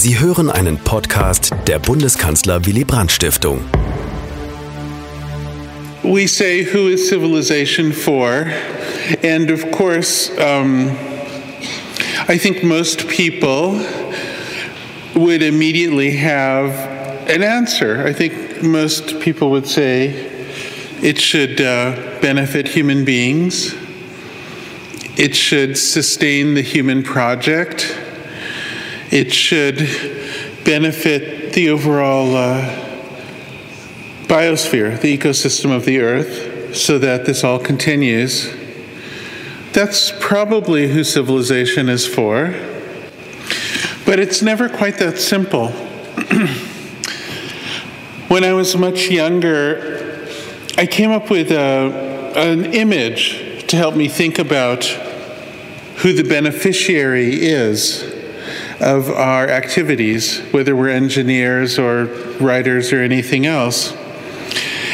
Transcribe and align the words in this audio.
Sie 0.00 0.20
hören 0.20 0.48
einen 0.48 0.78
Podcast 0.78 1.52
der 1.66 1.80
Bundeskanzler 1.80 2.64
Willy 2.64 2.84
Brandt 2.84 3.10
Stiftung. 3.10 3.64
We 6.04 6.28
say, 6.28 6.62
who 6.62 6.86
is 6.86 7.08
civilization 7.08 7.92
for? 7.92 8.46
And 9.24 9.50
of 9.50 9.72
course, 9.72 10.30
um, 10.38 10.96
I 12.28 12.38
think 12.38 12.62
most 12.62 13.08
people 13.08 13.84
would 15.16 15.42
immediately 15.42 16.12
have 16.12 16.70
an 17.28 17.42
answer. 17.42 18.06
I 18.06 18.12
think 18.12 18.62
most 18.62 19.18
people 19.18 19.50
would 19.50 19.66
say 19.66 20.10
it 21.02 21.18
should 21.18 21.60
uh, 21.60 22.20
benefit 22.20 22.68
human 22.68 23.04
beings, 23.04 23.74
it 25.16 25.34
should 25.34 25.76
sustain 25.76 26.54
the 26.54 26.62
human 26.62 27.02
project 27.02 27.96
it 29.10 29.32
should 29.32 29.78
benefit 30.64 31.54
the 31.54 31.70
overall 31.70 32.36
uh, 32.36 32.60
biosphere, 34.24 35.00
the 35.00 35.16
ecosystem 35.16 35.74
of 35.74 35.86
the 35.86 36.00
Earth, 36.00 36.76
so 36.76 36.98
that 36.98 37.24
this 37.24 37.42
all 37.42 37.58
continues. 37.58 38.54
That's 39.72 40.12
probably 40.20 40.88
who 40.88 41.04
civilization 41.04 41.88
is 41.88 42.06
for. 42.06 42.54
But 44.04 44.18
it's 44.18 44.42
never 44.42 44.68
quite 44.68 44.98
that 44.98 45.16
simple. 45.18 45.68
when 48.28 48.44
I 48.44 48.52
was 48.52 48.76
much 48.76 49.08
younger, 49.08 50.28
I 50.76 50.84
came 50.86 51.10
up 51.10 51.30
with 51.30 51.50
a, 51.50 52.34
an 52.36 52.74
image 52.74 53.66
to 53.68 53.76
help 53.76 53.96
me 53.96 54.08
think 54.08 54.38
about 54.38 54.84
who 54.84 56.12
the 56.12 56.24
beneficiary 56.24 57.34
is 57.34 58.17
of 58.80 59.10
our 59.10 59.48
activities, 59.48 60.40
whether 60.52 60.76
we're 60.76 60.88
engineers 60.88 61.78
or 61.78 62.04
writers 62.40 62.92
or 62.92 63.00
anything 63.00 63.46
else. 63.46 63.92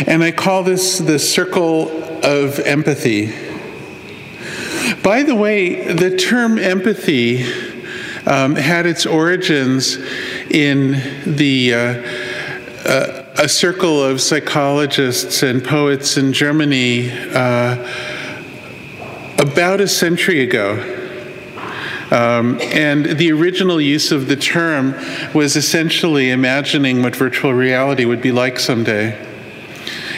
And 0.07 0.25
I 0.25 0.33
call 0.33 0.63
this 0.63 0.99
the 0.99 1.19
circle 1.19 1.89
of 2.25 2.59
empathy. 2.61 3.33
By 5.03 5.23
the 5.23 5.35
way, 5.35 5.93
the 5.93 6.17
term 6.17 6.59
empathy 6.59 7.45
um, 8.27 8.57
had 8.57 8.87
its 8.87 9.05
origins 9.05 9.99
in 10.51 10.93
the 11.27 11.75
uh, 11.75 11.79
uh, 12.85 13.25
a 13.37 13.49
circle 13.49 14.03
of 14.03 14.21
psychologists 14.21 15.43
and 15.43 15.65
poets 15.65 16.17
in 16.17 16.33
Germany 16.33 17.11
uh, 17.11 17.77
about 19.39 19.81
a 19.81 19.89
century 19.89 20.43
ago. 20.43 20.94
Um, 22.15 22.61
and 22.61 23.05
the 23.19 23.33
original 23.33 23.81
use 23.81 24.13
of 24.13 24.29
the 24.29 24.37
term 24.37 24.95
was 25.35 25.57
essentially 25.57 26.31
imagining 26.31 27.03
what 27.03 27.17
virtual 27.17 27.53
reality 27.53 28.05
would 28.05 28.23
be 28.23 28.31
like 28.31 28.61
someday. 28.61 29.19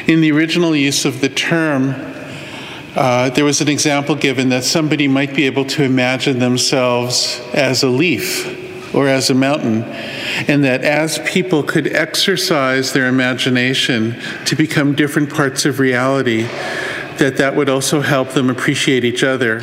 In 0.07 0.21
the 0.21 0.31
original 0.31 0.77
use 0.77 1.07
of 1.07 1.23
the 1.23 1.31
term, 1.31 1.95
uh, 2.95 3.31
there 3.31 3.47
was 3.47 3.63
an 3.63 3.69
example 3.69 4.15
given 4.15 4.51
that 4.51 4.65
somebody 4.65 5.09
might 5.09 5.35
be 5.35 5.47
able 5.47 5.65
to 5.65 5.85
imagine 5.85 6.39
themselves 6.39 7.41
as 7.55 7.83
a 7.83 7.89
leaf 7.89 8.95
or 8.95 9.09
as 9.09 9.31
a 9.31 9.35
mountain, 9.35 9.83
and 10.49 10.65
that 10.65 10.85
as 10.85 11.19
people 11.21 11.63
could 11.63 11.87
exercise 11.87 12.93
their 12.93 13.09
imagination 13.09 14.21
to 14.45 14.55
become 14.55 14.95
different 14.95 15.31
parts 15.31 15.65
of 15.65 15.79
reality, 15.79 16.43
that 17.17 17.39
that 17.39 17.57
would 17.57 17.71
also 17.71 18.03
help 18.03 18.33
them 18.33 18.51
appreciate 18.51 19.03
each 19.03 19.25
other 19.25 19.63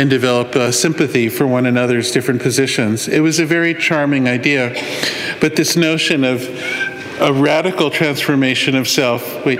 and 0.00 0.08
develop 0.08 0.56
uh, 0.56 0.72
sympathy 0.72 1.28
for 1.28 1.46
one 1.46 1.66
another's 1.66 2.10
different 2.10 2.40
positions. 2.40 3.06
It 3.06 3.20
was 3.20 3.38
a 3.38 3.44
very 3.44 3.74
charming 3.74 4.26
idea. 4.26 4.70
But 5.42 5.56
this 5.56 5.76
notion 5.76 6.24
of 6.24 6.42
a 7.20 7.30
radical 7.34 7.90
transformation 7.90 8.74
of 8.76 8.88
self, 8.88 9.44
wait, 9.44 9.58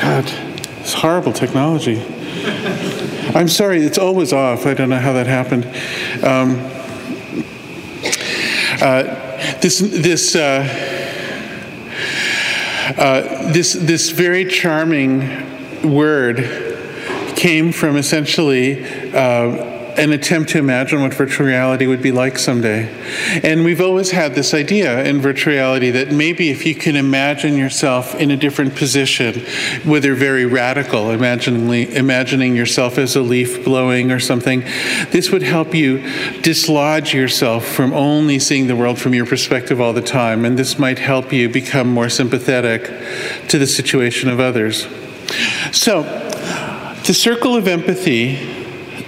God, 0.00 0.32
it's 0.78 0.92
horrible 0.92 1.32
technology. 1.32 2.00
I'm 3.34 3.48
sorry, 3.48 3.82
it's 3.82 3.98
always 3.98 4.32
off. 4.32 4.64
I 4.64 4.74
don't 4.74 4.90
know 4.90 5.00
how 5.00 5.14
that 5.14 5.26
happened. 5.26 5.64
Um, 6.22 6.60
uh, 8.80 9.02
this, 9.58 9.80
this, 9.80 10.36
uh, 10.36 10.62
uh, 12.96 13.52
this, 13.52 13.72
this 13.72 14.10
very 14.10 14.44
charming 14.44 15.82
word 15.82 16.67
came 17.38 17.70
from 17.70 17.96
essentially 17.96 18.84
uh, 19.14 19.76
an 19.96 20.12
attempt 20.12 20.50
to 20.50 20.58
imagine 20.58 21.00
what 21.00 21.14
virtual 21.14 21.46
reality 21.46 21.86
would 21.86 22.02
be 22.02 22.10
like 22.10 22.36
someday. 22.36 22.88
And 23.44 23.64
we've 23.64 23.80
always 23.80 24.10
had 24.10 24.34
this 24.34 24.54
idea 24.54 25.04
in 25.04 25.20
virtual 25.20 25.52
reality 25.52 25.90
that 25.90 26.10
maybe 26.10 26.50
if 26.50 26.66
you 26.66 26.74
can 26.74 26.96
imagine 26.96 27.56
yourself 27.56 28.16
in 28.16 28.32
a 28.32 28.36
different 28.36 28.74
position, 28.74 29.40
whether 29.84 30.16
very 30.16 30.46
radical, 30.46 31.10
imagining, 31.10 31.92
imagining 31.92 32.56
yourself 32.56 32.98
as 32.98 33.14
a 33.14 33.22
leaf 33.22 33.64
blowing 33.64 34.10
or 34.10 34.18
something, 34.18 34.60
this 35.10 35.30
would 35.30 35.42
help 35.42 35.74
you 35.74 35.98
dislodge 36.42 37.14
yourself 37.14 37.64
from 37.64 37.92
only 37.92 38.40
seeing 38.40 38.66
the 38.66 38.76
world 38.76 38.98
from 38.98 39.14
your 39.14 39.26
perspective 39.26 39.80
all 39.80 39.92
the 39.92 40.02
time. 40.02 40.44
And 40.44 40.58
this 40.58 40.76
might 40.76 40.98
help 40.98 41.32
you 41.32 41.48
become 41.48 41.88
more 41.88 42.08
sympathetic 42.08 42.84
to 43.48 43.58
the 43.58 43.66
situation 43.66 44.28
of 44.28 44.40
others. 44.40 44.88
So, 45.72 46.27
the 47.08 47.14
circle 47.14 47.56
of 47.56 47.66
empathy, 47.66 48.34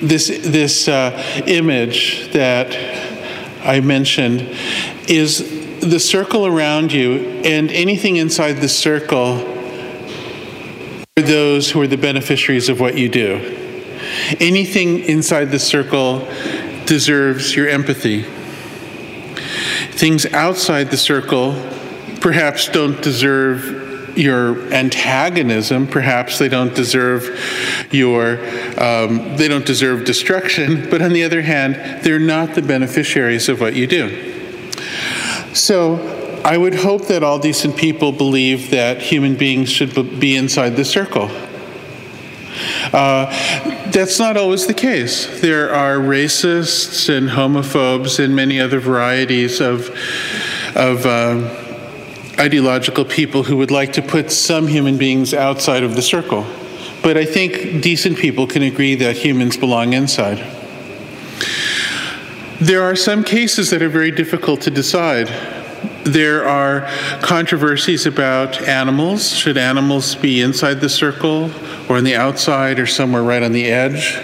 this, 0.00 0.28
this 0.42 0.88
uh, 0.88 1.42
image 1.46 2.32
that 2.32 2.74
I 3.62 3.80
mentioned, 3.80 4.40
is 5.06 5.80
the 5.80 6.00
circle 6.00 6.46
around 6.46 6.94
you, 6.94 7.18
and 7.44 7.70
anything 7.70 8.16
inside 8.16 8.54
the 8.54 8.70
circle 8.70 9.46
are 11.18 11.22
those 11.22 11.70
who 11.70 11.82
are 11.82 11.86
the 11.86 11.98
beneficiaries 11.98 12.70
of 12.70 12.80
what 12.80 12.96
you 12.96 13.10
do. 13.10 13.34
Anything 14.40 15.00
inside 15.00 15.50
the 15.50 15.58
circle 15.58 16.26
deserves 16.86 17.54
your 17.54 17.68
empathy. 17.68 18.22
Things 19.90 20.24
outside 20.24 20.90
the 20.90 20.96
circle 20.96 21.52
perhaps 22.22 22.66
don't 22.66 23.02
deserve 23.02 23.89
your 24.20 24.72
antagonism. 24.72 25.86
Perhaps 25.86 26.38
they 26.38 26.48
don't 26.48 26.74
deserve 26.74 27.24
your, 27.90 28.38
um, 28.80 29.36
they 29.36 29.48
don't 29.48 29.66
deserve 29.66 30.04
destruction. 30.04 30.88
But 30.90 31.02
on 31.02 31.12
the 31.12 31.24
other 31.24 31.42
hand, 31.42 32.04
they're 32.04 32.18
not 32.18 32.54
the 32.54 32.62
beneficiaries 32.62 33.48
of 33.48 33.60
what 33.60 33.74
you 33.74 33.86
do. 33.86 34.36
So 35.54 36.40
I 36.44 36.56
would 36.56 36.74
hope 36.74 37.06
that 37.08 37.22
all 37.22 37.38
decent 37.38 37.76
people 37.76 38.12
believe 38.12 38.70
that 38.70 39.02
human 39.02 39.36
beings 39.36 39.70
should 39.70 39.94
be 40.20 40.36
inside 40.36 40.70
the 40.76 40.84
circle. 40.84 41.30
Uh, 42.92 43.26
that's 43.90 44.18
not 44.18 44.36
always 44.36 44.66
the 44.66 44.74
case. 44.74 45.40
There 45.40 45.72
are 45.72 45.96
racists 45.96 47.08
and 47.14 47.28
homophobes 47.28 48.22
and 48.22 48.34
many 48.34 48.60
other 48.60 48.80
varieties 48.80 49.60
of, 49.60 49.90
of 50.74 51.06
uh, 51.06 51.59
ideological 52.40 53.04
people 53.04 53.42
who 53.42 53.56
would 53.58 53.70
like 53.70 53.92
to 53.92 54.02
put 54.02 54.32
some 54.32 54.66
human 54.66 54.96
beings 54.96 55.34
outside 55.34 55.82
of 55.82 55.94
the 55.94 56.02
circle. 56.02 56.46
But 57.02 57.18
I 57.18 57.26
think 57.26 57.82
decent 57.82 58.16
people 58.16 58.46
can 58.46 58.62
agree 58.62 58.94
that 58.94 59.16
humans 59.16 59.58
belong 59.58 59.92
inside. 59.92 60.38
There 62.60 62.82
are 62.82 62.96
some 62.96 63.24
cases 63.24 63.70
that 63.70 63.82
are 63.82 63.88
very 63.88 64.10
difficult 64.10 64.62
to 64.62 64.70
decide. 64.70 65.28
There 66.04 66.48
are 66.48 66.88
controversies 67.20 68.06
about 68.06 68.60
animals. 68.66 69.34
Should 69.34 69.58
animals 69.58 70.14
be 70.14 70.40
inside 70.40 70.80
the 70.80 70.88
circle 70.88 71.50
or 71.88 71.96
on 71.98 72.04
the 72.04 72.16
outside 72.16 72.78
or 72.78 72.86
somewhere 72.86 73.22
right 73.22 73.42
on 73.42 73.52
the 73.52 73.66
edge? 73.66 74.18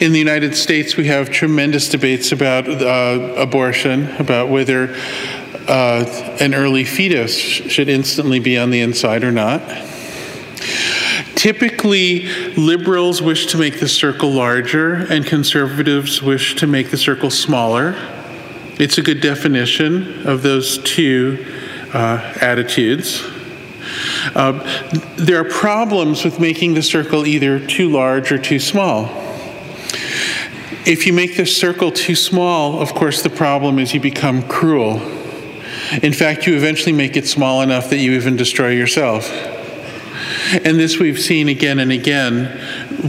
In 0.00 0.12
the 0.12 0.18
United 0.18 0.56
States, 0.56 0.96
we 0.96 1.06
have 1.06 1.30
tremendous 1.30 1.88
debates 1.88 2.32
about 2.32 2.68
uh, 2.68 3.34
abortion, 3.36 4.10
about 4.16 4.48
whether 4.48 4.96
uh, 5.68 6.04
an 6.40 6.54
early 6.54 6.84
fetus 6.84 7.36
should 7.36 7.88
instantly 7.88 8.38
be 8.38 8.56
on 8.56 8.70
the 8.70 8.80
inside 8.80 9.24
or 9.24 9.32
not. 9.32 9.62
Typically, 11.34 12.26
liberals 12.54 13.20
wish 13.20 13.46
to 13.46 13.58
make 13.58 13.78
the 13.78 13.88
circle 13.88 14.30
larger, 14.30 14.94
and 14.94 15.26
conservatives 15.26 16.22
wish 16.22 16.56
to 16.56 16.66
make 16.66 16.90
the 16.90 16.96
circle 16.96 17.30
smaller. 17.30 17.94
It's 18.78 18.98
a 18.98 19.02
good 19.02 19.20
definition 19.20 20.26
of 20.26 20.42
those 20.42 20.78
two 20.78 21.44
uh, 21.92 22.34
attitudes. 22.40 23.22
Uh, 24.34 24.52
there 25.16 25.40
are 25.40 25.48
problems 25.48 26.24
with 26.24 26.40
making 26.40 26.74
the 26.74 26.82
circle 26.82 27.26
either 27.26 27.64
too 27.64 27.90
large 27.90 28.32
or 28.32 28.38
too 28.38 28.58
small. 28.58 29.04
If 30.84 31.06
you 31.06 31.12
make 31.12 31.36
the 31.36 31.46
circle 31.46 31.90
too 31.90 32.14
small, 32.14 32.80
of 32.80 32.94
course, 32.94 33.22
the 33.22 33.30
problem 33.30 33.78
is 33.78 33.94
you 33.94 34.00
become 34.00 34.42
cruel 34.42 35.00
in 36.02 36.12
fact, 36.12 36.46
you 36.46 36.56
eventually 36.56 36.92
make 36.92 37.16
it 37.16 37.26
small 37.26 37.62
enough 37.62 37.90
that 37.90 37.98
you 37.98 38.12
even 38.12 38.36
destroy 38.36 38.70
yourself. 38.70 39.30
And 40.52 40.78
this 40.78 40.98
we've 40.98 41.18
seen 41.18 41.48
again 41.48 41.78
and 41.78 41.92
again 41.92 42.46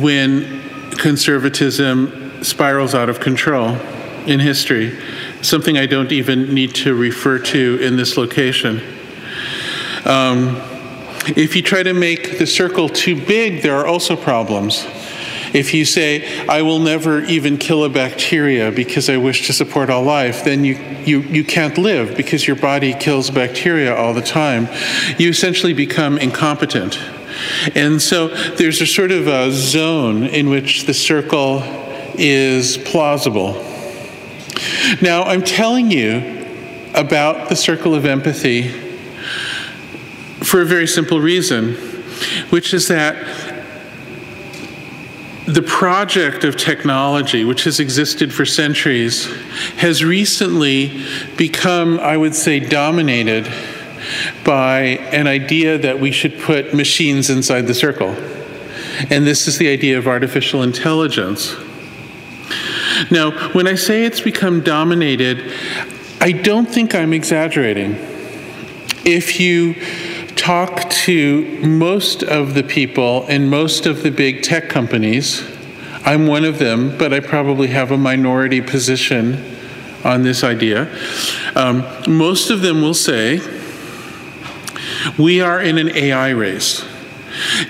when 0.01 0.62
conservatism 0.91 2.44
spirals 2.44 2.94
out 2.94 3.09
of 3.09 3.19
control 3.19 3.77
in 4.25 4.39
history. 4.39 4.97
something 5.41 5.77
I 5.77 5.85
don't 5.85 6.12
even 6.12 6.53
need 6.53 6.75
to 6.75 6.94
refer 6.94 7.39
to 7.39 7.79
in 7.81 7.95
this 7.95 8.18
location. 8.18 8.81
Um, 10.03 10.62
if 11.35 11.56
you 11.56 11.62
try 11.62 11.83
to 11.83 11.94
make 11.94 12.38
the 12.39 12.47
circle 12.47 12.89
too 12.89 13.15
big, 13.15 13.62
there 13.62 13.75
are 13.77 13.85
also 13.85 14.15
problems. 14.15 14.85
If 15.57 15.74
you 15.74 15.86
say, 15.86 16.45
I 16.48 16.62
will 16.62 16.77
never 16.77 17.21
even 17.21 17.57
kill 17.57 17.83
a 17.83 17.89
bacteria 17.89 18.71
because 18.71 19.09
I 19.09 19.18
wish 19.18 19.48
to 19.48 19.54
support 19.54 19.89
all 19.89 20.04
life, 20.04 20.44
then 20.44 20.63
you, 20.63 20.75
you, 21.04 21.21
you 21.21 21.44
can't 21.44 21.80
live 21.80 22.15
because 22.15 22.45
your 22.45 22.56
body 22.56 22.94
kills 22.94 23.31
bacteria 23.31 23.95
all 23.95 24.13
the 24.13 24.21
time. 24.21 24.68
You 25.18 25.30
essentially 25.30 25.74
become 25.74 26.19
incompetent. 26.19 27.00
And 27.74 28.00
so 28.00 28.27
there's 28.27 28.81
a 28.81 28.86
sort 28.86 29.12
of 29.12 29.27
a 29.27 29.51
zone 29.51 30.25
in 30.25 30.48
which 30.48 30.86
the 30.86 30.94
circle 30.94 31.63
is 32.13 32.77
plausible. 32.77 33.54
Now, 35.01 35.24
I'm 35.24 35.42
telling 35.42 35.89
you 35.89 36.45
about 36.94 37.50
the 37.50 37.56
circle 37.56 37.95
of 37.95 38.06
empathy 38.06 38.69
for 40.44 40.62
a 40.62 40.65
very 40.65 40.86
simple 40.86 41.19
reason, 41.19 41.74
which 42.51 42.75
is 42.75 42.89
that 42.89 43.46
the 45.47 45.61
project 45.61 46.44
of 46.44 46.57
technology, 46.57 47.45
which 47.45 47.63
has 47.63 47.79
existed 47.79 48.33
for 48.33 48.45
centuries, 48.45 49.25
has 49.77 50.03
recently 50.03 51.05
become, 51.38 51.99
I 51.99 52.17
would 52.17 52.35
say, 52.35 52.59
dominated 52.59 53.49
by 54.44 54.79
an 55.11 55.25
idea 55.25 55.77
that 55.77 55.99
we 55.99 56.11
should 56.11 56.38
put 56.39 56.73
machines 56.73 57.29
inside 57.29 57.61
the 57.61 57.73
circle. 57.73 58.09
And 59.09 59.25
this 59.25 59.47
is 59.47 59.57
the 59.57 59.69
idea 59.69 59.97
of 59.97 60.07
artificial 60.07 60.63
intelligence. 60.63 61.55
Now, 63.09 63.31
when 63.53 63.67
I 63.67 63.75
say 63.75 64.03
it's 64.03 64.21
become 64.21 64.61
dominated, 64.61 65.53
I 66.19 66.33
don't 66.33 66.65
think 66.65 66.94
I'm 66.94 67.13
exaggerating. 67.13 67.95
If 69.05 69.39
you 69.39 69.75
talk 70.47 70.89
to 70.89 71.59
most 71.61 72.23
of 72.23 72.53
the 72.53 72.63
people 72.63 73.27
in 73.27 73.49
most 73.49 73.85
of 73.85 74.01
the 74.01 74.09
big 74.09 74.41
tech 74.41 74.69
companies, 74.69 75.44
I'm 76.05 76.25
one 76.25 76.45
of 76.45 76.57
them, 76.57 76.97
but 76.97 77.13
I 77.13 77.19
probably 77.19 77.67
have 77.67 77.91
a 77.91 77.97
minority 77.97 78.61
position 78.61 79.44
on 80.05 80.23
this 80.23 80.45
idea. 80.45 80.89
Um, 81.53 81.85
most 82.07 82.49
of 82.49 82.61
them 82.61 82.81
will 82.81 82.94
say, 82.94 83.41
we 85.19 85.41
are 85.41 85.61
in 85.61 85.77
an 85.77 85.89
AI 85.89 86.29
race. 86.29 86.85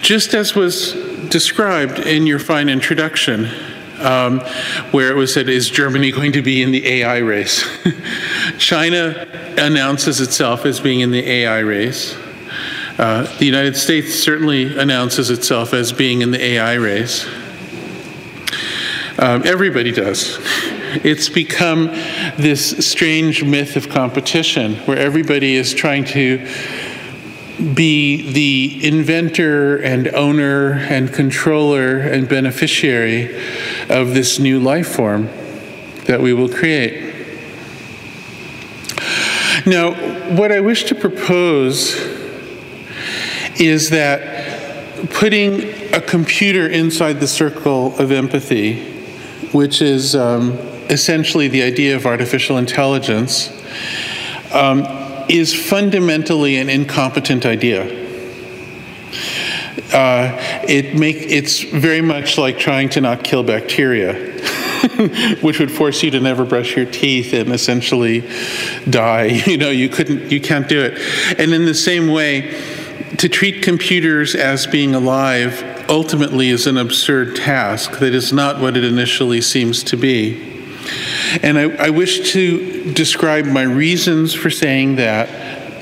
Just 0.01 0.35
as 0.35 0.53
was 0.53 0.93
described 1.29 1.97
in 1.97 2.27
your 2.27 2.37
fine 2.37 2.69
introduction, 2.69 3.49
um, 4.01 4.41
where 4.91 5.09
it 5.09 5.15
was 5.15 5.33
said, 5.33 5.49
Is 5.49 5.67
Germany 5.67 6.11
going 6.11 6.33
to 6.33 6.43
be 6.43 6.61
in 6.61 6.69
the 6.69 6.87
AI 6.87 7.17
race? 7.17 7.67
China 8.59 9.27
announces 9.57 10.21
itself 10.21 10.63
as 10.63 10.79
being 10.79 10.99
in 10.99 11.09
the 11.09 11.27
AI 11.27 11.57
race. 11.61 12.15
Uh, 12.97 13.23
the 13.37 13.45
United 13.45 13.75
States 13.75 14.15
certainly 14.15 14.75
announces 14.75 15.29
itself 15.29 15.71
as 15.71 15.93
being 15.93 16.23
in 16.23 16.31
the 16.31 16.43
AI 16.43 16.73
race. 16.73 17.27
Um, 19.19 19.43
everybody 19.45 19.91
does. 19.91 20.39
It's 21.03 21.29
become 21.29 21.87
this 22.37 22.87
strange 22.87 23.43
myth 23.43 23.75
of 23.75 23.89
competition 23.89 24.75
where 24.85 24.97
everybody 24.97 25.53
is 25.55 25.75
trying 25.75 26.05
to 26.05 26.39
be 27.75 28.31
the 28.31 28.87
inventor 28.87 29.77
and 29.77 30.07
owner 30.09 30.73
and 30.73 31.13
controller 31.13 31.99
and 31.99 32.27
beneficiary 32.27 33.35
of 33.89 34.15
this 34.15 34.39
new 34.39 34.59
life 34.59 34.87
form 34.87 35.29
that 36.05 36.19
we 36.19 36.33
will 36.33 36.49
create. 36.49 37.13
Now, 39.67 39.91
what 40.35 40.51
I 40.51 40.61
wish 40.61 40.85
to 40.85 40.95
propose 40.95 42.16
is 43.59 43.89
that 43.89 45.09
putting 45.09 45.93
a 45.93 46.01
computer 46.01 46.67
inside 46.67 47.19
the 47.19 47.27
circle 47.27 47.97
of 47.97 48.11
empathy, 48.11 48.83
which 49.51 49.81
is 49.81 50.15
um, 50.15 50.53
essentially 50.89 51.47
the 51.47 51.63
idea 51.63 51.95
of 51.95 52.05
artificial 52.05 52.57
intelligence, 52.57 53.51
um, 54.53 54.85
is 55.29 55.53
fundamentally 55.53 56.57
an 56.57 56.69
incompetent 56.69 57.45
idea. 57.45 58.05
Uh, 59.93 60.37
it 60.67 60.95
make, 60.95 61.15
it's 61.17 61.61
very 61.63 62.01
much 62.01 62.37
like 62.37 62.57
trying 62.57 62.89
to 62.89 63.01
not 63.01 63.23
kill 63.23 63.43
bacteria, 63.43 64.13
which 65.41 65.59
would 65.59 65.71
force 65.71 66.03
you 66.03 66.11
to 66.11 66.19
never 66.19 66.43
brush 66.43 66.75
your 66.75 66.85
teeth 66.85 67.33
and 67.33 67.53
essentially 67.53 68.27
die. 68.89 69.27
You 69.47 69.57
know, 69.57 69.69
you 69.69 69.87
couldn't, 69.87 70.31
you 70.31 70.41
can't 70.41 70.67
do 70.67 70.81
it. 70.81 71.39
And 71.39 71.53
in 71.53 71.65
the 71.65 71.73
same 71.73 72.09
way, 72.09 72.53
to 73.17 73.29
treat 73.29 73.63
computers 73.63 74.35
as 74.35 74.67
being 74.67 74.93
alive 74.93 75.85
ultimately 75.89 76.49
is 76.49 76.67
an 76.67 76.77
absurd 76.77 77.35
task 77.35 77.99
that 77.99 78.13
is 78.13 78.33
not 78.33 78.59
what 78.59 78.75
it 78.75 78.83
initially 78.83 79.41
seems 79.41 79.83
to 79.83 79.97
be. 79.97 80.55
And 81.41 81.57
I, 81.57 81.87
I, 81.87 81.89
wish 81.89 82.31
to 82.31 82.93
describe 82.93 83.45
my 83.45 83.63
reasons 83.63 84.33
for 84.33 84.49
saying 84.49 84.97
that 84.97 85.29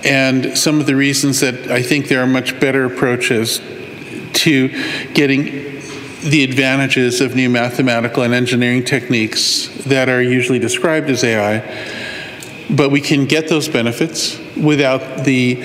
and 0.05 0.57
some 0.57 0.79
of 0.79 0.85
the 0.85 0.95
reasons 0.95 1.39
that 1.39 1.71
I 1.71 1.81
think 1.81 2.07
there 2.07 2.21
are 2.21 2.27
much 2.27 2.59
better 2.59 2.85
approaches 2.85 3.59
to 4.33 4.67
getting 5.13 5.45
the 6.21 6.43
advantages 6.43 7.21
of 7.21 7.35
new 7.35 7.49
mathematical 7.49 8.23
and 8.23 8.33
engineering 8.33 8.83
techniques 8.83 9.67
that 9.85 10.09
are 10.09 10.21
usually 10.21 10.59
described 10.59 11.09
as 11.09 11.23
AI. 11.23 11.59
But 12.69 12.89
we 12.89 13.01
can 13.01 13.25
get 13.25 13.47
those 13.47 13.69
benefits 13.69 14.39
without 14.55 15.23
the 15.23 15.63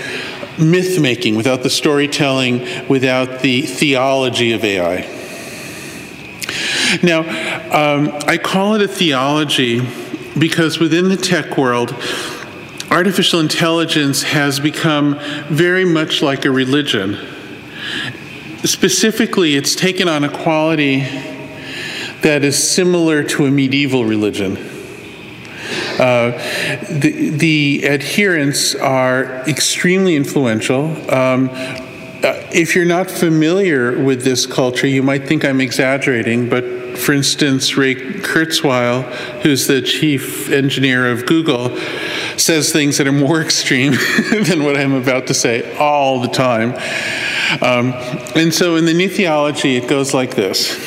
myth 0.60 1.00
making, 1.00 1.36
without 1.36 1.62
the 1.62 1.70
storytelling, 1.70 2.88
without 2.88 3.40
the 3.40 3.62
theology 3.62 4.52
of 4.52 4.64
AI. 4.64 5.20
Now, 7.02 7.20
um, 7.70 8.10
I 8.26 8.36
call 8.36 8.74
it 8.74 8.82
a 8.82 8.88
theology 8.88 9.80
because 10.38 10.78
within 10.78 11.08
the 11.08 11.16
tech 11.16 11.56
world, 11.56 11.94
artificial 12.90 13.40
intelligence 13.40 14.22
has 14.22 14.58
become 14.58 15.18
very 15.48 15.84
much 15.84 16.22
like 16.22 16.44
a 16.44 16.50
religion. 16.50 17.16
Specifically, 18.64 19.54
it's 19.54 19.74
taken 19.74 20.08
on 20.08 20.24
a 20.24 20.28
quality 20.28 21.00
that 22.22 22.44
is 22.44 22.70
similar 22.70 23.22
to 23.22 23.46
a 23.46 23.50
medieval 23.50 24.04
religion. 24.04 24.58
Uh, 26.00 26.30
the, 26.88 27.28
the, 27.28 27.86
adherents 27.86 28.74
are 28.74 29.46
extremely 29.46 30.16
influential. 30.16 30.86
Um, 31.12 31.50
uh, 31.52 32.42
if 32.54 32.74
you're 32.74 32.86
not 32.86 33.10
familiar 33.10 34.02
with 34.02 34.24
this 34.24 34.46
culture, 34.46 34.86
you 34.86 35.02
might 35.02 35.28
think 35.28 35.44
I'm 35.44 35.60
exaggerating, 35.60 36.48
but 36.48 36.64
for 36.96 37.12
instance, 37.12 37.76
Ray 37.76 37.96
Kurzweil, 37.96 39.02
who's 39.42 39.66
the 39.66 39.82
chief 39.82 40.50
engineer 40.50 41.10
of 41.10 41.26
Google, 41.26 41.76
says 42.38 42.72
things 42.72 42.96
that 42.96 43.06
are 43.06 43.12
more 43.12 43.42
extreme 43.42 43.92
than 44.30 44.64
what 44.64 44.78
I'm 44.78 44.94
about 44.94 45.26
to 45.26 45.34
say 45.34 45.76
all 45.76 46.22
the 46.22 46.28
time. 46.28 46.72
Um, 47.60 47.92
and 48.34 48.54
so 48.54 48.76
in 48.76 48.86
the 48.86 48.94
new 48.94 49.10
theology, 49.10 49.76
it 49.76 49.86
goes 49.86 50.14
like 50.14 50.34
this 50.34 50.78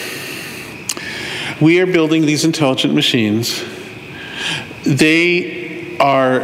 We 1.61 1.79
are 1.81 1.85
building 1.85 2.25
these 2.25 2.45
intelligent 2.45 2.95
machines, 2.95 3.63
they 4.83 5.97
are 5.97 6.41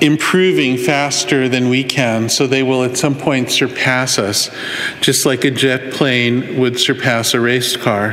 improving 0.00 0.76
faster 0.76 1.48
than 1.48 1.68
we 1.68 1.82
can, 1.84 2.28
so 2.28 2.46
they 2.46 2.62
will 2.62 2.82
at 2.82 2.96
some 2.96 3.14
point 3.14 3.50
surpass 3.50 4.18
us, 4.18 4.54
just 5.00 5.24
like 5.24 5.44
a 5.44 5.50
jet 5.50 5.92
plane 5.92 6.58
would 6.58 6.78
surpass 6.78 7.32
a 7.34 7.40
race 7.40 7.76
car. 7.76 8.12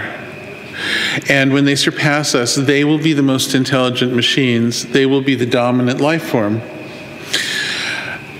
And 1.29 1.53
when 1.53 1.65
they 1.65 1.75
surpass 1.75 2.33
us, 2.33 2.55
they 2.55 2.83
will 2.83 2.97
be 2.97 3.13
the 3.13 3.21
most 3.21 3.53
intelligent 3.53 4.13
machines, 4.13 4.85
they 4.87 5.05
will 5.05 5.21
be 5.21 5.35
the 5.35 5.45
dominant 5.45 5.99
life 5.99 6.23
form. 6.23 6.61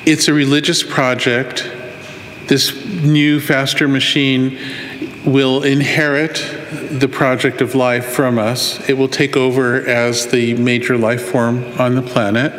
It's 0.05 0.27
a 0.27 0.33
religious 0.33 0.81
project. 0.81 1.69
This 2.47 2.85
new, 2.85 3.39
faster 3.39 3.87
machine 3.87 4.57
will 5.25 5.63
inherit 5.63 6.37
the 6.99 7.07
project 7.07 7.61
of 7.61 7.73
life 7.73 8.05
from 8.05 8.37
us. 8.37 8.89
It 8.89 8.97
will 8.97 9.07
take 9.07 9.37
over 9.37 9.85
as 9.87 10.27
the 10.27 10.55
major 10.55 10.97
life 10.97 11.29
form 11.31 11.63
on 11.79 11.95
the 11.95 12.01
planet. 12.01 12.53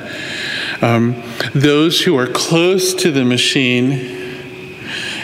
Um, 0.83 1.23
those 1.55 2.01
who 2.01 2.17
are 2.17 2.27
close 2.27 2.95
to 2.95 3.11
the 3.11 3.25
machine 3.25 4.21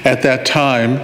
at 0.05 0.23
that 0.23 0.47
time 0.47 1.01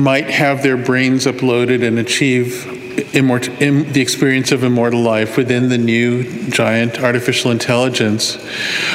might 0.00 0.30
have 0.30 0.62
their 0.62 0.76
brains 0.76 1.26
uploaded 1.26 1.86
and 1.86 1.98
achieve 1.98 2.77
immort- 3.12 3.60
Im- 3.60 3.92
the 3.92 4.00
experience 4.00 4.52
of 4.52 4.62
immortal 4.62 5.00
life 5.00 5.36
within 5.36 5.68
the 5.68 5.78
new 5.78 6.24
giant 6.50 7.00
artificial 7.00 7.50
intelligence. 7.50 8.38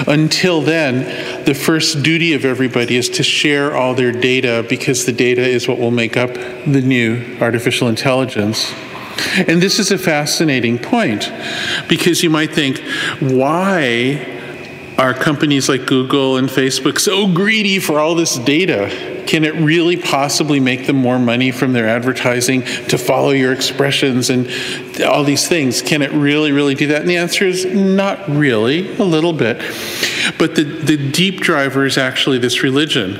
Until 0.08 0.62
then, 0.62 1.46
the 1.46 1.54
first 1.54 2.04
duty 2.04 2.34
of 2.34 2.46
everybody 2.46 2.96
is 2.96 3.10
to 3.10 3.24
share 3.24 3.76
all 3.76 3.94
their 3.94 4.12
data 4.12 4.66
because 4.68 5.06
the 5.06 5.12
data 5.12 5.42
is 5.42 5.68
what 5.68 5.78
will 5.80 5.92
make 5.92 6.18
up 6.18 6.34
the 6.34 6.82
new 6.82 7.38
artificial 7.40 7.88
intelligence. 7.88 8.74
And 9.48 9.62
this 9.62 9.80
is 9.80 9.92
a 9.92 9.98
fascinating 9.98 10.80
point 10.80 11.32
because 11.88 12.24
you 12.24 12.30
might 12.30 12.54
think, 12.54 12.80
why 13.20 14.30
are 14.98 15.14
companies 15.14 15.70
like 15.70 15.86
Google 15.86 16.38
and 16.38 16.50
Facebook 16.50 17.00
so 17.00 17.28
greedy 17.28 17.80
for 17.80 18.00
all 18.00 18.16
this 18.16 18.38
data? 18.38 19.13
Can 19.28 19.44
it 19.44 19.54
really 19.56 19.98
possibly 19.98 20.60
make 20.60 20.88
them 20.88 20.96
more 20.96 21.20
money 21.20 21.52
from 21.52 21.74
their 21.74 21.88
advertising 21.88 22.64
to 22.88 22.98
follow 22.98 23.32
your 23.32 23.54
expressions 23.54 24.30
and 24.30 24.48
all 25.02 25.24
these 25.24 25.48
things? 25.48 25.82
Can 25.82 26.02
it 26.02 26.12
really, 26.12 26.52
really 26.52 26.76
do 26.76 26.88
that? 26.88 27.02
And 27.02 27.10
the 27.10 27.18
answer 27.18 27.46
is 27.46 27.66
not 27.66 28.28
really, 28.30 28.96
a 28.98 29.04
little 29.04 29.34
bit. 29.34 29.58
But 30.38 30.56
the, 30.56 30.64
the 30.64 31.12
deep 31.12 31.42
driver 31.42 31.86
is 31.86 31.98
actually 31.98 32.38
this 32.40 32.64
religion. 32.64 33.20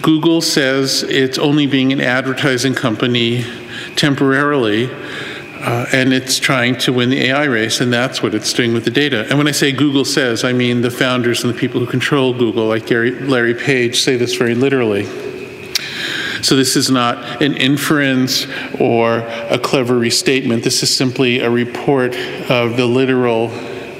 Google 0.00 0.40
says 0.40 1.02
it's 1.02 1.38
only 1.38 1.66
being 1.66 1.92
an 1.92 2.00
advertising 2.00 2.74
company 2.74 3.44
temporarily 3.96 4.90
uh, 5.62 5.86
and 5.92 6.12
it's 6.12 6.38
trying 6.38 6.76
to 6.76 6.92
win 6.92 7.08
the 7.08 7.26
AI 7.26 7.44
race, 7.44 7.80
and 7.80 7.92
that's 7.92 8.20
what 8.20 8.34
it's 8.34 8.52
doing 8.52 8.74
with 8.74 8.84
the 8.84 8.90
data. 8.90 9.28
And 9.28 9.38
when 9.38 9.46
I 9.46 9.52
say 9.52 9.70
Google 9.70 10.04
says, 10.04 10.42
I 10.42 10.52
mean 10.52 10.80
the 10.80 10.90
founders 10.90 11.44
and 11.44 11.54
the 11.54 11.58
people 11.58 11.78
who 11.78 11.86
control 11.86 12.34
Google, 12.34 12.66
like 12.66 12.86
Gary, 12.86 13.12
Larry 13.12 13.54
Page, 13.54 14.00
say 14.00 14.16
this 14.16 14.34
very 14.34 14.56
literally. 14.56 15.06
So 16.42 16.56
this 16.56 16.74
is 16.74 16.90
not 16.90 17.40
an 17.40 17.56
inference 17.56 18.46
or 18.78 19.18
a 19.18 19.58
clever 19.58 19.96
restatement. 19.96 20.64
This 20.64 20.82
is 20.82 20.94
simply 20.94 21.38
a 21.38 21.48
report 21.48 22.14
of 22.50 22.76
the 22.76 22.86
literal 22.86 23.50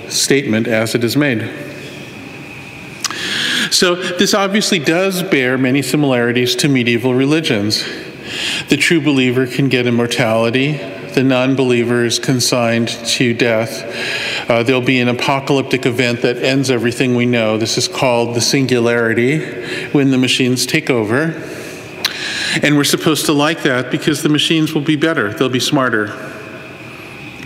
statement 0.09 0.67
as 0.67 0.95
it 0.95 1.05
is 1.05 1.17
made. 1.17 1.49
So 3.71 3.95
this 3.95 4.35
obviously 4.35 4.81
does 4.81 5.23
bear 5.23 5.57
many 5.57 5.83
similarities 5.83 6.57
to 6.57 6.69
medieval 6.69 7.15
religions. 7.15 7.85
The 8.69 8.77
true 8.77 9.01
believer 9.01 9.47
can 9.47 9.69
get 9.69 9.87
immortality, 9.87 10.79
the 11.15 11.23
non 11.23 11.55
believer 11.57 12.05
is 12.05 12.19
consigned 12.19 12.89
to 12.89 13.35
death. 13.35 14.51
Uh, 14.51 14.63
there'll 14.63 14.81
be 14.81 15.01
an 15.01 15.09
apocalyptic 15.09 15.87
event 15.87 16.23
that 16.23 16.39
ends 16.39 16.71
everything 16.71 17.15
we 17.15 17.27
know. 17.27 17.59
This 17.59 17.79
is 17.79 17.89
called 17.89 18.35
the 18.35 18.41
singularity, 18.41 19.41
when 19.93 20.11
the 20.11 20.19
machines 20.19 20.67
take 20.67 20.91
over. 20.91 21.33
And 22.61 22.77
we're 22.77 22.85
supposed 22.85 23.27
to 23.27 23.33
like 23.33 23.63
that 23.63 23.91
because 23.91 24.23
the 24.23 24.29
machines 24.29 24.75
will 24.75 24.83
be 24.83 24.97
better, 24.97 25.33
they'll 25.33 25.49
be 25.49 25.61
smarter. 25.61 26.09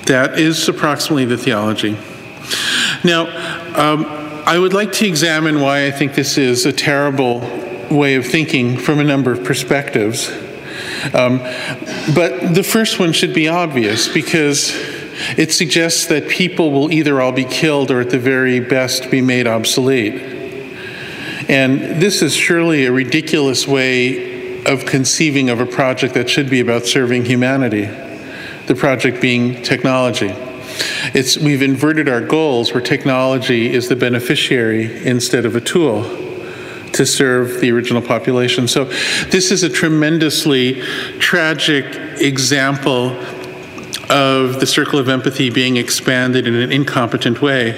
That 0.07 0.39
is 0.39 0.69
approximately 0.69 1.25
the 1.25 1.37
theology. 1.37 1.97
Now, 3.05 3.27
um, 3.77 4.07
I 4.47 4.59
would 4.59 4.73
like 4.73 4.93
to 4.93 5.07
examine 5.07 5.61
why 5.61 5.87
I 5.87 5.91
think 5.91 6.15
this 6.15 6.39
is 6.39 6.67
a 6.67 6.73
terrible 6.73 7.41
way 7.91 8.15
of 8.15 8.27
thinking 8.27 8.77
from 8.77 9.01
a 9.01 9.05
number 9.05 9.33
of 9.33 9.45
perspectives. 9.45 10.31
Um, 11.13 11.39
but 12.15 12.55
the 12.55 12.63
first 12.63 12.99
one 12.99 13.13
should 13.13 13.35
be 13.35 13.49
obvious 13.49 14.09
because 14.09 14.73
it 15.37 15.53
suggests 15.53 16.07
that 16.07 16.29
people 16.29 16.71
will 16.71 16.93
either 16.93 17.21
all 17.21 17.33
be 17.33 17.45
killed 17.45 17.91
or, 17.91 18.01
at 18.01 18.11
the 18.11 18.19
very 18.19 18.61
best, 18.61 19.11
be 19.11 19.21
made 19.21 19.47
obsolete. 19.47 20.15
And 21.49 22.03
this 22.03 22.23
is 22.23 22.35
surely 22.35 22.87
a 22.87 22.93
ridiculous 22.93 23.67
way 23.67 24.36
of 24.67 24.85
conceiving 24.85 25.49
of 25.49 25.61
a 25.61 25.67
project 25.67 26.15
that 26.15 26.29
should 26.29 26.51
be 26.51 26.61
about 26.61 26.85
serving 26.85 27.25
humanity, 27.25 27.85
the 28.67 28.75
project 28.75 29.21
being 29.21 29.63
technology. 29.63 30.33
It's, 31.15 31.39
we've 31.39 31.63
inverted 31.63 32.09
our 32.09 32.21
goals 32.21 32.75
where 32.75 32.83
technology 32.83 33.73
is 33.73 33.89
the 33.89 33.97
beneficiary 33.97 35.07
instead 35.07 35.47
of 35.47 35.57
a 35.57 35.61
tool 35.61 36.03
to 36.93 37.07
serve 37.07 37.61
the 37.61 37.71
original 37.71 38.03
population. 38.03 38.67
So, 38.67 38.85
this 38.85 39.51
is 39.51 39.63
a 39.63 39.69
tremendously 39.69 40.81
tragic 41.19 41.85
example 42.21 43.11
of 44.09 44.61
the 44.61 44.67
circle 44.67 44.99
of 44.99 45.09
empathy 45.09 45.51
being 45.51 45.77
expanded 45.77 46.47
in 46.47 46.55
an 46.55 46.71
incompetent 46.71 47.43
way, 47.43 47.73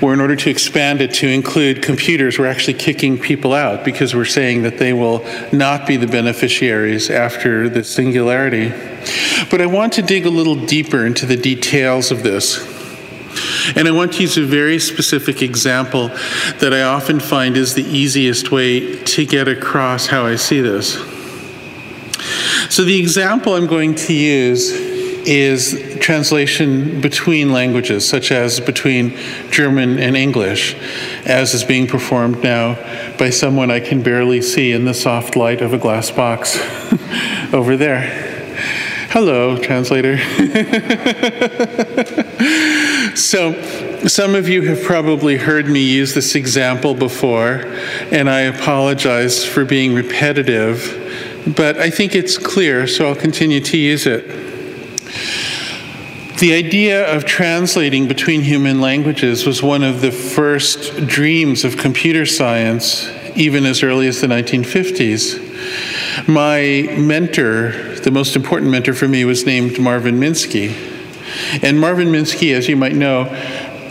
where 0.00 0.12
in 0.12 0.20
order 0.20 0.36
to 0.36 0.50
expand 0.50 1.00
it 1.00 1.14
to 1.14 1.28
include 1.28 1.82
computers, 1.82 2.38
we're 2.38 2.46
actually 2.46 2.74
kicking 2.74 3.18
people 3.18 3.54
out 3.54 3.84
because 3.84 4.14
we're 4.14 4.24
saying 4.24 4.62
that 4.62 4.78
they 4.78 4.92
will 4.92 5.24
not 5.52 5.86
be 5.86 5.96
the 5.96 6.06
beneficiaries 6.06 7.10
after 7.10 7.68
the 7.68 7.82
singularity. 7.82 8.68
But 9.50 9.60
I 9.60 9.66
want 9.66 9.92
to 9.94 10.02
dig 10.02 10.26
a 10.26 10.30
little 10.30 10.66
deeper 10.66 11.06
into 11.06 11.26
the 11.26 11.36
details 11.36 12.10
of 12.10 12.22
this. 12.22 12.72
And 13.76 13.88
I 13.88 13.90
want 13.90 14.12
to 14.14 14.22
use 14.22 14.36
a 14.36 14.44
very 14.44 14.78
specific 14.78 15.42
example 15.42 16.08
that 16.08 16.72
I 16.72 16.82
often 16.82 17.18
find 17.18 17.56
is 17.56 17.74
the 17.74 17.84
easiest 17.84 18.50
way 18.50 19.02
to 19.02 19.26
get 19.26 19.48
across 19.48 20.06
how 20.06 20.26
I 20.26 20.36
see 20.36 20.60
this. 20.60 20.94
So, 22.70 22.84
the 22.84 22.98
example 22.98 23.54
I'm 23.54 23.66
going 23.66 23.94
to 23.94 24.12
use 24.12 24.83
is 25.26 25.96
translation 26.00 27.00
between 27.00 27.52
languages, 27.52 28.08
such 28.08 28.30
as 28.30 28.60
between 28.60 29.16
German 29.50 29.98
and 29.98 30.16
English, 30.16 30.74
as 31.24 31.54
is 31.54 31.64
being 31.64 31.86
performed 31.86 32.42
now 32.42 32.74
by 33.16 33.30
someone 33.30 33.70
I 33.70 33.80
can 33.80 34.02
barely 34.02 34.42
see 34.42 34.72
in 34.72 34.84
the 34.84 34.94
soft 34.94 35.36
light 35.36 35.60
of 35.60 35.72
a 35.72 35.78
glass 35.78 36.10
box 36.10 36.58
over 37.52 37.76
there. 37.76 38.32
Hello, 39.10 39.56
translator. 39.56 40.18
so, 43.16 43.52
some 44.08 44.34
of 44.34 44.48
you 44.48 44.62
have 44.62 44.82
probably 44.82 45.36
heard 45.36 45.66
me 45.66 45.80
use 45.80 46.14
this 46.14 46.34
example 46.34 46.94
before, 46.94 47.62
and 48.10 48.28
I 48.28 48.40
apologize 48.40 49.44
for 49.44 49.64
being 49.64 49.94
repetitive, 49.94 51.54
but 51.56 51.78
I 51.78 51.90
think 51.90 52.16
it's 52.16 52.36
clear, 52.36 52.88
so 52.88 53.06
I'll 53.06 53.14
continue 53.14 53.60
to 53.60 53.78
use 53.78 54.06
it. 54.06 54.53
The 56.38 56.52
idea 56.52 57.14
of 57.14 57.24
translating 57.24 58.08
between 58.08 58.40
human 58.40 58.80
languages 58.80 59.46
was 59.46 59.62
one 59.62 59.84
of 59.84 60.00
the 60.00 60.10
first 60.10 61.06
dreams 61.06 61.64
of 61.64 61.76
computer 61.76 62.26
science, 62.26 63.08
even 63.36 63.64
as 63.64 63.84
early 63.84 64.08
as 64.08 64.20
the 64.20 64.26
1950s. 64.26 65.38
My 66.26 66.92
mentor, 66.98 67.94
the 68.00 68.10
most 68.10 68.34
important 68.34 68.72
mentor 68.72 68.94
for 68.94 69.06
me 69.06 69.24
was 69.24 69.46
named 69.46 69.78
Marvin 69.78 70.18
Minsky. 70.18 70.74
And 71.62 71.78
Marvin 71.78 72.08
Minsky, 72.08 72.52
as 72.52 72.68
you 72.68 72.76
might 72.76 72.96
know, 72.96 73.26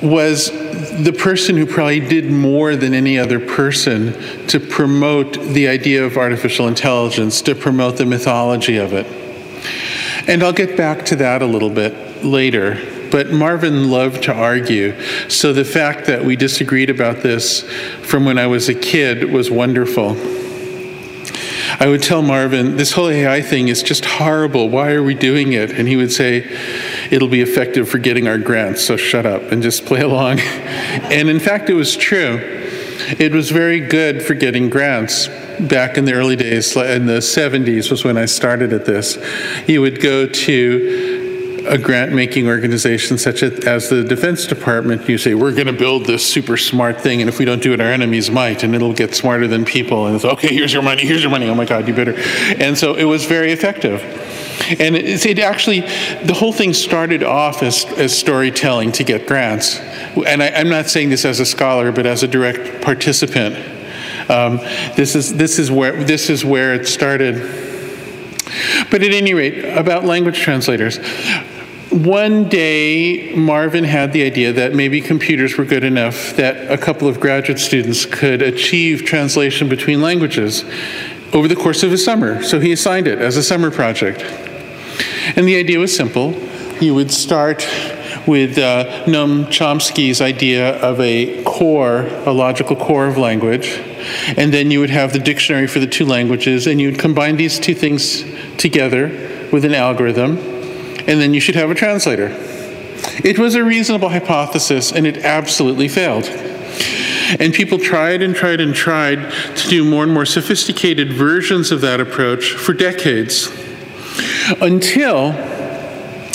was 0.03 0.51
the 0.51 1.15
person 1.17 1.55
who 1.55 1.65
probably 1.65 2.01
did 2.01 2.29
more 2.29 2.75
than 2.75 2.93
any 2.93 3.17
other 3.17 3.39
person 3.39 4.11
to 4.47 4.59
promote 4.59 5.39
the 5.39 5.69
idea 5.69 6.03
of 6.03 6.17
artificial 6.17 6.67
intelligence, 6.67 7.41
to 7.43 7.55
promote 7.55 7.95
the 7.95 8.05
mythology 8.05 8.75
of 8.75 8.91
it. 8.91 9.07
And 10.27 10.43
I'll 10.43 10.51
get 10.51 10.75
back 10.75 11.05
to 11.05 11.15
that 11.15 11.41
a 11.41 11.45
little 11.45 11.69
bit 11.69 12.12
later. 12.23 13.09
But 13.11 13.31
Marvin 13.31 13.91
loved 13.91 14.23
to 14.23 14.33
argue. 14.33 14.99
So 15.29 15.53
the 15.53 15.65
fact 15.65 16.07
that 16.07 16.25
we 16.25 16.35
disagreed 16.35 16.89
about 16.89 17.21
this 17.21 17.61
from 18.01 18.25
when 18.25 18.37
I 18.37 18.47
was 18.47 18.69
a 18.69 18.73
kid 18.73 19.31
was 19.31 19.51
wonderful. 19.51 20.17
I 21.79 21.87
would 21.87 22.03
tell 22.03 22.21
Marvin, 22.21 22.77
this 22.77 22.91
whole 22.91 23.09
AI 23.09 23.41
thing 23.41 23.67
is 23.67 23.83
just 23.83 24.05
horrible. 24.05 24.69
Why 24.69 24.91
are 24.91 25.03
we 25.03 25.15
doing 25.15 25.53
it? 25.53 25.71
And 25.71 25.87
he 25.87 25.95
would 25.95 26.11
say, 26.11 26.45
it'll 27.09 27.27
be 27.27 27.41
effective 27.41 27.89
for 27.89 27.97
getting 27.97 28.27
our 28.27 28.37
grants, 28.37 28.83
so 28.85 28.95
shut 28.95 29.25
up 29.25 29.51
and 29.51 29.61
just 29.61 29.85
play 29.85 30.01
along. 30.09 30.39
and 30.39 31.29
in 31.29 31.39
fact, 31.39 31.69
it 31.69 31.73
was 31.73 31.95
true. 31.95 32.39
It 33.19 33.33
was 33.33 33.51
very 33.51 33.79
good 33.79 34.21
for 34.21 34.33
getting 34.33 34.69
grants. 34.69 35.27
Back 35.59 35.97
in 35.97 36.05
the 36.05 36.13
early 36.13 36.35
days, 36.35 36.75
in 36.75 37.05
the 37.05 37.19
70s 37.19 37.91
was 37.91 38.03
when 38.03 38.17
I 38.17 38.25
started 38.25 38.73
at 38.73 38.85
this. 38.85 39.17
You 39.67 39.81
would 39.81 40.01
go 40.01 40.25
to 40.25 41.12
a 41.65 41.77
grant 41.77 42.13
making 42.13 42.47
organization 42.47 43.17
such 43.17 43.43
as 43.43 43.89
the 43.89 44.03
Defense 44.03 44.45
Department, 44.45 45.07
you 45.07 45.17
say, 45.17 45.33
we're 45.33 45.53
going 45.53 45.67
to 45.67 45.73
build 45.73 46.05
this 46.05 46.25
super 46.25 46.57
smart 46.57 47.01
thing, 47.01 47.21
and 47.21 47.29
if 47.29 47.39
we 47.39 47.45
don't 47.45 47.61
do 47.61 47.73
it, 47.73 47.81
our 47.81 47.87
enemies 47.87 48.29
might, 48.29 48.63
and 48.63 48.75
it'll 48.75 48.93
get 48.93 49.15
smarter 49.15 49.47
than 49.47 49.65
people. 49.65 50.07
And 50.07 50.15
it's, 50.15 50.25
okay, 50.25 50.53
here's 50.53 50.73
your 50.73 50.81
money, 50.81 51.05
here's 51.05 51.21
your 51.21 51.31
money. 51.31 51.47
Oh 51.47 51.55
my 51.55 51.65
God, 51.65 51.87
you 51.87 51.93
better. 51.93 52.15
And 52.61 52.77
so 52.77 52.95
it 52.95 53.05
was 53.05 53.25
very 53.25 53.51
effective. 53.51 54.01
And 54.79 54.95
it, 54.95 55.25
it 55.25 55.39
actually, 55.39 55.81
the 55.81 56.35
whole 56.37 56.53
thing 56.53 56.73
started 56.73 57.23
off 57.23 57.63
as, 57.63 57.85
as 57.97 58.17
storytelling 58.17 58.91
to 58.93 59.03
get 59.03 59.27
grants. 59.27 59.79
And 59.79 60.41
I, 60.43 60.47
am 60.47 60.69
not 60.69 60.87
saying 60.87 61.09
this 61.09 61.25
as 61.25 61.39
a 61.39 61.45
scholar, 61.45 61.91
but 61.91 62.05
as 62.05 62.23
a 62.23 62.27
direct 62.27 62.81
participant. 62.83 63.55
Um, 64.29 64.57
this, 64.95 65.15
is, 65.15 65.35
this, 65.35 65.59
is 65.59 65.69
where, 65.69 66.03
this 66.03 66.29
is 66.29 66.45
where 66.45 66.73
it 66.73 66.87
started. 66.87 67.35
But 68.91 69.01
at 69.01 69.11
any 69.11 69.33
rate, 69.33 69.65
about 69.65 70.05
language 70.05 70.39
translators. 70.39 70.99
One 71.93 72.49
day, 72.49 73.35
Marvin 73.35 73.83
had 73.83 74.13
the 74.13 74.23
idea 74.23 74.51
that 74.51 74.73
maybe 74.73 74.99
computers 74.99 75.59
were 75.59 75.63
good 75.63 75.83
enough 75.83 76.35
that 76.37 76.71
a 76.71 76.75
couple 76.75 77.07
of 77.07 77.19
graduate 77.19 77.59
students 77.59 78.07
could 78.07 78.41
achieve 78.41 79.05
translation 79.05 79.69
between 79.69 80.01
languages 80.01 80.65
over 81.33 81.47
the 81.47 81.55
course 81.55 81.83
of 81.83 81.93
a 81.93 81.97
summer. 81.99 82.41
So 82.41 82.59
he 82.59 82.71
assigned 82.71 83.07
it 83.07 83.19
as 83.19 83.37
a 83.37 83.43
summer 83.43 83.69
project. 83.69 84.23
And 85.35 85.47
the 85.47 85.55
idea 85.55 85.77
was 85.77 85.95
simple. 85.95 86.33
You 86.81 86.95
would 86.95 87.11
start 87.11 87.67
with 88.25 88.57
uh, 88.57 89.03
Noam 89.05 89.45
Chomsky's 89.51 90.19
idea 90.19 90.81
of 90.81 90.99
a 90.99 91.43
core, 91.43 92.07
a 92.25 92.31
logical 92.31 92.75
core 92.75 93.05
of 93.05 93.19
language, 93.19 93.79
and 94.35 94.51
then 94.51 94.71
you 94.71 94.79
would 94.79 94.89
have 94.89 95.13
the 95.13 95.19
dictionary 95.19 95.67
for 95.67 95.77
the 95.77 95.85
two 95.85 96.07
languages, 96.07 96.65
and 96.65 96.81
you 96.81 96.89
would 96.89 96.99
combine 96.99 97.35
these 97.35 97.59
two 97.59 97.75
things 97.75 98.23
together 98.57 99.09
with 99.51 99.63
an 99.63 99.75
algorithm 99.75 100.52
and 101.07 101.19
then 101.19 101.33
you 101.33 101.39
should 101.39 101.55
have 101.55 101.69
a 101.69 101.75
translator. 101.75 102.29
It 103.23 103.37
was 103.37 103.55
a 103.55 103.63
reasonable 103.63 104.09
hypothesis, 104.09 104.91
and 104.91 105.05
it 105.05 105.17
absolutely 105.19 105.87
failed. 105.87 106.25
And 107.39 107.53
people 107.53 107.77
tried 107.79 108.21
and 108.21 108.35
tried 108.35 108.61
and 108.61 108.73
tried 108.73 109.31
to 109.57 109.69
do 109.69 109.83
more 109.83 110.03
and 110.03 110.13
more 110.13 110.25
sophisticated 110.25 111.13
versions 111.13 111.71
of 111.71 111.81
that 111.81 111.99
approach 111.99 112.53
for 112.53 112.73
decades. 112.73 113.47
Until 114.61 115.31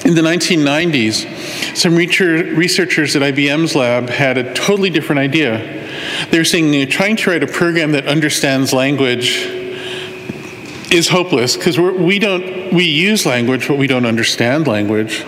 in 0.05 0.15
the 0.15 0.23
1990s, 0.23 1.77
some 1.77 1.95
researchers 1.95 3.15
at 3.17 3.23
IBM's 3.23 3.75
lab 3.75 4.09
had 4.09 4.39
a 4.39 4.55
totally 4.55 4.91
different 4.91 5.19
idea. 5.21 5.87
They're 6.31 6.45
saying 6.45 6.89
trying 6.89 7.17
to 7.17 7.31
write 7.31 7.43
a 7.43 7.47
program 7.47 7.93
that 7.93 8.07
understands 8.07 8.73
language 8.73 9.47
is 10.91 11.09
hopeless 11.09 11.57
because 11.57 11.79
we 11.79 12.19
don't 12.19 12.73
we 12.73 12.85
use 12.85 13.27
language, 13.27 13.69
but 13.69 13.79
we 13.79 13.87
don't 13.87 14.07
understand 14.07 14.67
language. 14.67 15.25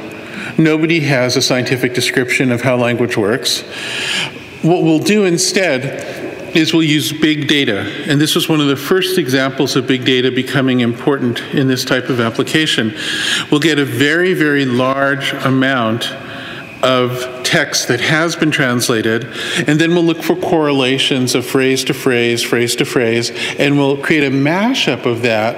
Nobody 0.59 1.00
has 1.00 1.37
a 1.37 1.43
scientific 1.43 1.95
description 1.95 2.50
of 2.52 2.62
how 2.62 2.76
language 2.76 3.17
works. 3.17 3.62
What 4.62 4.83
we'll 4.83 4.99
do 4.99 5.25
instead 5.25 6.57
is 6.57 6.73
we'll 6.73 6.83
use 6.83 7.12
big 7.12 7.47
data. 7.47 7.81
And 8.07 8.21
this 8.21 8.35
was 8.35 8.49
one 8.49 8.61
of 8.61 8.67
the 8.67 8.76
first 8.76 9.19
examples 9.19 9.76
of 9.76 9.87
big 9.87 10.05
data 10.05 10.31
becoming 10.31 10.81
important 10.81 11.40
in 11.55 11.69
this 11.69 11.85
type 11.85 12.09
of 12.09 12.21
application. 12.21 12.95
We'll 13.50 13.61
get 13.61 13.79
a 13.79 13.85
very, 13.85 14.35
very 14.35 14.64
large 14.64 15.33
amount 15.33 16.11
of 16.83 17.40
text 17.50 17.88
that 17.88 18.00
has 18.00 18.37
been 18.37 18.52
translated, 18.52 19.25
and 19.66 19.80
then 19.80 19.92
we'll 19.92 20.04
look 20.04 20.23
for 20.23 20.37
correlations 20.37 21.35
of 21.35 21.45
phrase 21.45 21.83
to 21.83 21.92
phrase, 21.92 22.45
phrase 22.45 22.76
to 22.76 22.85
phrase, 22.85 23.33
and 23.59 23.76
we'll 23.76 23.97
create 23.97 24.23
a 24.23 24.30
mashup 24.30 25.04
of 25.04 25.23
that. 25.23 25.57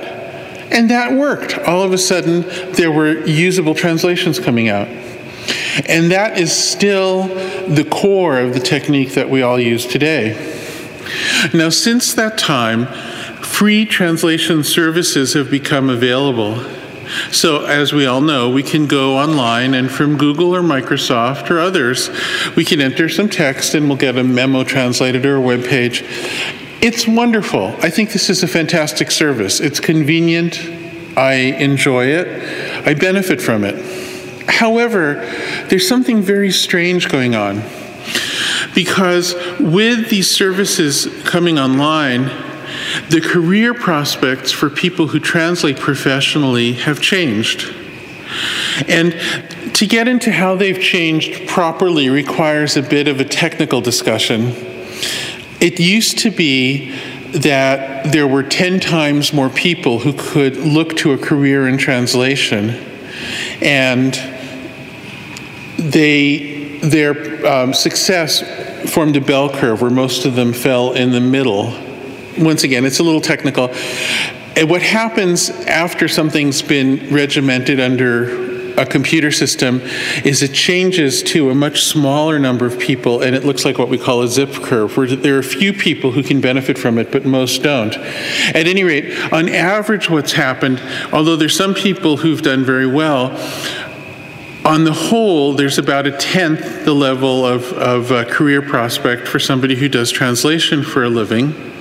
And 0.73 0.89
that 0.91 1.13
worked. 1.13 1.59
All 1.59 1.83
of 1.83 1.93
a 1.93 1.99
sudden, 1.99 2.43
there 2.73 2.91
were 2.91 3.19
usable 3.27 3.75
translations 3.75 4.41
coming 4.41 4.71
out. 4.71 4.89
And 5.87 6.11
that 6.13 6.39
is 6.39 6.51
still 6.57 7.29
the 7.69 7.85
core 7.85 8.39
of 8.39 8.55
the 8.55 8.61
technique 8.61 9.13
that 9.13 9.29
we 9.29 9.43
all 9.43 9.61
use 9.61 9.87
today. 9.87 10.33
Now, 11.53 11.69
since 11.69 12.15
that 12.15 12.39
time, 12.39 12.87
free 13.43 13.85
translation 13.85 14.65
services 14.65 15.35
have 15.35 15.51
become 15.51 15.91
available. 15.91 16.55
So, 17.31 17.65
as 17.65 17.93
we 17.93 18.07
all 18.07 18.21
know, 18.21 18.51
we 18.51 18.63
can 18.63 18.87
go 18.87 19.19
online 19.19 19.75
and 19.75 19.91
from 19.91 20.17
Google 20.17 20.55
or 20.55 20.63
Microsoft 20.63 21.51
or 21.51 21.59
others, 21.59 22.11
we 22.57 22.65
can 22.65 22.81
enter 22.81 23.09
some 23.09 23.29
text 23.29 23.75
and 23.75 23.89
we'll 23.89 23.99
get 23.99 24.17
a 24.17 24.25
memo 24.25 24.65
translated 24.65 25.25
or 25.27 25.37
a 25.37 25.41
web 25.41 25.65
page. 25.65 26.05
It's 26.81 27.07
wonderful. 27.07 27.77
I 27.81 27.91
think 27.91 28.13
this 28.13 28.29
is 28.29 28.43
a 28.43 28.49
fantastic 28.49 29.11
service. 29.11 29.61
It's 29.61 29.81
convenient. 29.81 30.61
I 31.17 31.35
enjoy 31.35 32.07
it. 32.07 32.87
I 32.87 32.95
benefit 32.95 33.41
from 33.41 33.65
it. 33.65 33.77
However, 34.49 35.15
there's 35.69 35.87
something 35.87 36.23
very 36.23 36.51
strange 36.51 37.09
going 37.09 37.35
on 37.35 37.63
because 38.75 39.35
with 39.61 40.09
these 40.11 40.31
services 40.31 41.07
coming 41.25 41.59
online, 41.59 42.52
the 43.09 43.21
career 43.21 43.75
prospects 43.75 44.51
for 44.53 44.71
people 44.71 45.09
who 45.09 45.21
translate 45.21 45.79
professionally 45.79 46.73
have 46.75 47.01
changed. 47.01 47.75
And 48.89 49.13
to 49.75 49.87
get 49.87 50.09
into 50.09 50.33
how 50.33 50.57
they've 50.57 50.81
changed 50.81 51.49
properly 51.49 52.09
requires 52.09 52.77
a 52.77 52.83
bit 52.83 53.09
of 53.09 53.21
a 53.21 53.25
technical 53.25 53.81
discussion. 53.81 54.53
It 55.61 55.79
used 55.79 56.19
to 56.21 56.31
be 56.31 56.95
that 57.33 58.13
there 58.13 58.27
were 58.27 58.43
10 58.43 58.81
times 58.81 59.33
more 59.33 59.49
people 59.49 60.01
who 60.01 60.13
could 60.13 60.57
look 60.57 60.97
to 60.99 61.13
a 61.13 61.19
career 61.19 61.67
in 61.67 61.79
translation 61.79 62.71
and 63.63 64.15
they, 65.79 66.79
their 66.83 67.47
um, 67.47 67.75
success 67.75 68.43
formed 68.93 69.17
a 69.17 69.21
bell 69.21 69.49
curve 69.49 69.81
where 69.81 69.91
most 69.91 70.25
of 70.25 70.35
them 70.35 70.53
fell 70.53 70.93
in 70.93 71.13
the 71.13 71.21
middle. 71.21 71.73
Once 72.39 72.65
again, 72.65 72.85
it's 72.85 72.99
a 72.99 73.03
little 73.03 73.21
technical. 73.21 73.69
And 74.55 74.69
what 74.69 74.83
happens 74.83 75.49
after 75.51 76.09
something's 76.09 76.63
been 76.63 77.13
regimented 77.15 77.81
under 77.81 78.53
a 78.77 78.87
computer 78.87 79.31
system 79.31 79.81
is 80.25 80.43
it 80.43 80.53
changes 80.53 81.23
to 81.23 81.51
a 81.51 81.55
much 81.55 81.83
smaller 81.83 82.39
number 82.39 82.67
of 82.67 82.79
people 82.79 83.23
and 83.23 83.37
it 83.37 83.45
looks 83.45 83.65
like 83.65 83.79
what 83.79 83.89
we 83.89 83.99
call 83.99 84.23
a 84.23 84.27
Zipf 84.27 84.63
curve 84.63 84.97
where 84.97 85.07
there 85.07 85.37
are 85.37 85.41
a 85.41 85.45
few 85.45 85.73
people 85.73 86.13
who 86.13 86.23
can 86.23 86.41
benefit 86.41 86.79
from 86.79 86.99
it 86.99 87.13
but 87.13 87.25
most 87.25 87.63
don't 87.63 87.95
at 87.95 88.67
any 88.67 88.83
rate 88.83 89.33
on 89.33 89.49
average 89.51 90.09
what's 90.09 90.33
happened 90.33 90.83
although 91.13 91.37
there's 91.37 91.57
some 91.57 91.75
people 91.75 92.17
who've 92.17 92.41
done 92.41 92.65
very 92.65 92.87
well 92.87 93.31
on 94.65 94.85
the 94.85 94.93
whole, 94.93 95.55
there's 95.55 95.77
about 95.77 96.07
a 96.07 96.13
tenth 96.13 96.85
the 96.85 96.95
level 96.95 97.45
of, 97.45 97.73
of 97.73 98.13
uh, 98.13 98.25
career 98.25 98.63
prospect 98.63 99.27
for 99.27 99.41
somebody 99.41 99.75
who 99.75 99.89
does 99.89 100.13
translation 100.13 100.85
for 100.85 101.03
a 101.03 101.09
living 101.09 101.72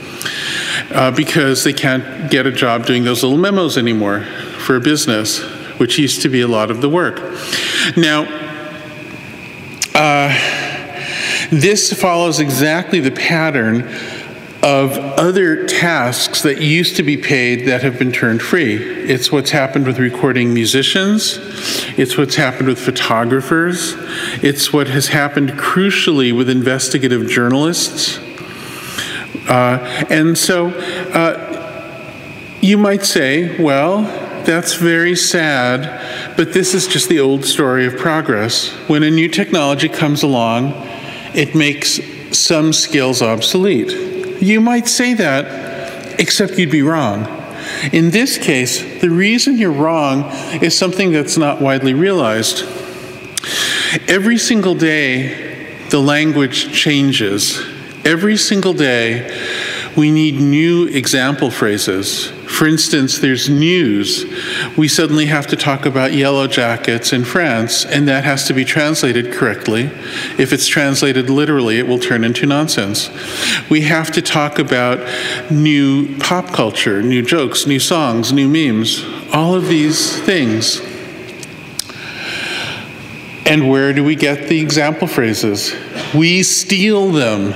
uh, 0.94 1.12
because 1.12 1.64
they 1.64 1.74
can't 1.74 2.30
get 2.32 2.46
a 2.46 2.52
job 2.52 2.86
doing 2.86 3.04
those 3.04 3.24
little 3.24 3.38
memos 3.38 3.78
anymore 3.78 4.22
for 4.60 4.76
a 4.76 4.82
business, 4.82 5.40
which 5.80 5.98
used 5.98 6.22
to 6.22 6.30
be 6.30 6.42
a 6.42 6.48
lot 6.48 6.72
of 6.72 6.82
the 6.82 6.90
work. 6.90 7.20
Now, 7.98 8.24
uh, 9.96 10.30
this 11.52 11.92
follows 11.94 12.40
exactly 12.40 13.00
the 13.00 13.12
pattern 13.12 13.88
of 14.64 14.96
other 15.18 15.66
tasks 15.66 16.44
that 16.44 16.62
used 16.62 16.96
to 16.96 17.04
be 17.04 17.18
paid 17.18 17.68
that 17.68 17.82
have 17.82 17.98
been 17.98 18.12
turned 18.12 18.42
free. 18.42 18.76
It's 18.76 19.32
what's 19.32 19.50
happened 19.50 19.88
with 19.88 19.98
recording 19.98 20.54
musicians, 20.54 21.40
it's 21.98 22.16
what's 22.16 22.36
happened 22.36 22.68
with 22.68 22.80
photographers, 22.80 23.96
it's 24.44 24.72
what 24.72 24.88
has 24.88 25.08
happened 25.08 25.52
crucially 25.52 26.36
with 26.36 26.48
investigative 26.48 27.28
journalists. 27.28 28.20
Uh, 29.52 30.06
and 30.10 30.38
so 30.38 30.70
uh, 30.70 32.58
you 32.62 32.78
might 32.78 33.04
say, 33.04 33.62
well, 33.62 34.04
that's 34.46 34.76
very 34.76 35.14
sad, 35.14 36.38
but 36.38 36.54
this 36.54 36.74
is 36.74 36.88
just 36.88 37.10
the 37.10 37.20
old 37.20 37.44
story 37.44 37.86
of 37.86 37.98
progress. 37.98 38.70
When 38.88 39.04
a 39.04 39.12
new 39.12 39.28
technology 39.28 39.90
comes 39.90 40.24
along, 40.24 40.72
it 41.36 41.54
makes 41.54 42.00
some 42.32 42.72
skills 42.72 43.22
obsolete. 43.22 44.42
You 44.42 44.62
might 44.62 44.88
say 44.88 45.16
that, 45.16 46.18
except 46.18 46.58
you'd 46.58 46.72
be 46.72 46.82
wrong. 46.82 47.28
In 47.92 48.12
this 48.12 48.38
case, 48.38 49.02
the 49.02 49.10
reason 49.10 49.58
you're 49.58 49.72
wrong 49.74 50.32
is 50.64 50.78
something 50.78 51.12
that's 51.12 51.38
not 51.38 51.62
widely 51.62 51.94
realized. 51.94 52.64
Every 54.08 54.38
single 54.38 54.76
day, 54.76 55.78
the 55.90 56.00
language 56.00 56.74
changes. 56.74 57.62
Every 58.04 58.36
single 58.36 58.74
day, 58.74 59.30
we 59.98 60.12
need 60.12 60.36
new 60.36 60.88
example 60.88 61.52
phrases. 61.52 62.28
For 62.48 62.68
instance, 62.68 63.20
there's 63.20 63.50
news. 63.50 64.26
We 64.78 64.88
suddenly 64.88 65.26
have 65.26 65.48
to 65.48 65.56
talk 65.56 65.86
about 65.86 66.14
yellow 66.14 66.48
jackets 66.48 67.12
in 67.12 67.26
France, 67.26 67.86
and 67.86 68.08
that 68.08 68.24
has 68.24 68.46
to 68.48 68.54
be 68.54 68.64
translated 68.64 69.34
correctly. 69.34 69.90
If 70.38 70.54
it's 70.54 70.68
translated 70.68 71.30
literally, 71.30 71.80
it 71.80 71.88
will 71.88 72.00
turn 72.00 72.24
into 72.24 72.46
nonsense. 72.46 73.10
We 73.70 73.82
have 73.82 74.12
to 74.12 74.22
talk 74.22 74.60
about 74.60 75.00
new 75.52 76.18
pop 76.20 76.48
culture, 76.54 77.02
new 77.02 77.22
jokes, 77.22 77.66
new 77.66 77.80
songs, 77.80 78.32
new 78.32 78.48
memes, 78.48 79.04
all 79.34 79.56
of 79.56 79.68
these 79.68 80.20
things. 80.22 80.82
And 83.46 83.70
where 83.70 83.92
do 83.92 84.04
we 84.04 84.16
get 84.16 84.48
the 84.48 84.62
example 84.62 85.08
phrases? 85.08 85.74
We 86.14 86.44
steal 86.44 87.12
them. 87.12 87.54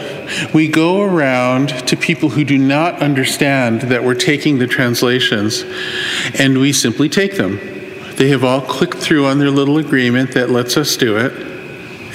We 0.53 0.67
go 0.67 1.01
around 1.01 1.69
to 1.87 1.97
people 1.97 2.29
who 2.29 2.43
do 2.43 2.57
not 2.57 3.01
understand 3.01 3.81
that 3.83 4.03
we're 4.03 4.15
taking 4.15 4.57
the 4.57 4.67
translations 4.67 5.63
and 6.37 6.57
we 6.57 6.73
simply 6.73 7.09
take 7.09 7.37
them. 7.37 7.59
They 8.15 8.29
have 8.29 8.43
all 8.43 8.61
clicked 8.61 8.97
through 8.97 9.25
on 9.25 9.39
their 9.39 9.51
little 9.51 9.77
agreement 9.77 10.33
that 10.33 10.49
lets 10.49 10.77
us 10.77 10.95
do 10.95 11.17
it, 11.17 11.33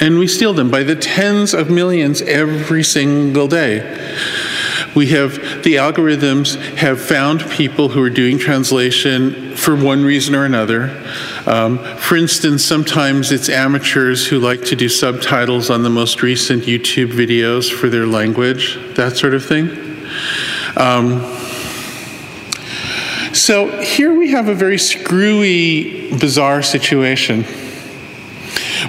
and 0.00 0.18
we 0.18 0.26
steal 0.26 0.54
them 0.54 0.70
by 0.70 0.82
the 0.82 0.96
tens 0.96 1.52
of 1.52 1.70
millions 1.70 2.22
every 2.22 2.82
single 2.82 3.48
day. 3.48 3.80
We 4.96 5.08
have 5.08 5.34
the 5.62 5.74
algorithms 5.74 6.56
have 6.76 7.00
found 7.00 7.48
people 7.50 7.90
who 7.90 8.02
are 8.02 8.10
doing 8.10 8.38
translation 8.38 9.54
for 9.56 9.76
one 9.76 10.02
reason 10.04 10.34
or 10.34 10.44
another. 10.44 10.88
Um, 11.50 11.78
for 11.96 12.16
instance, 12.16 12.64
sometimes 12.64 13.32
it's 13.32 13.48
amateurs 13.48 14.24
who 14.24 14.38
like 14.38 14.64
to 14.66 14.76
do 14.76 14.88
subtitles 14.88 15.68
on 15.68 15.82
the 15.82 15.90
most 15.90 16.22
recent 16.22 16.62
YouTube 16.62 17.10
videos 17.10 17.72
for 17.72 17.88
their 17.88 18.06
language, 18.06 18.78
that 18.94 19.16
sort 19.16 19.34
of 19.34 19.44
thing. 19.44 19.68
Um, 20.76 21.22
so 23.34 23.80
here 23.82 24.14
we 24.14 24.30
have 24.30 24.46
a 24.46 24.54
very 24.54 24.78
screwy, 24.78 26.16
bizarre 26.20 26.62
situation. 26.62 27.44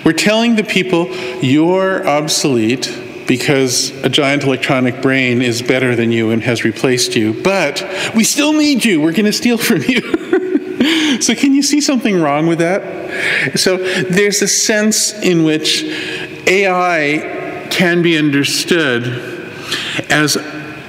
We're 0.06 0.13
telling 0.13 0.56
the 0.56 0.63
people, 0.63 1.08
you're 1.41 2.08
obsolete 2.08 2.95
because 3.26 3.89
a 4.04 4.10
giant 4.10 4.43
electronic 4.43 5.02
brain 5.02 5.41
is 5.41 5.63
better 5.63 5.95
than 5.95 6.12
you 6.12 6.30
and 6.30 6.43
has 6.43 6.63
replaced 6.63 7.15
you, 7.15 7.41
but 7.41 7.84
we 8.15 8.24
still 8.24 8.54
need 8.54 8.86
you. 8.86 9.02
We're 9.02 9.13
going 9.13 9.26
to 9.26 9.34
steal 9.34 9.58
from 9.58 9.82
you. 9.82 10.50
so, 11.21 11.36
can 11.36 11.53
you 11.53 11.63
see 11.63 11.81
something 11.81 12.19
wrong 12.21 12.47
with 12.47 12.60
that? 12.60 13.60
So, 13.60 13.77
there's 13.77 14.41
a 14.41 14.47
sense 14.47 15.13
in 15.13 15.43
which 15.43 15.84
AI 16.47 17.67
can 17.69 18.01
be 18.01 18.17
understood 18.17 19.03
as 20.10 20.38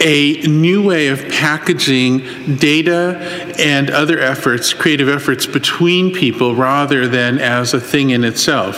a 0.01 0.41
new 0.43 0.83
way 0.83 1.09
of 1.09 1.29
packaging 1.29 2.57
data 2.57 3.55
and 3.59 3.89
other 3.91 4.19
efforts, 4.19 4.75
creative 4.75 5.09
efforts 5.09 5.47
between 5.47 6.13
people, 6.13 6.57
rather 6.57 7.07
than 7.07 7.39
as 7.39 7.73
a 7.73 7.81
thing 7.81 8.11
in 8.11 8.25
itself. 8.25 8.77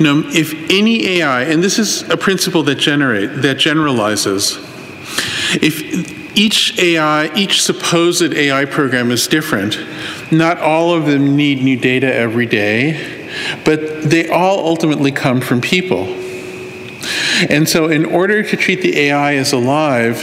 Now, 0.00 0.22
if 0.26 0.52
any 0.70 1.20
AI, 1.20 1.42
and 1.42 1.62
this 1.62 1.78
is 1.78 2.02
a 2.10 2.16
principle 2.16 2.62
that 2.64 2.76
generate 2.76 3.42
that 3.42 3.58
generalizes, 3.58 4.58
if 5.62 6.13
each 6.34 6.78
AI, 6.78 7.32
each 7.34 7.62
supposed 7.62 8.34
AI 8.34 8.64
program 8.64 9.10
is 9.10 9.26
different. 9.26 9.78
Not 10.32 10.58
all 10.58 10.94
of 10.94 11.06
them 11.06 11.36
need 11.36 11.62
new 11.62 11.76
data 11.76 12.12
every 12.12 12.46
day, 12.46 13.28
but 13.64 14.02
they 14.02 14.28
all 14.28 14.66
ultimately 14.66 15.12
come 15.12 15.40
from 15.40 15.60
people. 15.60 16.22
And 17.50 17.68
so, 17.68 17.88
in 17.88 18.04
order 18.04 18.42
to 18.42 18.56
treat 18.56 18.80
the 18.80 18.98
AI 18.98 19.34
as 19.34 19.52
alive, 19.52 20.22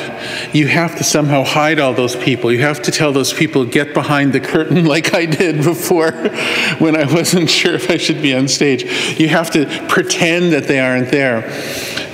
you 0.53 0.67
have 0.67 0.97
to 0.97 1.03
somehow 1.03 1.43
hide 1.43 1.79
all 1.79 1.93
those 1.93 2.15
people. 2.15 2.51
You 2.51 2.61
have 2.61 2.81
to 2.83 2.91
tell 2.91 3.11
those 3.11 3.33
people, 3.33 3.65
get 3.65 3.93
behind 3.93 4.33
the 4.33 4.39
curtain, 4.39 4.85
like 4.95 5.13
I 5.13 5.25
did 5.25 5.63
before 5.63 6.11
when 6.79 6.95
I 6.95 7.11
wasn't 7.11 7.49
sure 7.61 7.73
if 7.75 7.89
I 7.89 7.97
should 7.97 8.21
be 8.21 8.33
on 8.33 8.47
stage. 8.47 8.83
You 9.19 9.27
have 9.29 9.51
to 9.51 9.65
pretend 9.87 10.53
that 10.53 10.67
they 10.67 10.79
aren't 10.79 11.09
there. 11.09 11.41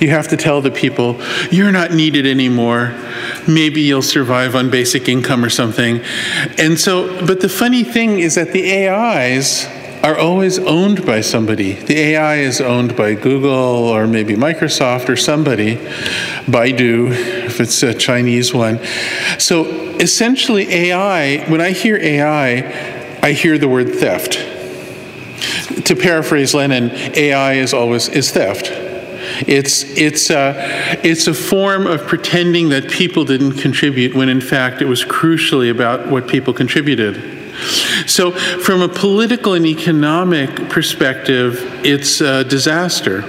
You 0.00 0.10
have 0.10 0.28
to 0.28 0.36
tell 0.36 0.60
the 0.60 0.70
people, 0.70 1.20
you're 1.50 1.72
not 1.72 1.92
needed 1.92 2.26
anymore. 2.26 2.94
Maybe 3.48 3.80
you'll 3.80 4.02
survive 4.02 4.54
on 4.54 4.70
basic 4.70 5.08
income 5.08 5.44
or 5.44 5.50
something. 5.50 6.00
And 6.56 6.78
so, 6.78 7.24
but 7.26 7.40
the 7.40 7.48
funny 7.48 7.84
thing 7.84 8.20
is 8.20 8.36
that 8.36 8.52
the 8.52 8.88
AIs 8.88 9.66
are 10.02 10.16
always 10.16 10.58
owned 10.60 11.04
by 11.04 11.20
somebody. 11.20 11.72
The 11.72 11.98
AI 11.98 12.36
is 12.36 12.60
owned 12.60 12.96
by 12.96 13.14
Google 13.14 13.50
or 13.50 14.06
maybe 14.06 14.34
Microsoft 14.34 15.08
or 15.08 15.16
somebody, 15.16 15.76
Baidu, 16.46 17.10
if 17.46 17.60
it's 17.60 17.82
a 17.82 17.92
Chinese 17.92 18.54
one. 18.54 18.78
So 19.38 19.64
essentially, 19.98 20.68
AI, 20.68 21.44
when 21.50 21.60
I 21.60 21.72
hear 21.72 21.96
AI, 21.96 23.18
I 23.22 23.32
hear 23.32 23.58
the 23.58 23.68
word 23.68 23.94
theft. 23.96 24.34
To 25.86 25.96
paraphrase 25.96 26.54
Lenin, 26.54 26.90
AI 27.16 27.54
is 27.54 27.74
always 27.74 28.08
is 28.08 28.30
theft. 28.30 28.87
It's, 29.46 29.84
it's, 29.96 30.30
a, 30.30 30.54
it's 31.02 31.26
a 31.26 31.34
form 31.34 31.86
of 31.86 32.06
pretending 32.06 32.70
that 32.70 32.90
people 32.90 33.24
didn't 33.24 33.54
contribute 33.54 34.14
when 34.14 34.28
in 34.28 34.40
fact 34.40 34.82
it 34.82 34.86
was 34.86 35.04
crucially 35.04 35.70
about 35.70 36.08
what 36.08 36.28
people 36.28 36.52
contributed. 36.52 37.36
So, 38.06 38.30
from 38.30 38.82
a 38.82 38.88
political 38.88 39.54
and 39.54 39.66
economic 39.66 40.68
perspective, 40.70 41.84
it's 41.84 42.20
a 42.20 42.44
disaster. 42.44 43.24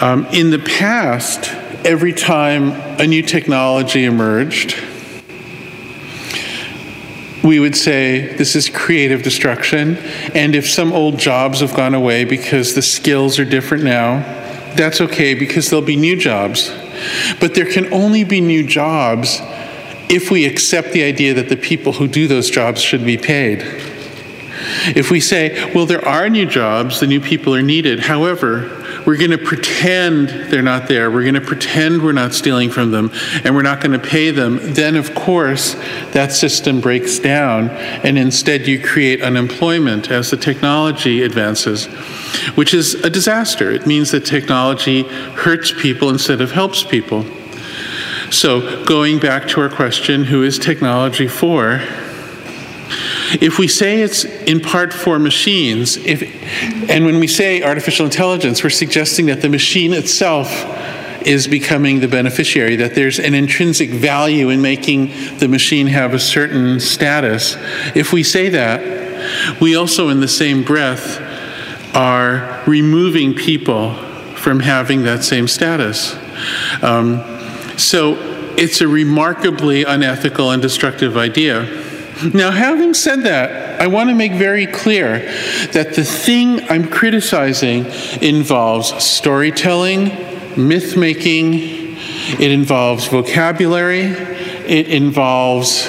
Um, 0.00 0.26
in 0.26 0.50
the 0.50 0.60
past, 0.60 1.50
every 1.84 2.12
time 2.12 2.70
a 3.00 3.06
new 3.06 3.22
technology 3.22 4.04
emerged, 4.04 4.80
we 7.42 7.60
would 7.60 7.76
say 7.76 8.34
this 8.36 8.56
is 8.56 8.70
creative 8.70 9.22
destruction. 9.22 9.98
And 10.34 10.54
if 10.54 10.68
some 10.68 10.92
old 10.92 11.18
jobs 11.18 11.60
have 11.60 11.74
gone 11.74 11.94
away 11.94 12.24
because 12.24 12.74
the 12.74 12.82
skills 12.82 13.38
are 13.38 13.44
different 13.44 13.84
now, 13.84 14.43
that's 14.76 15.00
okay 15.00 15.34
because 15.34 15.70
there'll 15.70 15.84
be 15.84 15.96
new 15.96 16.16
jobs. 16.16 16.70
But 17.40 17.54
there 17.54 17.70
can 17.70 17.92
only 17.92 18.24
be 18.24 18.40
new 18.40 18.66
jobs 18.66 19.40
if 20.08 20.30
we 20.30 20.44
accept 20.44 20.92
the 20.92 21.02
idea 21.02 21.34
that 21.34 21.48
the 21.48 21.56
people 21.56 21.92
who 21.92 22.06
do 22.06 22.26
those 22.28 22.50
jobs 22.50 22.80
should 22.80 23.04
be 23.04 23.16
paid. 23.16 23.60
If 24.94 25.10
we 25.10 25.20
say, 25.20 25.72
well, 25.74 25.86
there 25.86 26.06
are 26.06 26.28
new 26.28 26.46
jobs, 26.46 27.00
the 27.00 27.06
new 27.06 27.20
people 27.20 27.54
are 27.54 27.62
needed, 27.62 28.00
however, 28.00 28.83
we're 29.06 29.16
going 29.16 29.30
to 29.30 29.38
pretend 29.38 30.28
they're 30.50 30.62
not 30.62 30.88
there, 30.88 31.10
we're 31.10 31.22
going 31.22 31.34
to 31.34 31.40
pretend 31.40 32.02
we're 32.02 32.12
not 32.12 32.34
stealing 32.34 32.70
from 32.70 32.90
them, 32.90 33.10
and 33.44 33.54
we're 33.54 33.62
not 33.62 33.80
going 33.80 33.98
to 33.98 34.04
pay 34.04 34.30
them, 34.30 34.58
then 34.74 34.96
of 34.96 35.14
course 35.14 35.74
that 36.12 36.32
system 36.32 36.80
breaks 36.80 37.18
down, 37.18 37.70
and 37.70 38.18
instead 38.18 38.66
you 38.66 38.80
create 38.80 39.22
unemployment 39.22 40.10
as 40.10 40.30
the 40.30 40.36
technology 40.36 41.22
advances, 41.22 41.86
which 42.54 42.74
is 42.74 42.94
a 42.96 43.10
disaster. 43.10 43.70
It 43.70 43.86
means 43.86 44.10
that 44.12 44.24
technology 44.24 45.02
hurts 45.02 45.72
people 45.72 46.08
instead 46.10 46.40
of 46.40 46.52
helps 46.52 46.82
people. 46.82 47.24
So, 48.30 48.84
going 48.84 49.20
back 49.20 49.46
to 49.48 49.60
our 49.60 49.68
question 49.68 50.24
who 50.24 50.42
is 50.42 50.58
technology 50.58 51.28
for? 51.28 51.80
If 53.40 53.58
we 53.58 53.68
say 53.68 54.02
it's 54.02 54.24
in 54.24 54.60
part 54.60 54.92
for 54.92 55.18
machines, 55.18 55.96
if, 55.96 56.22
and 56.90 57.04
when 57.04 57.18
we 57.18 57.26
say 57.26 57.62
artificial 57.62 58.06
intelligence, 58.06 58.62
we're 58.62 58.70
suggesting 58.70 59.26
that 59.26 59.42
the 59.42 59.48
machine 59.48 59.92
itself 59.92 60.48
is 61.26 61.48
becoming 61.48 62.00
the 62.00 62.08
beneficiary, 62.08 62.76
that 62.76 62.94
there's 62.94 63.18
an 63.18 63.34
intrinsic 63.34 63.90
value 63.90 64.50
in 64.50 64.60
making 64.60 65.06
the 65.38 65.48
machine 65.48 65.86
have 65.86 66.12
a 66.14 66.18
certain 66.18 66.78
status. 66.78 67.56
If 67.94 68.12
we 68.12 68.22
say 68.22 68.50
that, 68.50 69.60
we 69.60 69.74
also, 69.74 70.10
in 70.10 70.20
the 70.20 70.28
same 70.28 70.62
breath, 70.62 71.20
are 71.94 72.62
removing 72.66 73.34
people 73.34 73.94
from 74.34 74.60
having 74.60 75.04
that 75.04 75.24
same 75.24 75.48
status. 75.48 76.14
Um, 76.82 77.22
so 77.78 78.16
it's 78.58 78.80
a 78.80 78.88
remarkably 78.88 79.84
unethical 79.84 80.50
and 80.50 80.60
destructive 80.60 81.16
idea. 81.16 81.83
Now, 82.32 82.50
having 82.50 82.94
said 82.94 83.24
that, 83.24 83.80
I 83.80 83.86
want 83.88 84.08
to 84.08 84.14
make 84.14 84.32
very 84.32 84.66
clear 84.66 85.18
that 85.72 85.94
the 85.94 86.04
thing 86.04 86.60
I'm 86.70 86.88
criticizing 86.88 87.86
involves 88.22 89.04
storytelling, 89.04 90.04
myth 90.56 90.96
making, 90.96 91.96
it 92.40 92.50
involves 92.50 93.06
vocabulary, 93.06 94.04
it 94.04 94.88
involves 94.88 95.86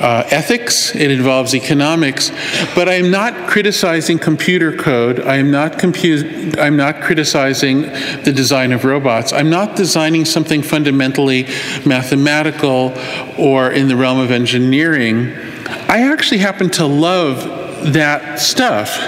uh, 0.00 0.26
ethics, 0.30 0.94
it 0.94 1.10
involves 1.10 1.54
economics, 1.54 2.30
but 2.74 2.88
I 2.88 2.94
am 2.94 3.10
not 3.10 3.48
criticizing 3.48 4.18
computer 4.18 4.76
code. 4.76 5.20
I 5.20 5.36
am 5.36 5.50
not 5.50 5.74
compu- 5.78 6.58
I'm 6.58 6.76
not 6.76 7.00
criticizing 7.00 7.82
the 7.82 8.32
design 8.34 8.72
of 8.72 8.84
robots. 8.84 9.32
I'm 9.32 9.50
not 9.50 9.76
designing 9.76 10.24
something 10.24 10.62
fundamentally 10.62 11.44
mathematical 11.86 12.92
or 13.38 13.70
in 13.70 13.88
the 13.88 13.96
realm 13.96 14.18
of 14.18 14.30
engineering. 14.30 15.53
I 15.94 16.10
actually 16.10 16.38
happen 16.38 16.70
to 16.70 16.86
love 16.86 17.92
that 17.92 18.40
stuff. 18.40 18.98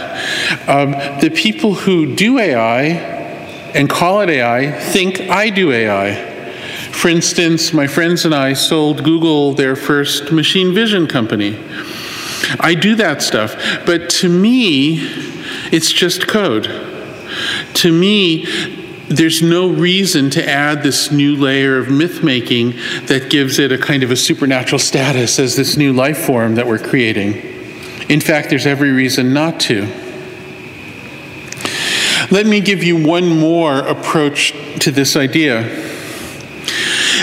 Um, 0.68 0.92
the 1.20 1.32
people 1.34 1.74
who 1.74 2.14
do 2.14 2.38
AI 2.38 2.84
and 3.74 3.90
call 3.90 4.20
it 4.20 4.30
AI 4.30 4.70
think 4.70 5.22
I 5.22 5.50
do 5.50 5.72
AI. 5.72 6.14
For 6.92 7.08
instance, 7.08 7.72
my 7.72 7.88
friends 7.88 8.24
and 8.24 8.32
I 8.32 8.52
sold 8.52 9.02
Google 9.02 9.52
their 9.52 9.74
first 9.74 10.30
machine 10.30 10.72
vision 10.72 11.08
company. 11.08 11.58
I 12.60 12.76
do 12.76 12.94
that 12.94 13.20
stuff, 13.20 13.56
but 13.84 14.08
to 14.20 14.28
me, 14.28 15.00
it's 15.72 15.90
just 15.90 16.28
code. 16.28 16.66
To 17.74 17.92
me, 17.92 18.46
there's 19.08 19.40
no 19.40 19.68
reason 19.68 20.30
to 20.30 20.48
add 20.48 20.82
this 20.82 21.12
new 21.12 21.36
layer 21.36 21.78
of 21.78 21.88
myth 21.88 22.24
making 22.24 22.72
that 23.06 23.30
gives 23.30 23.58
it 23.58 23.70
a 23.70 23.78
kind 23.78 24.02
of 24.02 24.10
a 24.10 24.16
supernatural 24.16 24.78
status 24.78 25.38
as 25.38 25.54
this 25.54 25.76
new 25.76 25.92
life 25.92 26.18
form 26.18 26.56
that 26.56 26.66
we're 26.66 26.78
creating. 26.78 27.34
In 28.08 28.20
fact, 28.20 28.50
there's 28.50 28.66
every 28.66 28.90
reason 28.90 29.32
not 29.32 29.60
to. 29.60 29.86
Let 32.30 32.46
me 32.46 32.60
give 32.60 32.82
you 32.82 33.06
one 33.06 33.28
more 33.28 33.78
approach 33.78 34.52
to 34.80 34.90
this 34.90 35.14
idea. 35.14 35.62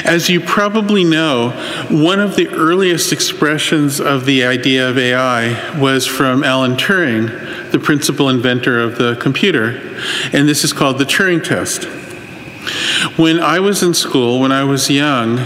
As 0.06 0.30
you 0.30 0.40
probably 0.40 1.04
know, 1.04 1.50
one 1.90 2.20
of 2.20 2.36
the 2.36 2.48
earliest 2.48 3.12
expressions 3.12 4.00
of 4.00 4.26
the 4.26 4.46
idea 4.46 4.90
of 4.90 4.98
AI 4.98 5.78
was 5.80 6.06
from 6.06 6.44
Alan 6.44 6.76
Turing, 6.76 7.30
the 7.74 7.80
principal 7.80 8.30
inventor 8.30 8.80
of 8.80 9.00
the 9.00 9.16
computer, 9.16 9.82
and 10.32 10.48
this 10.48 10.64
is 10.64 10.72
called 10.72 11.00
the 11.00 11.04
Turing 11.04 11.44
test. 11.44 11.86
When 13.18 13.40
I 13.40 13.60
was 13.60 13.82
in 13.82 13.96
school, 13.96 14.40
when 14.40 14.52
I 14.52 14.64
was 14.64 14.92
young, 14.92 15.40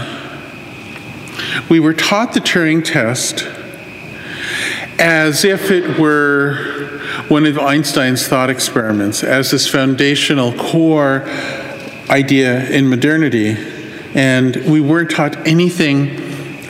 we 1.70 1.80
were 1.80 1.94
taught 1.94 2.34
the 2.34 2.40
Turing 2.40 2.84
test 2.84 3.48
as 4.98 5.42
if 5.42 5.70
it 5.70 5.98
were 5.98 7.00
one 7.28 7.46
of 7.46 7.58
Einstein's 7.58 8.28
thought 8.28 8.50
experiments, 8.50 9.24
as 9.24 9.50
this 9.50 9.66
foundational 9.66 10.52
core 10.52 11.24
idea 12.10 12.68
in 12.68 12.90
modernity. 12.90 13.56
And 14.14 14.54
we 14.70 14.82
weren't 14.82 15.10
taught 15.10 15.34
anything 15.46 16.10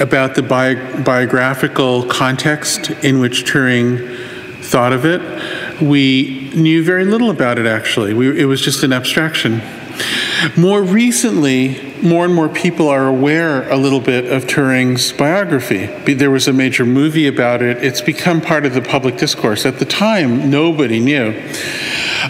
about 0.00 0.36
the 0.36 0.42
bi- 0.42 1.02
biographical 1.02 2.04
context 2.04 2.90
in 3.02 3.18
which 3.18 3.44
Turing 3.44 4.37
thought 4.68 4.92
of 4.92 5.06
it. 5.06 5.80
We 5.80 6.50
knew 6.54 6.84
very 6.84 7.06
little 7.06 7.30
about 7.30 7.58
it, 7.58 7.66
actually. 7.66 8.12
We, 8.12 8.38
it 8.40 8.44
was 8.44 8.60
just 8.60 8.82
an 8.82 8.92
abstraction. 8.92 9.62
More 10.56 10.82
recently, 10.82 11.94
more 12.02 12.24
and 12.26 12.34
more 12.34 12.48
people 12.48 12.88
are 12.88 13.08
aware 13.08 13.68
a 13.70 13.76
little 13.76 14.00
bit 14.00 14.30
of 14.30 14.44
Turing's 14.44 15.12
biography. 15.12 15.86
There 16.14 16.30
was 16.30 16.46
a 16.46 16.52
major 16.52 16.84
movie 16.84 17.26
about 17.26 17.62
it. 17.62 17.82
It's 17.82 18.02
become 18.02 18.40
part 18.40 18.66
of 18.66 18.74
the 18.74 18.82
public 18.82 19.16
discourse. 19.16 19.64
At 19.64 19.78
the 19.78 19.84
time, 19.84 20.50
nobody 20.50 21.00
knew. 21.00 21.30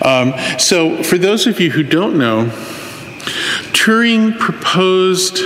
Um, 0.02 0.32
so, 0.58 1.02
for 1.02 1.18
those 1.18 1.46
of 1.46 1.60
you 1.60 1.70
who 1.72 1.82
don't 1.82 2.16
know, 2.16 2.46
Turing 3.74 4.38
proposed 4.38 5.36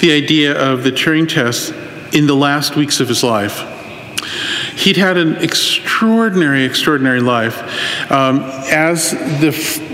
the 0.00 0.12
idea 0.12 0.56
of 0.56 0.84
the 0.84 0.92
Turing 0.92 1.28
test 1.28 1.74
in 2.14 2.26
the 2.26 2.34
last 2.34 2.76
weeks 2.76 3.00
of 3.00 3.08
his 3.08 3.22
life. 3.22 3.71
He'd 4.82 4.96
had 4.96 5.16
an 5.16 5.36
extraordinary, 5.36 6.64
extraordinary 6.64 7.20
life. 7.20 8.10
Um, 8.10 8.40
as 8.40 9.12
the, 9.12 9.50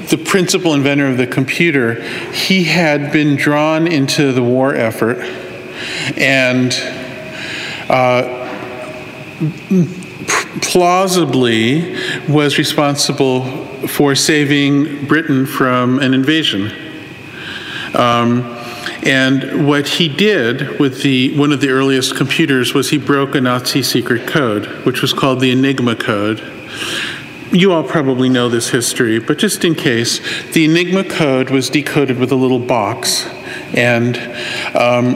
the 0.09 0.17
principal 0.17 0.73
inventor 0.73 1.07
of 1.09 1.19
the 1.19 1.27
computer, 1.27 2.03
he 2.33 2.65
had 2.65 3.13
been 3.13 3.37
drawn 3.37 3.87
into 3.87 4.33
the 4.33 4.43
war 4.43 4.75
effort 4.75 5.19
and 6.17 6.73
uh, 7.91 8.47
plausibly 10.63 11.95
was 12.27 12.57
responsible 12.57 13.45
for 13.89 14.15
saving 14.15 15.07
Britain 15.07 15.45
from 15.45 15.99
an 15.99 16.15
invasion. 16.15 16.73
Um, 17.95 18.58
and 19.05 19.67
what 19.67 19.87
he 19.87 20.09
did 20.09 20.79
with 20.81 21.03
the 21.03 21.37
one 21.39 21.53
of 21.53 21.61
the 21.61 21.71
earliest 21.71 22.17
computers 22.17 22.75
was 22.75 22.91
he 22.91 22.99
broke 22.99 23.35
a 23.35 23.41
Nazi 23.41 23.83
secret 23.83 24.27
code, 24.27 24.67
which 24.85 25.03
was 25.03 25.13
called 25.13 25.41
the 25.41 25.51
Enigma 25.51 25.97
code. 25.97 26.43
You 27.53 27.73
all 27.73 27.85
probably 27.85 28.29
know 28.29 28.49
this 28.49 28.71
history, 28.71 29.19
but 29.19 29.39
just 29.39 29.65
in 29.65 29.75
case, 29.75 30.21
the 30.53 30.65
Enigma 30.65 31.05
code 31.05 31.51
was 31.51 31.71
decoded 31.71 32.19
with 32.19 32.33
a 32.33 32.35
little 32.35 32.59
box, 32.59 33.25
and 33.75 34.19
um, 34.77 35.15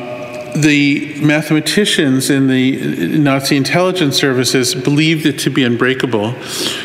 the 0.54 1.14
mathematicians 1.20 2.30
in 2.30 2.46
the 2.46 3.18
Nazi 3.18 3.56
intelligence 3.56 4.16
services 4.16 4.74
believed 4.74 5.26
it 5.26 5.38
to 5.40 5.50
be 5.50 5.64
unbreakable, 5.64 6.34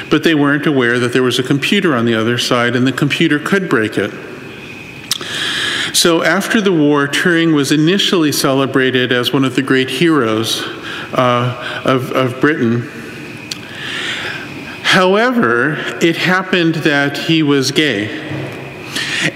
but 0.10 0.24
they 0.24 0.36
weren't 0.36 0.66
aware 0.66 1.00
that 1.00 1.14
there 1.14 1.24
was 1.24 1.38
a 1.40 1.44
computer 1.44 1.96
on 1.96 2.06
the 2.06 2.16
other 2.16 2.38
side 2.38 2.76
and 2.76 2.88
the 2.88 2.92
computer 2.92 3.40
could 3.40 3.70
break 3.70 3.98
it. 3.98 4.12
So 5.98 6.22
after 6.24 6.62
the 6.62 6.72
war, 6.72 7.08
Turing 7.08 7.56
was 7.56 7.72
initially 7.72 8.32
celebrated 8.32 9.12
as 9.12 9.34
one 9.34 9.44
of 9.44 9.56
the 9.56 9.64
great 9.64 9.90
heroes 9.90 10.62
uh, 11.12 11.82
of, 11.86 12.12
of 12.12 12.40
Britain. 12.40 12.88
However, 14.84 15.74
it 16.00 16.16
happened 16.18 16.76
that 16.76 17.18
he 17.18 17.42
was 17.42 17.72
gay. 17.72 18.10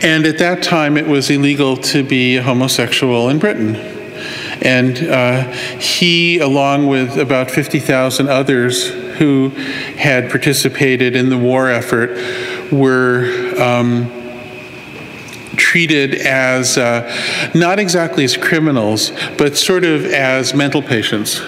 And 0.04 0.28
at 0.28 0.38
that 0.38 0.62
time, 0.62 0.97
it 0.97 1.08
was 1.08 1.32
illegal 1.32 1.78
to 1.78 2.04
be 2.04 2.36
homosexual 2.36 3.30
in 3.30 3.39
Britain. 3.39 3.76
And 4.62 5.00
uh, 5.00 5.52
he, 5.80 6.38
along 6.38 6.86
with 6.86 7.17
about 7.17 7.50
50,000 7.50 8.30
others 8.30 8.88
who 9.17 9.50
had 9.97 10.30
participated 10.30 11.15
in 11.15 11.30
the 11.30 11.39
war 11.39 11.71
effort, 11.71 12.12
were. 12.71 13.52
Um, 13.60 14.21
treated 15.72 16.16
as 16.16 16.78
uh, 16.78 17.50
not 17.56 17.80
exactly 17.80 18.26
as 18.26 18.36
criminals, 18.36 19.14
but 19.38 19.56
sort 19.56 19.86
of 19.86 20.04
as 20.04 20.54
mental 20.54 20.82
patients. 20.82 21.42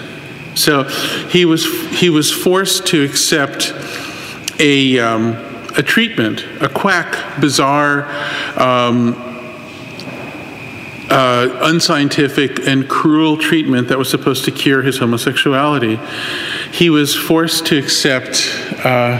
So 0.54 0.84
he 1.28 1.44
was 1.44 1.66
he 1.90 2.08
was 2.08 2.32
forced 2.32 2.86
to 2.86 3.04
accept 3.04 3.74
a 4.58 4.98
um, 4.98 5.32
a 5.76 5.82
treatment, 5.82 6.42
a 6.62 6.70
quack, 6.70 7.38
bizarre. 7.38 8.08
Um, 8.58 9.32
uh, 11.10 11.58
unscientific 11.64 12.66
and 12.66 12.88
cruel 12.88 13.36
treatment 13.36 13.88
that 13.88 13.98
was 13.98 14.08
supposed 14.08 14.46
to 14.46 14.50
cure 14.50 14.80
his 14.80 14.96
homosexuality. 14.96 16.00
He 16.72 16.88
was 16.88 17.14
forced 17.14 17.66
to 17.66 17.78
accept 17.78 18.50
uh, 18.82 19.18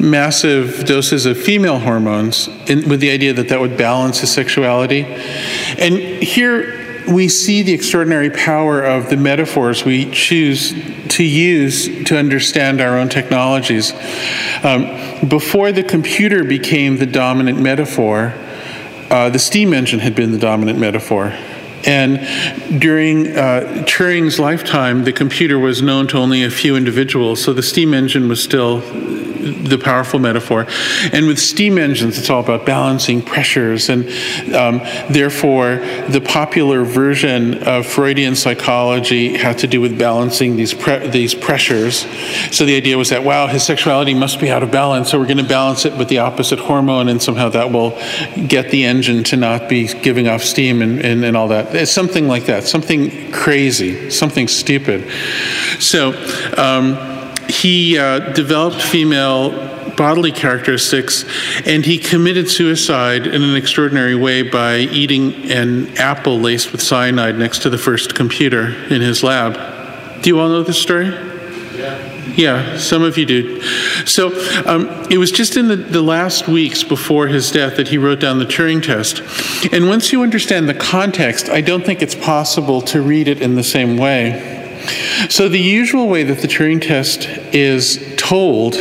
massive 0.00 0.84
doses 0.84 1.26
of 1.26 1.38
female 1.38 1.78
hormones 1.78 2.48
in, 2.66 2.88
with 2.88 3.00
the 3.00 3.10
idea 3.10 3.32
that 3.32 3.48
that 3.48 3.60
would 3.60 3.76
balance 3.76 4.20
his 4.20 4.32
sexuality. 4.32 5.04
And 5.04 5.96
here 6.22 6.78
we 7.08 7.28
see 7.28 7.62
the 7.62 7.72
extraordinary 7.72 8.30
power 8.30 8.82
of 8.82 9.08
the 9.08 9.16
metaphors 9.16 9.84
we 9.84 10.10
choose 10.10 10.72
to 11.08 11.24
use 11.24 12.04
to 12.04 12.18
understand 12.18 12.80
our 12.80 12.98
own 12.98 13.08
technologies. 13.08 13.92
Um, 14.62 15.26
before 15.26 15.72
the 15.72 15.82
computer 15.82 16.44
became 16.44 16.98
the 16.98 17.06
dominant 17.06 17.58
metaphor, 17.60 18.34
uh, 19.10 19.30
the 19.30 19.38
steam 19.38 19.72
engine 19.72 20.00
had 20.00 20.14
been 20.14 20.32
the 20.32 20.38
dominant 20.38 20.78
metaphor. 20.78 21.34
And 21.86 22.80
during 22.80 23.28
uh, 23.28 23.84
Turing's 23.86 24.38
lifetime, 24.38 25.04
the 25.04 25.12
computer 25.12 25.58
was 25.58 25.80
known 25.80 26.08
to 26.08 26.18
only 26.18 26.42
a 26.44 26.50
few 26.50 26.76
individuals, 26.76 27.42
so 27.42 27.52
the 27.52 27.62
steam 27.62 27.94
engine 27.94 28.28
was 28.28 28.42
still 28.42 28.82
the 29.52 29.78
powerful 29.78 30.18
metaphor. 30.18 30.66
And 31.12 31.26
with 31.26 31.38
steam 31.38 31.78
engines, 31.78 32.18
it's 32.18 32.30
all 32.30 32.40
about 32.40 32.66
balancing 32.66 33.22
pressures. 33.22 33.88
And 33.88 34.04
um, 34.54 34.78
therefore, 35.10 35.76
the 36.08 36.22
popular 36.24 36.84
version 36.84 37.62
of 37.64 37.86
Freudian 37.86 38.34
psychology 38.34 39.36
had 39.36 39.58
to 39.58 39.66
do 39.66 39.80
with 39.80 39.98
balancing 39.98 40.56
these, 40.56 40.74
pre- 40.74 41.08
these 41.08 41.34
pressures. 41.34 42.06
So 42.50 42.64
the 42.64 42.76
idea 42.76 42.96
was 42.96 43.10
that, 43.10 43.24
wow, 43.24 43.46
his 43.46 43.62
sexuality 43.64 44.14
must 44.14 44.40
be 44.40 44.50
out 44.50 44.62
of 44.62 44.70
balance, 44.70 45.10
so 45.10 45.18
we're 45.18 45.26
going 45.26 45.38
to 45.38 45.44
balance 45.44 45.84
it 45.84 45.96
with 45.96 46.08
the 46.08 46.18
opposite 46.18 46.58
hormone, 46.58 47.08
and 47.08 47.22
somehow 47.22 47.48
that 47.50 47.70
will 47.72 47.90
get 48.46 48.70
the 48.70 48.84
engine 48.84 49.24
to 49.24 49.36
not 49.36 49.68
be 49.68 49.86
giving 49.86 50.28
off 50.28 50.42
steam 50.42 50.82
and, 50.82 51.00
and, 51.00 51.24
and 51.24 51.36
all 51.36 51.48
that. 51.48 51.74
It's 51.74 51.92
something 51.92 52.28
like 52.28 52.46
that, 52.46 52.64
something 52.64 53.32
crazy, 53.32 54.10
something 54.10 54.48
stupid. 54.48 55.10
So, 55.80 56.12
um, 56.56 57.17
he 57.48 57.98
uh, 57.98 58.32
developed 58.32 58.80
female 58.82 59.50
bodily 59.96 60.30
characteristics, 60.30 61.24
and 61.66 61.84
he 61.84 61.98
committed 61.98 62.48
suicide 62.48 63.26
in 63.26 63.42
an 63.42 63.56
extraordinary 63.56 64.14
way 64.14 64.42
by 64.42 64.78
eating 64.78 65.50
an 65.50 65.88
apple 65.96 66.38
laced 66.38 66.70
with 66.72 66.80
cyanide 66.80 67.36
next 67.36 67.62
to 67.62 67.70
the 67.70 67.78
first 67.78 68.14
computer 68.14 68.68
in 68.90 69.00
his 69.00 69.22
lab. 69.22 70.22
Do 70.22 70.30
you 70.30 70.38
all 70.38 70.48
know 70.48 70.62
this 70.62 70.80
story? 70.80 71.08
Yeah. 71.08 72.14
Yeah, 72.36 72.76
some 72.76 73.02
of 73.02 73.18
you 73.18 73.26
do. 73.26 73.60
So 74.04 74.28
um, 74.64 74.88
it 75.10 75.18
was 75.18 75.32
just 75.32 75.56
in 75.56 75.66
the, 75.66 75.74
the 75.74 76.02
last 76.02 76.46
weeks 76.46 76.84
before 76.84 77.26
his 77.26 77.50
death 77.50 77.76
that 77.78 77.88
he 77.88 77.98
wrote 77.98 78.20
down 78.20 78.38
the 78.38 78.44
Turing 78.44 78.80
test. 78.80 79.22
And 79.72 79.88
once 79.88 80.12
you 80.12 80.22
understand 80.22 80.68
the 80.68 80.74
context, 80.74 81.48
I 81.48 81.60
don't 81.60 81.84
think 81.84 82.00
it's 82.00 82.14
possible 82.14 82.80
to 82.82 83.02
read 83.02 83.26
it 83.26 83.42
in 83.42 83.56
the 83.56 83.64
same 83.64 83.96
way. 83.96 84.67
So, 85.28 85.48
the 85.48 85.58
usual 85.58 86.08
way 86.08 86.22
that 86.24 86.38
the 86.38 86.48
Turing 86.48 86.80
test 86.80 87.26
is 87.52 88.14
told 88.16 88.74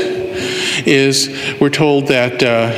is 0.85 1.29
we're 1.59 1.69
told 1.69 2.07
that 2.07 2.43
uh, 2.43 2.71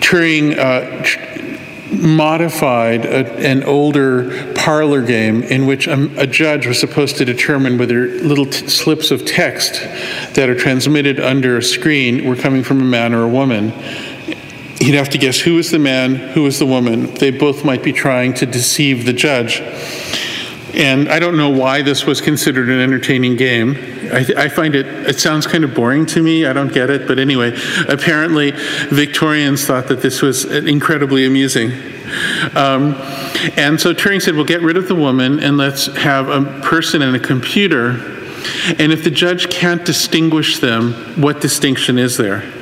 Turing 0.00 0.56
uh, 0.58 1.02
tr- 1.02 1.30
modified 1.96 3.04
a, 3.04 3.26
an 3.38 3.62
older 3.64 4.52
parlor 4.54 5.02
game 5.02 5.42
in 5.42 5.66
which 5.66 5.86
a, 5.86 6.20
a, 6.20 6.26
judge 6.26 6.66
was 6.66 6.78
supposed 6.78 7.16
to 7.16 7.24
determine 7.24 7.76
whether 7.78 8.06
little 8.06 8.46
t- 8.46 8.68
slips 8.68 9.10
of 9.10 9.26
text 9.26 9.74
that 10.34 10.48
are 10.48 10.54
transmitted 10.54 11.18
under 11.18 11.58
a 11.58 11.62
screen 11.62 12.24
were 12.24 12.36
coming 12.36 12.62
from 12.62 12.80
a 12.80 12.84
man 12.84 13.12
or 13.12 13.24
a 13.24 13.28
woman. 13.28 13.70
He'd 14.80 14.94
have 14.94 15.10
to 15.10 15.18
guess 15.18 15.40
who 15.40 15.56
was 15.56 15.70
the 15.70 15.78
man, 15.78 16.14
who 16.14 16.42
was 16.44 16.58
the 16.58 16.66
woman. 16.66 17.12
They 17.14 17.30
both 17.30 17.64
might 17.64 17.82
be 17.82 17.92
trying 17.92 18.34
to 18.34 18.46
deceive 18.46 19.04
the 19.04 19.12
judge. 19.12 19.60
And 20.74 21.08
I 21.08 21.18
don't 21.18 21.36
know 21.36 21.50
why 21.50 21.82
this 21.82 22.06
was 22.06 22.20
considered 22.20 22.68
an 22.68 22.80
entertaining 22.80 23.36
game. 23.36 23.76
I, 24.12 24.26
I, 24.36 24.48
find 24.48 24.74
it, 24.74 24.86
it 24.86 25.18
sounds 25.18 25.46
kind 25.46 25.64
of 25.64 25.74
boring 25.74 26.06
to 26.06 26.22
me. 26.22 26.46
I 26.46 26.52
don't 26.52 26.72
get 26.72 26.90
it. 26.90 27.08
But 27.08 27.18
anyway, 27.18 27.56
apparently 27.88 28.52
Victorians 28.90 29.64
thought 29.64 29.88
that 29.88 30.00
this 30.00 30.22
was 30.22 30.44
incredibly 30.44 31.26
amusing. 31.26 31.72
Um, 32.54 32.94
and 33.56 33.80
so 33.80 33.92
Turing 33.94 34.22
said, 34.22 34.34
well, 34.34 34.44
get 34.44 34.62
rid 34.62 34.76
of 34.76 34.88
the 34.88 34.94
woman 34.94 35.40
and 35.40 35.56
let's 35.56 35.86
have 35.96 36.28
a 36.28 36.60
person 36.60 37.02
and 37.02 37.16
a 37.16 37.20
computer. 37.20 37.90
And 38.78 38.92
if 38.92 39.04
the 39.04 39.10
judge 39.10 39.50
can't 39.50 39.84
distinguish 39.84 40.58
them, 40.58 40.92
what 41.20 41.40
distinction 41.40 41.98
is 41.98 42.16
there? 42.16 42.59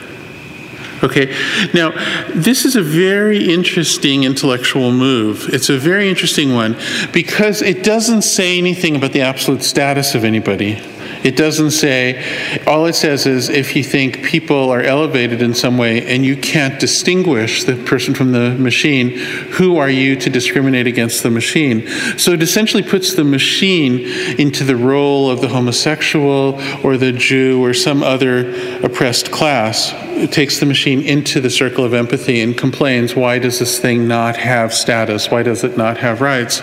Okay, 1.03 1.35
now 1.75 1.91
this 2.35 2.65
is 2.65 2.75
a 2.75 2.83
very 2.83 3.53
interesting 3.53 4.25
intellectual 4.25 4.91
move. 4.91 5.49
It's 5.53 5.69
a 5.69 5.79
very 5.79 6.09
interesting 6.09 6.55
one 6.55 6.77
because 7.13 7.63
it 7.63 7.85
doesn't 7.85 8.23
say 8.23 8.59
anything 8.59 8.97
about 8.97 9.13
the 9.13 9.21
absolute 9.21 9.63
status 9.63 10.15
of 10.15 10.25
anybody. 10.25 10.83
It 11.25 11.37
doesn't 11.37 11.73
say, 11.73 12.63
all 12.67 12.87
it 12.87 12.95
says 12.95 13.27
is 13.27 13.49
if 13.49 13.75
you 13.75 13.83
think 13.83 14.23
people 14.23 14.71
are 14.71 14.83
elevated 14.83 15.43
in 15.43 15.55
some 15.55 15.77
way 15.77 16.07
and 16.07 16.25
you 16.25 16.37
can't 16.37 16.79
distinguish 16.79 17.65
the 17.65 17.77
person 17.77 18.15
from 18.15 18.33
the 18.33 18.51
machine, 18.59 19.11
who 19.11 19.79
are 19.79 19.91
you 19.91 20.17
to 20.17 20.31
discriminate 20.31 20.87
against 20.87 21.23
the 21.23 21.31
machine? 21.31 21.87
So 22.19 22.33
it 22.33 22.43
essentially 22.43 22.83
puts 22.83 23.15
the 23.15 23.25
machine 23.25 24.01
into 24.39 24.65
the 24.65 24.77
role 24.77 25.31
of 25.31 25.41
the 25.41 25.49
homosexual 25.49 26.61
or 26.85 26.97
the 26.97 27.13
Jew 27.13 27.63
or 27.65 27.75
some 27.75 28.03
other 28.03 28.51
oppressed 28.85 29.31
class. 29.31 29.93
It 30.19 30.33
takes 30.33 30.61
the 30.61 30.67
machine 30.67 31.03
into 31.03 31.41
the 31.41 31.51
circle 31.51 31.85
of 31.85 31.95
empathy 31.95 32.41
and 32.41 32.57
complains, 32.57 33.15
why 33.15 33.39
does 33.39 33.59
this 33.59 33.79
thing 33.79 34.09
not 34.09 34.37
have 34.37 34.73
status? 34.75 35.31
Why 35.31 35.43
does 35.43 35.65
it 35.65 35.77
not 35.77 35.99
have 35.99 36.21
rights? 36.21 36.61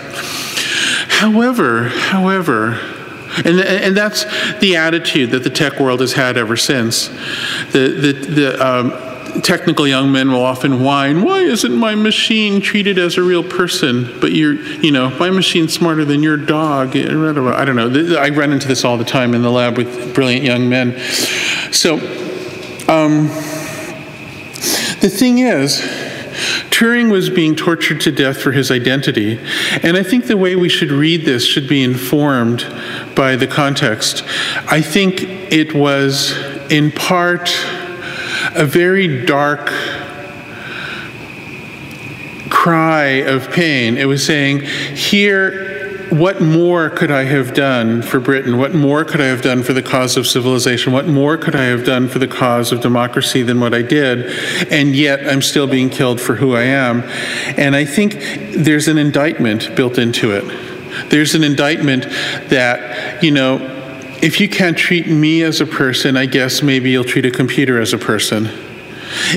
However, 1.08 1.88
however, 1.88 2.78
and, 3.44 3.60
and 3.60 3.96
that's 3.96 4.24
the 4.60 4.76
attitude 4.76 5.30
that 5.30 5.42
the 5.44 5.50
tech 5.50 5.78
world 5.78 6.00
has 6.00 6.12
had 6.12 6.36
ever 6.36 6.56
since. 6.56 7.08
The, 7.72 7.88
the, 7.88 8.12
the 8.12 8.66
um, 8.66 9.42
technical 9.42 9.86
young 9.86 10.12
men 10.12 10.30
will 10.30 10.44
often 10.44 10.82
whine, 10.82 11.22
why 11.22 11.40
isn't 11.40 11.74
my 11.74 11.94
machine 11.94 12.60
treated 12.60 12.98
as 12.98 13.16
a 13.16 13.22
real 13.22 13.42
person? 13.42 14.18
But 14.20 14.32
you're, 14.32 14.54
you 14.54 14.90
know, 14.90 15.10
my 15.18 15.30
machine's 15.30 15.74
smarter 15.74 16.04
than 16.04 16.22
your 16.22 16.36
dog. 16.36 16.96
I 16.96 17.02
don't 17.02 17.76
know. 17.76 18.16
I 18.16 18.30
run 18.30 18.52
into 18.52 18.68
this 18.68 18.84
all 18.84 18.96
the 18.96 19.04
time 19.04 19.34
in 19.34 19.42
the 19.42 19.50
lab 19.50 19.76
with 19.76 20.14
brilliant 20.14 20.44
young 20.44 20.68
men. 20.68 20.98
So, 21.72 21.96
um, 22.88 23.28
the 25.00 25.10
thing 25.10 25.38
is, 25.38 25.80
Turing 26.76 27.10
was 27.10 27.30
being 27.30 27.56
tortured 27.56 28.02
to 28.02 28.12
death 28.12 28.36
for 28.36 28.52
his 28.52 28.70
identity. 28.70 29.40
And 29.82 29.96
I 29.96 30.02
think 30.02 30.26
the 30.26 30.36
way 30.36 30.56
we 30.56 30.68
should 30.68 30.90
read 30.90 31.24
this 31.24 31.42
should 31.42 31.66
be 31.66 31.82
informed 31.82 32.66
by 33.14 33.34
the 33.34 33.46
context. 33.46 34.22
I 34.70 34.82
think 34.82 35.22
it 35.22 35.74
was, 35.74 36.36
in 36.68 36.92
part, 36.92 37.48
a 38.54 38.66
very 38.66 39.24
dark 39.24 39.68
cry 42.50 43.22
of 43.24 43.50
pain. 43.52 43.96
It 43.96 44.04
was 44.04 44.22
saying, 44.22 44.60
Here, 44.60 45.65
what 46.10 46.40
more 46.40 46.90
could 46.90 47.10
I 47.10 47.24
have 47.24 47.52
done 47.52 48.02
for 48.02 48.20
Britain? 48.20 48.58
What 48.58 48.74
more 48.74 49.04
could 49.04 49.20
I 49.20 49.26
have 49.26 49.42
done 49.42 49.62
for 49.62 49.72
the 49.72 49.82
cause 49.82 50.16
of 50.16 50.26
civilization? 50.26 50.92
What 50.92 51.06
more 51.06 51.36
could 51.36 51.56
I 51.56 51.64
have 51.64 51.84
done 51.84 52.08
for 52.08 52.18
the 52.18 52.28
cause 52.28 52.70
of 52.70 52.80
democracy 52.80 53.42
than 53.42 53.58
what 53.58 53.74
I 53.74 53.82
did? 53.82 54.26
And 54.70 54.94
yet 54.94 55.26
I'm 55.28 55.42
still 55.42 55.66
being 55.66 55.90
killed 55.90 56.20
for 56.20 56.36
who 56.36 56.54
I 56.54 56.62
am. 56.62 57.02
And 57.58 57.74
I 57.74 57.84
think 57.84 58.14
there's 58.56 58.88
an 58.88 58.98
indictment 58.98 59.74
built 59.74 59.98
into 59.98 60.30
it. 60.32 60.44
There's 61.10 61.34
an 61.34 61.42
indictment 61.42 62.04
that, 62.50 63.22
you 63.22 63.32
know, 63.32 63.58
if 64.22 64.40
you 64.40 64.48
can't 64.48 64.78
treat 64.78 65.08
me 65.08 65.42
as 65.42 65.60
a 65.60 65.66
person, 65.66 66.16
I 66.16 66.26
guess 66.26 66.62
maybe 66.62 66.90
you'll 66.90 67.04
treat 67.04 67.26
a 67.26 67.30
computer 67.30 67.80
as 67.80 67.92
a 67.92 67.98
person. 67.98 68.48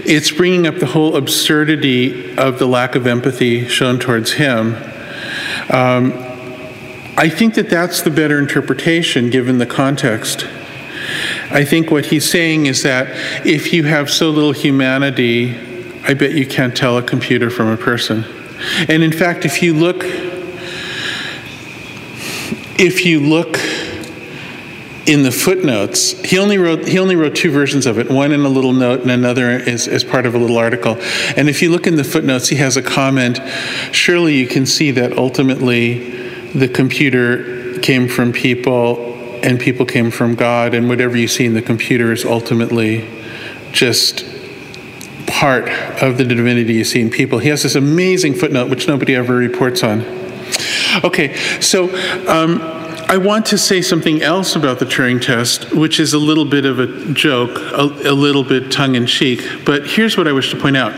It's 0.06 0.32
bringing 0.32 0.68
up 0.68 0.76
the 0.76 0.86
whole 0.86 1.16
absurdity 1.16 2.38
of 2.38 2.60
the 2.60 2.68
lack 2.68 2.96
of 2.96 3.08
empathy 3.08 3.68
shown 3.68 4.00
towards 4.00 4.34
him. 4.34 4.76
Um, 5.70 6.29
I 7.20 7.28
think 7.28 7.56
that 7.56 7.70
that's 7.70 8.02
the 8.02 8.10
better 8.10 8.40
interpretation 8.40 9.30
given 9.30 9.58
the 9.58 9.66
context. 9.66 10.48
I 11.52 11.66
think 11.66 11.92
what 11.92 12.06
he's 12.06 12.32
saying 12.32 12.68
is 12.68 12.84
that 12.84 13.08
if 13.46 13.74
you 13.74 13.84
have 13.84 14.10
so 14.10 14.30
little 14.30 14.54
humanity, 14.54 15.54
I 16.04 16.14
bet 16.14 16.32
you 16.32 16.48
can't 16.48 16.78
tell 16.78 16.98
a 16.98 17.04
computer 17.04 17.50
from 17.50 17.68
a 17.68 17.76
person. 17.76 18.24
And 18.88 19.04
in 19.04 19.12
fact, 19.12 19.44
if 19.44 19.62
you 19.62 19.74
look, 19.74 19.98
if 22.80 23.06
you 23.06 23.20
look 23.20 23.58
in 25.06 25.24
the 25.24 25.32
footnotes, 25.32 26.18
he 26.22 26.40
only 26.40 26.58
wrote 26.58 26.88
he 26.88 27.00
only 27.00 27.18
wrote 27.18 27.36
two 27.36 27.52
versions 27.52 27.86
of 27.86 28.00
it. 28.00 28.10
One 28.10 28.32
in 28.32 28.46
a 28.46 28.50
little 28.50 28.72
note, 28.72 29.02
and 29.02 29.12
another 29.12 29.50
is 29.50 29.90
as 29.90 30.06
part 30.06 30.26
of 30.26 30.36
a 30.36 30.38
little 30.38 30.58
article. 30.58 30.96
And 31.36 31.50
if 31.50 31.62
you 31.62 31.70
look 31.70 31.86
in 31.86 31.98
the 31.98 32.06
footnotes, 32.06 32.48
he 32.48 32.56
has 32.56 32.78
a 32.78 32.82
comment. 32.82 33.42
Surely 33.92 34.36
you 34.36 34.48
can 34.48 34.66
see 34.66 34.92
that 34.92 35.18
ultimately 35.18 36.19
the 36.54 36.68
computer 36.68 37.80
came 37.80 38.08
from 38.08 38.32
people 38.32 39.10
and 39.44 39.60
people 39.60 39.86
came 39.86 40.12
from 40.12 40.36
God, 40.36 40.74
and 40.74 40.90
whatever 40.90 41.16
you 41.18 41.28
see 41.28 41.46
in 41.46 41.54
the 41.54 41.62
computer 41.62 42.12
is 42.12 42.26
ultimately 42.26 43.08
just 43.72 44.26
part 45.28 45.70
of 46.04 46.18
the 46.18 46.26
divinity 46.26 46.74
you 46.74 46.84
see 46.84 47.00
in 47.00 47.10
people. 47.10 47.40
He 47.40 47.50
has 47.50 47.64
this 47.64 47.76
amazing 47.76 48.34
footnote, 48.34 48.70
which 48.70 48.88
nobody 48.88 49.16
ever 49.16 49.36
reports 49.36 49.84
on. 49.84 50.02
Okay, 51.04 51.36
so 51.62 51.86
um, 52.28 52.62
I 53.08 53.18
want 53.18 53.46
to 53.48 53.58
say 53.58 53.82
something 53.82 54.22
else 54.22 54.56
about 54.56 54.80
the 54.80 54.86
Turing 54.86 55.22
test, 55.22 55.74
which 55.74 56.00
is 56.00 56.14
a 56.14 56.20
little 56.20 56.46
bit 56.46 56.66
of 56.66 56.80
a 56.80 57.14
joke, 57.14 57.58
a, 57.58 58.10
a 58.10 58.14
little 58.14 58.44
bit 58.44 58.72
tongue 58.72 58.96
in 58.96 59.06
cheek, 59.06 59.42
but 59.66 59.88
here's 59.88 60.18
what 60.18 60.28
I 60.28 60.32
wish 60.32 60.52
to 60.52 60.60
point 60.60 60.76
out. 60.76 60.94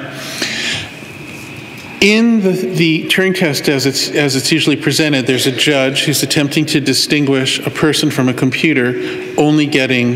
In 2.02 2.42
the, 2.42 2.50
the 2.50 3.06
Turing 3.10 3.38
test, 3.38 3.70
as 3.70 3.86
it's, 3.86 4.10
as 4.10 4.36
it's 4.36 4.52
usually 4.52 4.76
presented, 4.76 5.28
there's 5.28 5.46
a 5.46 5.52
judge 5.52 6.06
who's 6.06 6.24
attempting 6.24 6.66
to 6.66 6.82
distinguish 6.82 7.60
a 7.60 7.70
person 7.70 8.10
from 8.10 8.28
a 8.28 8.34
computer, 8.34 8.96
only 9.38 9.68
getting 9.68 10.16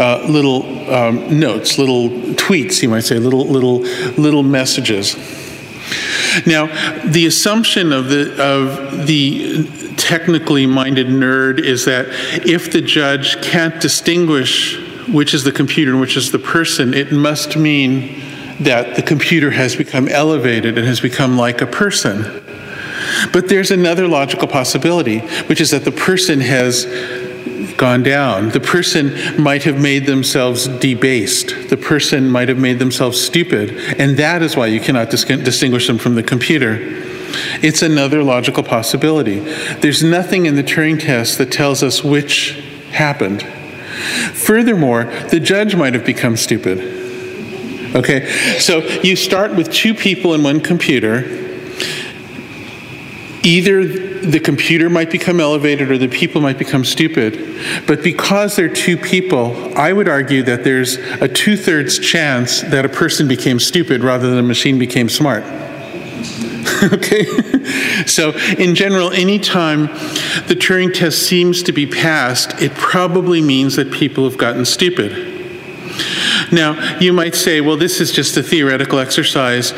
uh, 0.00 0.26
little 0.28 0.92
um, 0.92 1.38
notes, 1.38 1.78
little 1.78 2.08
tweets, 2.08 2.82
you 2.82 2.88
might 2.88 3.04
say, 3.04 3.20
little, 3.20 3.46
little, 3.46 3.82
little 4.20 4.42
messages. 4.42 5.14
Now, 6.46 6.66
the 7.04 7.26
assumption 7.26 7.92
of 7.92 8.08
the, 8.08 8.32
of 8.42 9.06
the 9.06 9.94
technically 9.96 10.66
minded 10.66 11.06
nerd 11.06 11.60
is 11.60 11.84
that 11.84 12.06
if 12.44 12.72
the 12.72 12.80
judge 12.80 13.40
can't 13.40 13.80
distinguish 13.80 14.80
which 15.06 15.32
is 15.32 15.44
the 15.44 15.52
computer 15.52 15.92
and 15.92 16.00
which 16.00 16.16
is 16.16 16.32
the 16.32 16.38
person, 16.40 16.92
it 16.92 17.12
must 17.12 17.56
mean 17.56 18.23
that 18.60 18.96
the 18.96 19.02
computer 19.02 19.50
has 19.50 19.74
become 19.76 20.08
elevated 20.08 20.78
and 20.78 20.86
has 20.86 21.00
become 21.00 21.36
like 21.36 21.60
a 21.60 21.66
person. 21.66 22.42
But 23.32 23.48
there's 23.48 23.70
another 23.70 24.08
logical 24.08 24.48
possibility, 24.48 25.18
which 25.48 25.60
is 25.60 25.70
that 25.70 25.84
the 25.84 25.92
person 25.92 26.40
has 26.40 26.86
gone 27.76 28.02
down. 28.02 28.50
The 28.50 28.60
person 28.60 29.40
might 29.40 29.64
have 29.64 29.80
made 29.80 30.06
themselves 30.06 30.68
debased. 30.68 31.68
The 31.68 31.76
person 31.76 32.30
might 32.30 32.48
have 32.48 32.58
made 32.58 32.78
themselves 32.78 33.20
stupid. 33.20 33.70
And 33.98 34.16
that 34.16 34.42
is 34.42 34.56
why 34.56 34.66
you 34.66 34.80
cannot 34.80 35.10
dis- 35.10 35.24
distinguish 35.24 35.86
them 35.86 35.98
from 35.98 36.14
the 36.14 36.22
computer. 36.22 36.78
It's 37.62 37.82
another 37.82 38.22
logical 38.22 38.62
possibility. 38.62 39.40
There's 39.40 40.02
nothing 40.02 40.46
in 40.46 40.54
the 40.54 40.62
Turing 40.62 41.00
test 41.00 41.38
that 41.38 41.50
tells 41.50 41.82
us 41.82 42.04
which 42.04 42.62
happened. 42.92 43.42
Furthermore, 44.32 45.04
the 45.30 45.40
judge 45.40 45.74
might 45.74 45.94
have 45.94 46.06
become 46.06 46.36
stupid. 46.36 47.03
Okay, 47.94 48.28
so 48.58 48.80
you 49.02 49.14
start 49.14 49.54
with 49.54 49.72
two 49.72 49.94
people 49.94 50.34
in 50.34 50.42
one 50.42 50.60
computer. 50.60 51.18
Either 53.44 53.86
the 53.86 54.40
computer 54.40 54.90
might 54.90 55.10
become 55.10 55.38
elevated 55.38 55.90
or 55.92 55.98
the 55.98 56.08
people 56.08 56.40
might 56.40 56.58
become 56.58 56.84
stupid. 56.84 57.38
But 57.86 58.02
because 58.02 58.56
they're 58.56 58.72
two 58.72 58.96
people, 58.96 59.78
I 59.78 59.92
would 59.92 60.08
argue 60.08 60.42
that 60.42 60.64
there's 60.64 60.96
a 60.96 61.28
two 61.28 61.56
thirds 61.56 62.00
chance 62.00 62.62
that 62.62 62.84
a 62.84 62.88
person 62.88 63.28
became 63.28 63.60
stupid 63.60 64.02
rather 64.02 64.28
than 64.28 64.38
a 64.38 64.42
machine 64.42 64.76
became 64.78 65.08
smart. 65.08 65.44
okay? 66.92 67.26
so, 68.06 68.30
in 68.58 68.74
general, 68.74 69.12
anytime 69.12 69.86
the 70.48 70.56
Turing 70.56 70.92
test 70.92 71.22
seems 71.22 71.62
to 71.62 71.72
be 71.72 71.86
passed, 71.86 72.60
it 72.60 72.72
probably 72.72 73.40
means 73.40 73.76
that 73.76 73.92
people 73.92 74.24
have 74.28 74.38
gotten 74.38 74.64
stupid. 74.64 75.33
Now, 76.52 76.98
you 76.98 77.12
might 77.12 77.34
say, 77.34 77.60
well, 77.60 77.76
this 77.76 78.00
is 78.00 78.12
just 78.12 78.36
a 78.36 78.42
theoretical 78.42 78.98
exercise, 78.98 79.72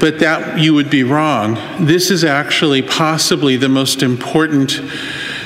but 0.00 0.18
that 0.20 0.58
you 0.58 0.74
would 0.74 0.90
be 0.90 1.02
wrong. 1.02 1.54
This 1.84 2.10
is 2.10 2.24
actually 2.24 2.82
possibly 2.82 3.56
the 3.56 3.68
most 3.68 4.02
important 4.02 4.80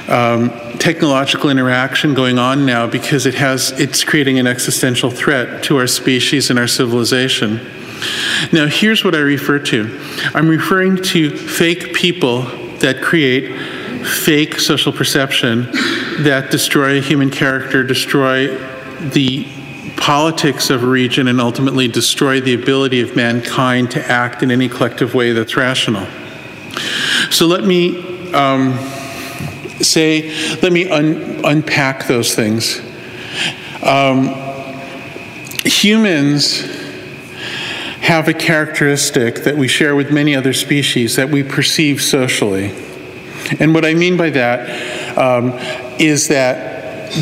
um, 0.09 0.51
technological 0.79 1.51
interaction 1.51 2.15
going 2.15 2.39
on 2.39 2.65
now 2.65 2.87
because 2.87 3.27
it 3.27 3.35
has 3.35 3.73
it's 3.81 4.05
creating 4.05 4.39
an 4.39 4.47
existential 4.47 5.11
threat 5.11 5.65
to 5.65 5.79
our 5.79 5.87
species 5.87 6.51
and 6.51 6.59
our 6.59 6.69
civilization. 6.69 7.61
Now, 8.53 8.67
here's 8.67 9.05
what 9.05 9.15
I 9.15 9.19
refer 9.19 9.59
to. 9.59 10.01
I'm 10.35 10.49
referring 10.49 10.97
to 10.97 11.31
fake 11.31 11.95
people 11.95 12.43
that 12.79 13.01
create 13.03 13.57
fake 14.07 14.61
social 14.61 14.93
perception 14.93 15.69
that 16.23 16.51
destroy 16.51 17.01
human 17.01 17.31
character, 17.31 17.83
destroy 17.83 18.57
the 19.09 19.47
politics 19.97 20.71
of 20.71 20.83
a 20.83 20.87
region 20.87 21.29
and 21.29 21.41
ultimately 21.41 21.89
destroy 21.89 22.41
the 22.41 22.55
ability 22.55 23.01
of 23.01 23.17
mankind 23.17 23.91
to 23.91 24.11
act 24.11 24.43
in 24.43 24.51
any 24.51 24.69
collective 24.69 25.15
way 25.15 25.33
that's 25.33 25.57
rational. 25.57 26.07
So 27.31 27.47
let 27.47 27.65
me 27.65 28.33
um, 28.33 28.79
say, 29.81 30.31
let 30.63 30.73
me 30.73 30.89
un- 30.89 31.41
unpack 31.45 32.07
those 32.07 32.35
things. 32.35 32.81
Um, 33.83 34.35
humans 35.65 36.61
have 38.01 38.29
a 38.29 38.35
characteristic 38.35 39.45
that 39.45 39.57
we 39.57 39.67
share 39.67 39.97
with 39.97 40.13
many 40.13 40.35
other 40.37 40.53
species 40.53 41.17
that 41.17 41.29
we 41.29 41.43
perceive 41.43 42.01
socially. 42.01 42.73
And 43.59 43.75
what 43.75 43.85
I 43.85 43.95
mean 43.95 44.17
by 44.17 44.31
that 44.31 45.19
um, 45.19 45.53
is 45.99 46.29
that 46.29 46.76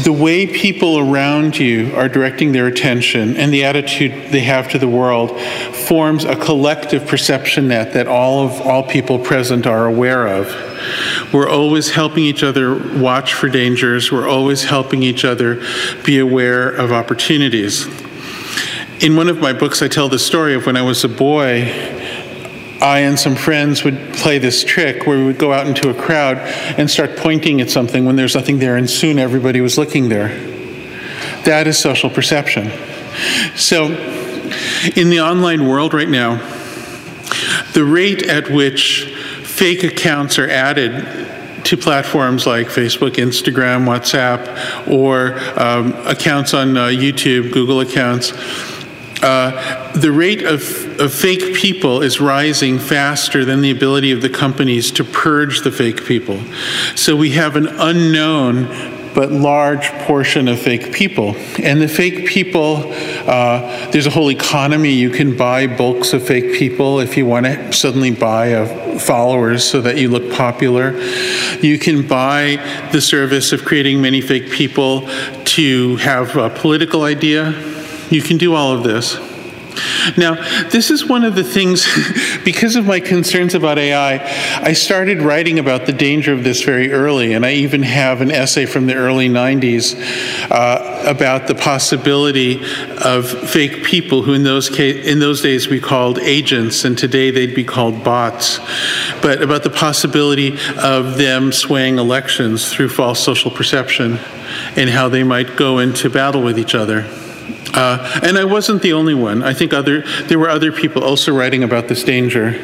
the 0.04 0.12
way 0.12 0.46
people 0.46 0.98
around 0.98 1.58
you 1.58 1.94
are 1.94 2.08
directing 2.08 2.52
their 2.52 2.66
attention 2.66 3.36
and 3.36 3.52
the 3.52 3.64
attitude 3.64 4.30
they 4.32 4.40
have 4.40 4.68
to 4.70 4.78
the 4.78 4.88
world 4.88 5.40
forms 5.40 6.24
a 6.24 6.36
collective 6.36 7.06
perception 7.06 7.68
net 7.68 7.92
that 7.92 8.06
all 8.06 8.46
of 8.46 8.60
all 8.60 8.82
people 8.82 9.18
present 9.18 9.66
are 9.66 9.86
aware 9.86 10.26
of. 10.26 11.32
We're 11.32 11.48
always 11.48 11.90
helping 11.90 12.24
each 12.24 12.42
other 12.42 12.76
watch 12.98 13.34
for 13.34 13.48
dangers. 13.48 14.10
We're 14.10 14.28
always 14.28 14.64
helping 14.64 15.02
each 15.02 15.24
other 15.24 15.62
be 16.04 16.18
aware 16.18 16.68
of 16.68 16.92
opportunities. 16.92 17.86
In 19.02 19.16
one 19.16 19.28
of 19.28 19.38
my 19.38 19.52
books, 19.52 19.82
I 19.82 19.88
tell 19.88 20.08
the 20.08 20.18
story 20.18 20.54
of 20.54 20.66
when 20.66 20.76
I 20.76 20.82
was 20.82 21.04
a 21.04 21.08
boy. 21.08 21.93
I 22.80 23.00
and 23.00 23.18
some 23.18 23.34
friends 23.34 23.84
would 23.84 24.14
play 24.14 24.38
this 24.38 24.64
trick 24.64 25.06
where 25.06 25.18
we 25.18 25.24
would 25.24 25.38
go 25.38 25.52
out 25.52 25.66
into 25.66 25.90
a 25.90 25.94
crowd 25.94 26.38
and 26.78 26.90
start 26.90 27.16
pointing 27.16 27.60
at 27.60 27.70
something 27.70 28.04
when 28.04 28.16
there's 28.16 28.34
nothing 28.34 28.58
there, 28.58 28.76
and 28.76 28.88
soon 28.88 29.18
everybody 29.18 29.60
was 29.60 29.78
looking 29.78 30.08
there. 30.08 30.28
That 31.44 31.66
is 31.66 31.78
social 31.78 32.10
perception. 32.10 32.70
So, 33.56 33.86
in 34.96 35.10
the 35.10 35.20
online 35.20 35.66
world 35.66 35.94
right 35.94 36.08
now, 36.08 36.36
the 37.72 37.84
rate 37.84 38.22
at 38.22 38.50
which 38.50 39.14
fake 39.44 39.84
accounts 39.84 40.38
are 40.38 40.48
added 40.48 41.24
to 41.64 41.76
platforms 41.76 42.46
like 42.46 42.66
Facebook, 42.66 43.12
Instagram, 43.12 43.84
WhatsApp, 43.84 44.88
or 44.88 45.38
um, 45.58 45.92
accounts 46.06 46.54
on 46.54 46.76
uh, 46.76 46.86
YouTube, 46.86 47.52
Google 47.52 47.80
accounts, 47.80 48.32
uh, 49.22 49.92
the 49.94 50.12
rate 50.12 50.42
of, 50.42 50.60
of 51.00 51.12
fake 51.12 51.54
people 51.54 52.02
is 52.02 52.20
rising 52.20 52.78
faster 52.78 53.44
than 53.44 53.60
the 53.60 53.70
ability 53.70 54.12
of 54.12 54.22
the 54.22 54.28
companies 54.28 54.90
to 54.92 55.04
purge 55.04 55.62
the 55.62 55.70
fake 55.70 56.04
people. 56.04 56.40
So 56.94 57.16
we 57.16 57.30
have 57.32 57.56
an 57.56 57.66
unknown 57.66 58.94
but 59.14 59.30
large 59.30 59.86
portion 60.06 60.48
of 60.48 60.58
fake 60.58 60.92
people. 60.92 61.36
And 61.62 61.80
the 61.80 61.88
fake 61.88 62.26
people, 62.26 62.92
uh, 63.26 63.90
there's 63.90 64.06
a 64.06 64.10
whole 64.10 64.30
economy. 64.30 64.90
You 64.90 65.10
can 65.10 65.36
buy 65.36 65.66
bulks 65.66 66.12
of 66.12 66.26
fake 66.26 66.54
people 66.54 67.00
if 67.00 67.16
you 67.16 67.24
want 67.24 67.46
to 67.46 67.72
suddenly 67.72 68.10
buy 68.10 68.46
a 68.46 68.84
followers 68.98 69.68
so 69.68 69.80
that 69.80 69.98
you 69.98 70.08
look 70.08 70.32
popular. 70.32 70.98
You 71.60 71.78
can 71.78 72.06
buy 72.06 72.88
the 72.92 73.00
service 73.00 73.52
of 73.52 73.64
creating 73.64 74.00
many 74.00 74.20
fake 74.20 74.50
people 74.50 75.08
to 75.44 75.96
have 75.96 76.36
a 76.36 76.50
political 76.50 77.02
idea. 77.02 77.52
You 78.10 78.22
can 78.22 78.36
do 78.36 78.54
all 78.54 78.72
of 78.72 78.82
this. 78.82 79.16
Now, 80.16 80.34
this 80.68 80.90
is 80.90 81.06
one 81.06 81.24
of 81.24 81.34
the 81.34 81.44
things, 81.44 81.86
because 82.44 82.76
of 82.76 82.86
my 82.86 83.00
concerns 83.00 83.54
about 83.54 83.78
AI, 83.78 84.20
I 84.60 84.72
started 84.72 85.22
writing 85.22 85.58
about 85.58 85.86
the 85.86 85.92
danger 85.92 86.32
of 86.32 86.44
this 86.44 86.62
very 86.62 86.92
early, 86.92 87.32
and 87.32 87.44
I 87.44 87.52
even 87.54 87.82
have 87.82 88.20
an 88.20 88.30
essay 88.30 88.66
from 88.66 88.86
the 88.86 88.94
early 88.94 89.28
90s 89.28 89.94
uh, 90.50 91.04
about 91.06 91.46
the 91.46 91.54
possibility 91.54 92.62
of 93.02 93.28
fake 93.28 93.84
people 93.84 94.22
who, 94.22 94.34
in 94.34 94.42
those, 94.42 94.68
ca- 94.68 95.02
in 95.02 95.20
those 95.20 95.40
days, 95.40 95.68
we 95.68 95.80
called 95.80 96.18
agents, 96.18 96.84
and 96.84 96.96
today 96.96 97.30
they'd 97.30 97.54
be 97.54 97.64
called 97.64 98.04
bots, 98.04 98.58
but 99.22 99.42
about 99.42 99.62
the 99.62 99.70
possibility 99.70 100.58
of 100.78 101.16
them 101.16 101.52
swaying 101.52 101.98
elections 101.98 102.72
through 102.72 102.88
false 102.88 103.20
social 103.20 103.50
perception 103.50 104.18
and 104.76 104.90
how 104.90 105.08
they 105.08 105.22
might 105.22 105.56
go 105.56 105.78
into 105.78 106.10
battle 106.10 106.42
with 106.42 106.58
each 106.58 106.74
other. 106.74 107.08
Uh, 107.74 108.20
and 108.22 108.38
I 108.38 108.44
wasn't 108.44 108.82
the 108.82 108.92
only 108.92 109.14
one. 109.14 109.42
I 109.42 109.52
think 109.52 109.72
other 109.72 110.02
there 110.26 110.38
were 110.38 110.48
other 110.48 110.70
people 110.70 111.02
also 111.02 111.36
writing 111.36 111.64
about 111.64 111.88
this 111.88 112.04
danger. 112.04 112.54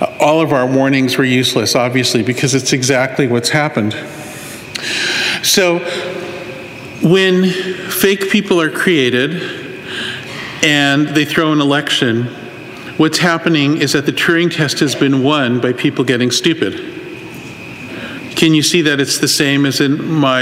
Uh, 0.00 0.16
all 0.18 0.40
of 0.40 0.52
our 0.52 0.66
warnings 0.66 1.16
were 1.16 1.24
useless, 1.24 1.76
obviously, 1.76 2.24
because 2.24 2.52
it's 2.54 2.72
exactly 2.72 3.28
what's 3.28 3.50
happened. 3.50 3.92
So, 5.44 5.78
when 7.02 7.50
fake 7.90 8.30
people 8.30 8.60
are 8.60 8.70
created 8.70 9.40
and 10.64 11.08
they 11.08 11.24
throw 11.24 11.52
an 11.52 11.60
election, 11.60 12.24
what's 12.96 13.18
happening 13.18 13.76
is 13.76 13.92
that 13.92 14.06
the 14.06 14.12
Turing 14.12 14.52
test 14.52 14.80
has 14.80 14.96
been 14.96 15.22
won 15.22 15.60
by 15.60 15.72
people 15.72 16.04
getting 16.04 16.32
stupid. 16.32 16.91
Can 18.42 18.54
you 18.54 18.62
see 18.64 18.82
that 18.82 18.98
it's 18.98 19.18
the 19.18 19.28
same 19.28 19.64
as 19.66 19.80
in 19.80 20.04
my 20.04 20.40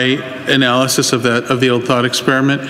analysis 0.48 1.12
of 1.12 1.22
that 1.24 1.50
of 1.50 1.60
the 1.60 1.68
old 1.68 1.84
thought 1.84 2.06
experiment? 2.06 2.62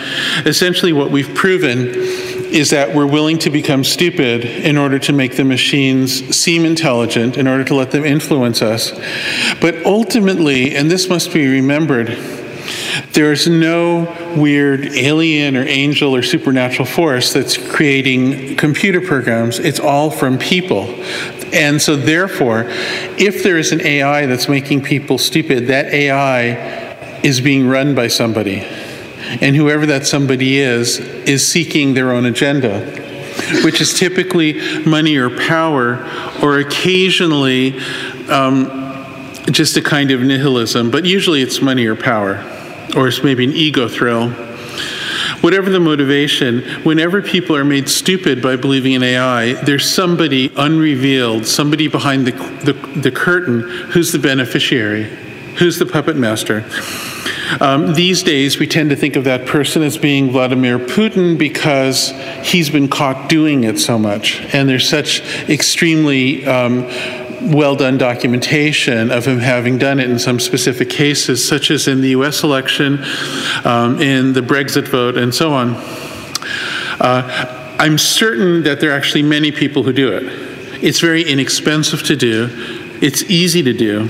Essentially, 0.44 0.92
what 0.92 1.12
we've 1.12 1.32
proven 1.36 1.86
is 1.86 2.70
that 2.70 2.96
we're 2.96 3.06
willing 3.06 3.38
to 3.38 3.48
become 3.48 3.84
stupid 3.84 4.44
in 4.44 4.76
order 4.76 4.98
to 4.98 5.12
make 5.12 5.36
the 5.36 5.44
machines 5.44 6.36
seem 6.36 6.64
intelligent, 6.64 7.36
in 7.36 7.46
order 7.46 7.62
to 7.62 7.76
let 7.76 7.92
them 7.92 8.04
influence 8.04 8.60
us. 8.60 8.90
But 9.60 9.86
ultimately, 9.86 10.74
and 10.74 10.90
this 10.90 11.08
must 11.08 11.32
be 11.32 11.46
remembered, 11.46 12.08
there's 13.12 13.46
no 13.46 14.34
weird 14.36 14.86
alien 14.86 15.56
or 15.56 15.62
angel 15.62 16.12
or 16.12 16.24
supernatural 16.24 16.86
force 16.86 17.32
that's 17.32 17.56
creating 17.56 18.56
computer 18.56 19.00
programs. 19.00 19.60
It's 19.60 19.78
all 19.78 20.10
from 20.10 20.38
people. 20.38 20.86
And 21.52 21.82
so, 21.82 21.96
therefore, 21.96 22.64
if 22.68 23.42
there 23.42 23.58
is 23.58 23.72
an 23.72 23.84
AI 23.84 24.26
that's 24.26 24.48
making 24.48 24.82
people 24.82 25.18
stupid, 25.18 25.66
that 25.66 25.86
AI 25.86 27.20
is 27.22 27.40
being 27.40 27.68
run 27.68 27.94
by 27.94 28.08
somebody. 28.08 28.60
And 29.40 29.54
whoever 29.54 29.86
that 29.86 30.06
somebody 30.06 30.58
is, 30.58 30.98
is 30.98 31.46
seeking 31.46 31.94
their 31.94 32.12
own 32.12 32.26
agenda, 32.26 32.80
which 33.62 33.80
is 33.80 33.98
typically 33.98 34.84
money 34.84 35.16
or 35.16 35.30
power, 35.30 35.98
or 36.42 36.58
occasionally 36.58 37.78
um, 38.28 38.80
just 39.50 39.76
a 39.76 39.82
kind 39.82 40.10
of 40.10 40.20
nihilism, 40.20 40.90
but 40.90 41.04
usually 41.04 41.42
it's 41.42 41.60
money 41.60 41.86
or 41.86 41.96
power, 41.96 42.44
or 42.96 43.08
it's 43.08 43.22
maybe 43.22 43.44
an 43.44 43.52
ego 43.52 43.88
thrill. 43.88 44.30
Whatever 45.40 45.70
the 45.70 45.80
motivation, 45.80 46.62
whenever 46.82 47.22
people 47.22 47.56
are 47.56 47.64
made 47.64 47.88
stupid 47.88 48.42
by 48.42 48.56
believing 48.56 48.92
in 48.92 49.02
AI, 49.02 49.54
there's 49.54 49.90
somebody 49.90 50.52
unrevealed, 50.56 51.46
somebody 51.46 51.88
behind 51.88 52.26
the, 52.26 52.32
the, 52.64 52.72
the 53.00 53.10
curtain 53.10 53.62
who's 53.62 54.12
the 54.12 54.18
beneficiary, 54.18 55.04
who's 55.56 55.78
the 55.78 55.86
puppet 55.86 56.16
master. 56.16 56.64
Um, 57.60 57.94
these 57.94 58.22
days, 58.22 58.58
we 58.58 58.66
tend 58.66 58.90
to 58.90 58.96
think 58.96 59.16
of 59.16 59.24
that 59.24 59.46
person 59.46 59.82
as 59.82 59.98
being 59.98 60.30
Vladimir 60.30 60.78
Putin 60.78 61.36
because 61.36 62.10
he's 62.42 62.70
been 62.70 62.88
caught 62.88 63.28
doing 63.28 63.64
it 63.64 63.78
so 63.78 63.98
much. 63.98 64.40
And 64.54 64.68
there's 64.68 64.88
such 64.88 65.20
extremely 65.48 66.46
um, 66.46 66.84
well 67.42 67.76
done 67.76 67.98
documentation 67.98 69.10
of 69.10 69.26
him 69.26 69.38
having 69.38 69.78
done 69.78 70.00
it 70.00 70.10
in 70.10 70.18
some 70.18 70.40
specific 70.40 70.90
cases, 70.90 71.46
such 71.46 71.70
as 71.70 71.88
in 71.88 72.00
the 72.00 72.10
US 72.10 72.42
election, 72.42 73.04
um, 73.64 74.00
in 74.00 74.32
the 74.32 74.40
Brexit 74.40 74.88
vote, 74.88 75.16
and 75.16 75.34
so 75.34 75.52
on. 75.52 75.74
Uh, 77.00 77.76
I'm 77.78 77.96
certain 77.98 78.62
that 78.64 78.80
there 78.80 78.90
are 78.90 78.96
actually 78.96 79.22
many 79.22 79.52
people 79.52 79.82
who 79.82 79.92
do 79.92 80.12
it. 80.12 80.24
It's 80.82 81.00
very 81.00 81.22
inexpensive 81.22 82.02
to 82.04 82.16
do, 82.16 82.48
it's 83.00 83.22
easy 83.30 83.62
to 83.62 83.72
do. 83.72 84.08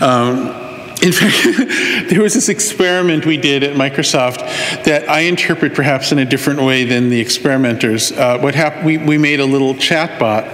Um, 0.00 0.67
in 1.00 1.12
fact, 1.12 2.08
there 2.10 2.20
was 2.20 2.34
this 2.34 2.48
experiment 2.48 3.24
we 3.24 3.36
did 3.36 3.62
at 3.62 3.76
Microsoft 3.76 4.38
that 4.84 5.08
I 5.08 5.20
interpret 5.20 5.74
perhaps 5.74 6.10
in 6.10 6.18
a 6.18 6.24
different 6.24 6.60
way 6.60 6.84
than 6.84 7.08
the 7.08 7.20
experimenters. 7.20 8.10
Uh, 8.10 8.38
what 8.38 8.56
happened? 8.56 8.84
We, 8.84 8.98
we 8.98 9.16
made 9.16 9.38
a 9.38 9.44
little 9.44 9.74
chat 9.76 10.18
bot, 10.18 10.44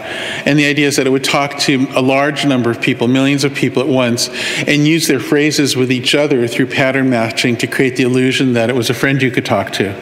and 0.47 0.59
the 0.59 0.67
idea 0.67 0.87
is 0.87 0.97
that 0.97 1.07
it 1.07 1.11
would 1.11 1.25
talk 1.25 1.59
to 1.61 1.87
a 1.95 2.03
large 2.03 2.45
number 2.45 2.71
of 2.71 2.81
people, 2.81 3.09
millions 3.09 3.45
of 3.45 3.55
people 3.55 3.81
at 3.83 3.89
once, 3.89 4.29
and 4.67 4.87
use 4.87 5.07
their 5.07 5.21
phrases 5.21 5.77
with 5.77 5.91
each 5.91 6.15
other 6.15 6.47
through 6.47 6.67
pattern 6.67 7.09
matching 7.09 7.57
to 7.57 7.67
create 7.67 7.97
the 7.97 8.03
illusion 8.03 8.53
that 8.53 8.69
it 8.69 8.77
was 8.77 8.91
a 8.91 8.95
friend 8.95 9.23
you 9.23 9.31
could 9.31 9.47
talk 9.47 9.73
to. 9.73 9.95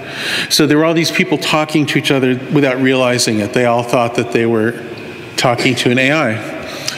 So 0.50 0.66
there 0.66 0.76
were 0.76 0.84
all 0.84 0.94
these 0.94 1.12
people 1.12 1.38
talking 1.38 1.86
to 1.86 1.98
each 1.98 2.10
other 2.10 2.34
without 2.52 2.78
realizing 2.78 3.38
it. 3.38 3.52
They 3.52 3.66
all 3.66 3.84
thought 3.84 4.16
that 4.16 4.32
they 4.32 4.46
were 4.46 4.72
talking 5.36 5.76
to 5.76 5.90
an 5.92 5.98
AI. 5.98 6.32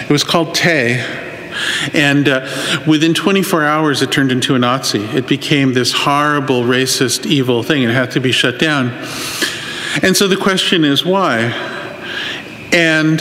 It 0.01 0.11
was 0.11 0.25
called 0.25 0.55
Tay. 0.55 1.24
And 1.93 2.29
uh, 2.29 2.47
within 2.87 3.15
24 3.15 3.65
hours, 3.65 4.03
it 4.03 4.11
turned 4.13 4.33
into 4.33 4.55
a 4.55 4.59
Nazi. 4.59 5.05
It 5.05 5.27
became 5.27 5.73
this 5.73 5.93
horrible, 5.93 6.63
racist, 6.63 7.27
evil 7.27 7.63
thing, 7.63 7.83
it 7.83 7.91
had 7.91 8.11
to 8.13 8.21
be 8.21 8.33
shut 8.33 8.59
down. 8.59 8.91
And 10.03 10.17
so 10.17 10.27
the 10.27 10.37
question 10.37 10.85
is 10.85 11.05
why? 11.05 11.53
And 12.73 13.21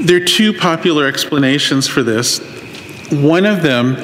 there 0.00 0.16
are 0.16 0.24
two 0.24 0.52
popular 0.52 1.06
explanations 1.06 1.86
for 1.86 2.02
this. 2.02 2.38
One 3.10 3.46
of 3.46 3.62
them 3.62 3.96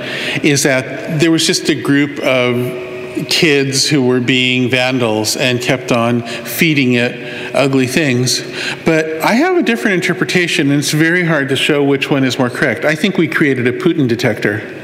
is 0.45 0.63
that 0.63 1.21
there 1.21 1.31
was 1.31 1.47
just 1.47 1.69
a 1.69 1.75
group 1.75 2.21
of 2.21 3.29
kids 3.29 3.89
who 3.89 4.05
were 4.07 4.21
being 4.21 4.71
vandals 4.71 5.37
and 5.37 5.61
kept 5.61 5.93
on 5.93 6.23
feeding 6.23 6.95
it 6.95 7.41
ugly 7.55 7.86
things. 7.86 8.40
But 8.84 9.20
I 9.20 9.34
have 9.34 9.57
a 9.57 9.62
different 9.62 9.94
interpretation, 9.94 10.70
and 10.70 10.78
it's 10.78 10.90
very 10.90 11.24
hard 11.24 11.48
to 11.50 11.57
show 11.57 11.82
which 11.84 12.11
one 12.11 12.24
is 12.24 12.38
more 12.38 12.50
correct. 12.50 12.84
I 12.84 12.94
think 12.94 13.18
we 13.18 13.28
created 13.28 13.66
a 13.66 13.72
Putin 13.72 14.09
detector. 14.09 14.78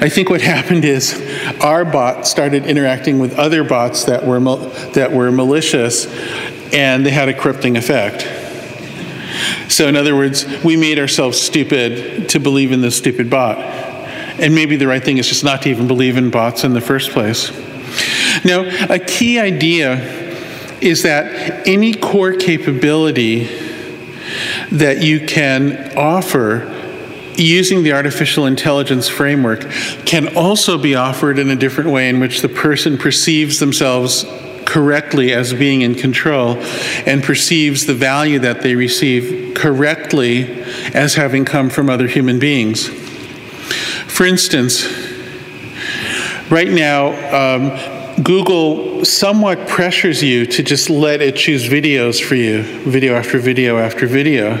I 0.00 0.08
think 0.08 0.30
what 0.30 0.40
happened 0.56 0.84
is 0.84 1.14
our 1.60 1.84
bot 1.84 2.26
started 2.26 2.66
interacting 2.66 3.18
with 3.18 3.38
other 3.38 3.64
bots 3.64 4.04
that 4.04 4.26
were, 4.26 4.40
that 4.92 5.12
were 5.12 5.30
malicious, 5.30 6.06
and 6.72 7.04
they 7.04 7.10
had 7.10 7.28
a 7.28 7.34
corrupting 7.34 7.76
effect. 7.76 8.26
So, 9.70 9.86
in 9.86 9.96
other 9.96 10.16
words, 10.16 10.46
we 10.64 10.76
made 10.76 10.98
ourselves 10.98 11.40
stupid 11.40 12.28
to 12.30 12.40
believe 12.40 12.72
in 12.72 12.80
this 12.80 12.96
stupid 12.96 13.30
bot. 13.30 13.58
And 13.58 14.54
maybe 14.54 14.76
the 14.76 14.86
right 14.86 15.02
thing 15.02 15.18
is 15.18 15.28
just 15.28 15.44
not 15.44 15.62
to 15.62 15.68
even 15.68 15.86
believe 15.86 16.16
in 16.16 16.30
bots 16.30 16.64
in 16.64 16.72
the 16.72 16.80
first 16.80 17.10
place. 17.10 17.50
Now, 18.44 18.64
a 18.88 18.98
key 18.98 19.38
idea 19.38 20.27
is 20.80 21.02
that 21.02 21.66
any 21.66 21.94
core 21.94 22.34
capability 22.34 23.44
that 24.70 25.02
you 25.02 25.26
can 25.26 25.96
offer 25.96 26.74
using 27.36 27.82
the 27.82 27.92
artificial 27.92 28.46
intelligence 28.46 29.08
framework 29.08 29.60
can 30.04 30.36
also 30.36 30.76
be 30.76 30.94
offered 30.94 31.38
in 31.38 31.50
a 31.50 31.56
different 31.56 31.90
way 31.90 32.08
in 32.08 32.20
which 32.20 32.42
the 32.42 32.48
person 32.48 32.98
perceives 32.98 33.58
themselves 33.58 34.24
correctly 34.64 35.32
as 35.32 35.54
being 35.54 35.80
in 35.80 35.94
control 35.94 36.56
and 37.06 37.22
perceives 37.22 37.86
the 37.86 37.94
value 37.94 38.38
that 38.38 38.60
they 38.60 38.74
receive 38.74 39.54
correctly 39.54 40.62
as 40.92 41.14
having 41.14 41.44
come 41.44 41.70
from 41.70 41.88
other 41.88 42.06
human 42.06 42.38
beings. 42.38 42.86
For 44.06 44.26
instance, 44.26 44.84
right 46.50 46.68
now, 46.68 47.08
um, 47.32 47.97
Google 48.22 49.04
somewhat 49.04 49.68
pressures 49.68 50.22
you 50.22 50.44
to 50.46 50.62
just 50.62 50.90
let 50.90 51.20
it 51.20 51.36
choose 51.36 51.68
videos 51.68 52.22
for 52.22 52.34
you, 52.34 52.62
video 52.62 53.14
after 53.14 53.38
video 53.38 53.78
after 53.78 54.06
video. 54.06 54.56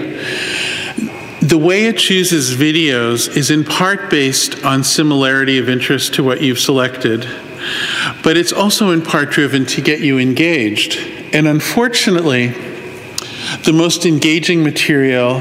The 1.40 1.58
way 1.58 1.86
it 1.86 1.98
chooses 1.98 2.54
videos 2.54 3.36
is 3.36 3.50
in 3.50 3.64
part 3.64 4.10
based 4.10 4.64
on 4.64 4.84
similarity 4.84 5.58
of 5.58 5.68
interest 5.68 6.14
to 6.14 6.24
what 6.24 6.40
you've 6.40 6.60
selected, 6.60 7.28
but 8.22 8.36
it's 8.36 8.52
also 8.52 8.90
in 8.90 9.02
part 9.02 9.30
driven 9.30 9.66
to 9.66 9.80
get 9.80 10.00
you 10.00 10.18
engaged. 10.18 10.98
And 11.32 11.48
unfortunately, 11.48 12.48
the 13.64 13.72
most 13.72 14.06
engaging 14.06 14.62
material 14.62 15.36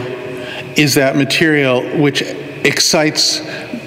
is 0.76 0.95
that 0.95 1.15
material 1.15 1.82
which 1.99 2.22
excites 2.63 3.39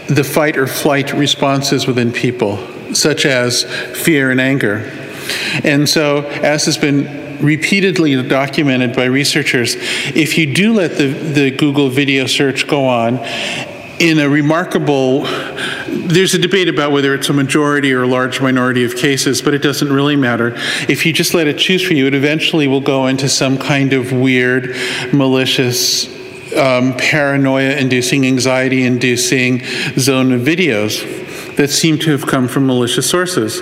the 0.08 0.24
fight 0.24 0.56
or 0.56 0.66
flight 0.66 1.12
responses 1.12 1.86
within 1.86 2.12
people, 2.12 2.56
such 2.94 3.26
as 3.26 3.64
fear 3.64 4.30
and 4.30 4.40
anger. 4.40 4.90
And 5.64 5.88
so, 5.88 6.22
as 6.26 6.66
has 6.66 6.78
been 6.78 7.38
repeatedly 7.40 8.22
documented 8.26 8.94
by 8.94 9.04
researchers, 9.06 9.76
if 10.14 10.36
you 10.36 10.52
do 10.52 10.74
let 10.74 10.96
the, 10.98 11.08
the 11.08 11.50
Google 11.50 11.88
video 11.88 12.26
search 12.26 12.66
go 12.66 12.86
on, 12.86 13.18
in 13.98 14.18
a 14.18 14.28
remarkable 14.28 15.26
there's 15.86 16.34
a 16.34 16.38
debate 16.38 16.68
about 16.68 16.90
whether 16.90 17.14
it's 17.14 17.28
a 17.28 17.32
majority 17.32 17.92
or 17.92 18.02
a 18.02 18.06
large 18.06 18.40
minority 18.40 18.84
of 18.84 18.96
cases, 18.96 19.42
but 19.42 19.54
it 19.54 19.62
doesn't 19.62 19.92
really 19.92 20.16
matter. 20.16 20.54
If 20.88 21.04
you 21.04 21.12
just 21.12 21.34
let 21.34 21.46
it 21.46 21.58
choose 21.58 21.86
for 21.86 21.94
you, 21.94 22.06
it 22.06 22.14
eventually 22.14 22.66
will 22.66 22.80
go 22.80 23.06
into 23.06 23.28
some 23.28 23.58
kind 23.58 23.92
of 23.92 24.10
weird, 24.10 24.74
malicious, 25.12 26.08
um, 26.56 26.96
paranoia 26.96 27.76
inducing, 27.76 28.26
anxiety 28.26 28.84
inducing 28.84 29.60
zone 29.98 30.32
of 30.32 30.40
videos 30.40 31.19
that 31.60 31.68
seem 31.68 31.98
to 31.98 32.10
have 32.10 32.26
come 32.26 32.48
from 32.48 32.66
malicious 32.66 33.06
sources. 33.06 33.60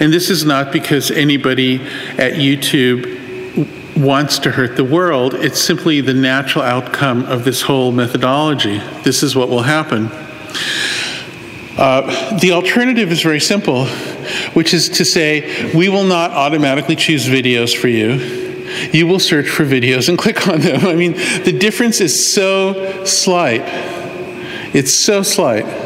And 0.00 0.10
this 0.10 0.30
is 0.30 0.46
not 0.46 0.72
because 0.72 1.10
anybody 1.10 1.74
at 2.16 2.36
YouTube 2.36 3.98
wants 3.98 4.38
to 4.38 4.50
hurt 4.50 4.76
the 4.76 4.84
world. 4.84 5.34
It's 5.34 5.60
simply 5.60 6.00
the 6.00 6.14
natural 6.14 6.64
outcome 6.64 7.26
of 7.26 7.44
this 7.44 7.60
whole 7.60 7.92
methodology. 7.92 8.78
This 9.02 9.22
is 9.22 9.36
what 9.36 9.50
will 9.50 9.64
happen. 9.64 10.06
Uh, 11.76 12.38
the 12.38 12.52
alternative 12.52 13.12
is 13.12 13.20
very 13.20 13.40
simple, 13.40 13.88
which 14.54 14.72
is 14.72 14.88
to 14.88 15.04
say, 15.04 15.70
we 15.74 15.90
will 15.90 16.04
not 16.04 16.30
automatically 16.30 16.96
choose 16.96 17.26
videos 17.26 17.76
for 17.76 17.88
you. 17.88 18.12
You 18.90 19.06
will 19.06 19.20
search 19.20 19.50
for 19.50 19.66
videos 19.66 20.08
and 20.08 20.16
click 20.24 20.48
on 20.48 20.62
them. 20.62 20.86
I 20.86 20.94
mean, 20.94 21.12
the 21.44 21.52
difference 21.52 22.00
is 22.00 22.32
so 22.32 23.04
slight. 23.04 23.60
It's 24.74 24.94
so 24.94 25.22
slight. 25.22 25.83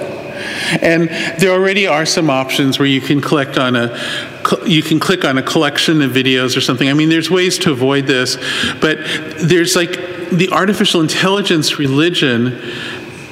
And 0.81 1.09
there 1.41 1.51
already 1.51 1.87
are 1.87 2.07
some 2.07 2.31
options 2.31 2.79
where 2.79 2.89
you 2.89 3.01
can 3.01 3.21
collect 3.21 3.59
on 3.59 3.77
a 3.77 3.99
you 4.64 4.83
can 4.83 4.99
click 4.99 5.27
on 5.27 5.37
a 5.37 5.43
collection 5.43 6.01
of 6.01 6.12
videos 6.12 6.57
or 6.57 6.62
something. 6.62 6.89
I 6.89 6.95
mean, 6.95 7.11
there's 7.11 7.31
ways 7.31 7.59
to 7.59 7.73
avoid 7.73 8.07
this, 8.07 8.37
but 8.81 8.99
there's 9.37 9.77
like 9.77 9.91
the 10.31 10.49
artificial 10.53 11.01
intelligence 11.01 11.79
religion 11.79 12.59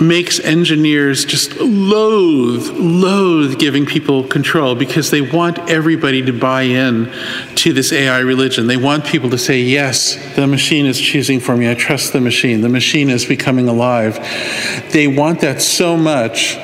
makes 0.01 0.39
engineers 0.41 1.25
just 1.25 1.57
loathe, 1.59 2.69
loathe 2.77 3.59
giving 3.59 3.87
people 3.87 4.25
control 4.25 4.75
because 4.75 5.11
they 5.11 5.21
want 5.21 5.59
everybody 5.71 6.23
to 6.23 6.33
buy 6.33 6.63
in 6.63 7.11
to 7.55 7.73
this 7.73 7.93
AI 7.93 8.19
religion. 8.19 8.67
They 8.67 8.77
want 8.77 9.07
people 9.07 9.31
to 9.31 9.39
say, 9.39 9.61
yes, 9.61 10.35
the 10.37 10.47
machine 10.47 10.87
is 10.87 11.01
choosing 11.01 11.41
for 11.41 11.57
me. 11.57 11.71
I 11.71 11.75
trust 11.75 12.13
the 12.13 12.21
machine. 12.21 12.61
The 12.61 12.69
machine 12.69 13.09
is 13.09 13.25
becoming 13.25 13.69
alive. 13.69 14.17
They 14.93 15.07
want 15.07 15.41
that 15.41 15.63
so 15.63 15.97
much 15.97 16.59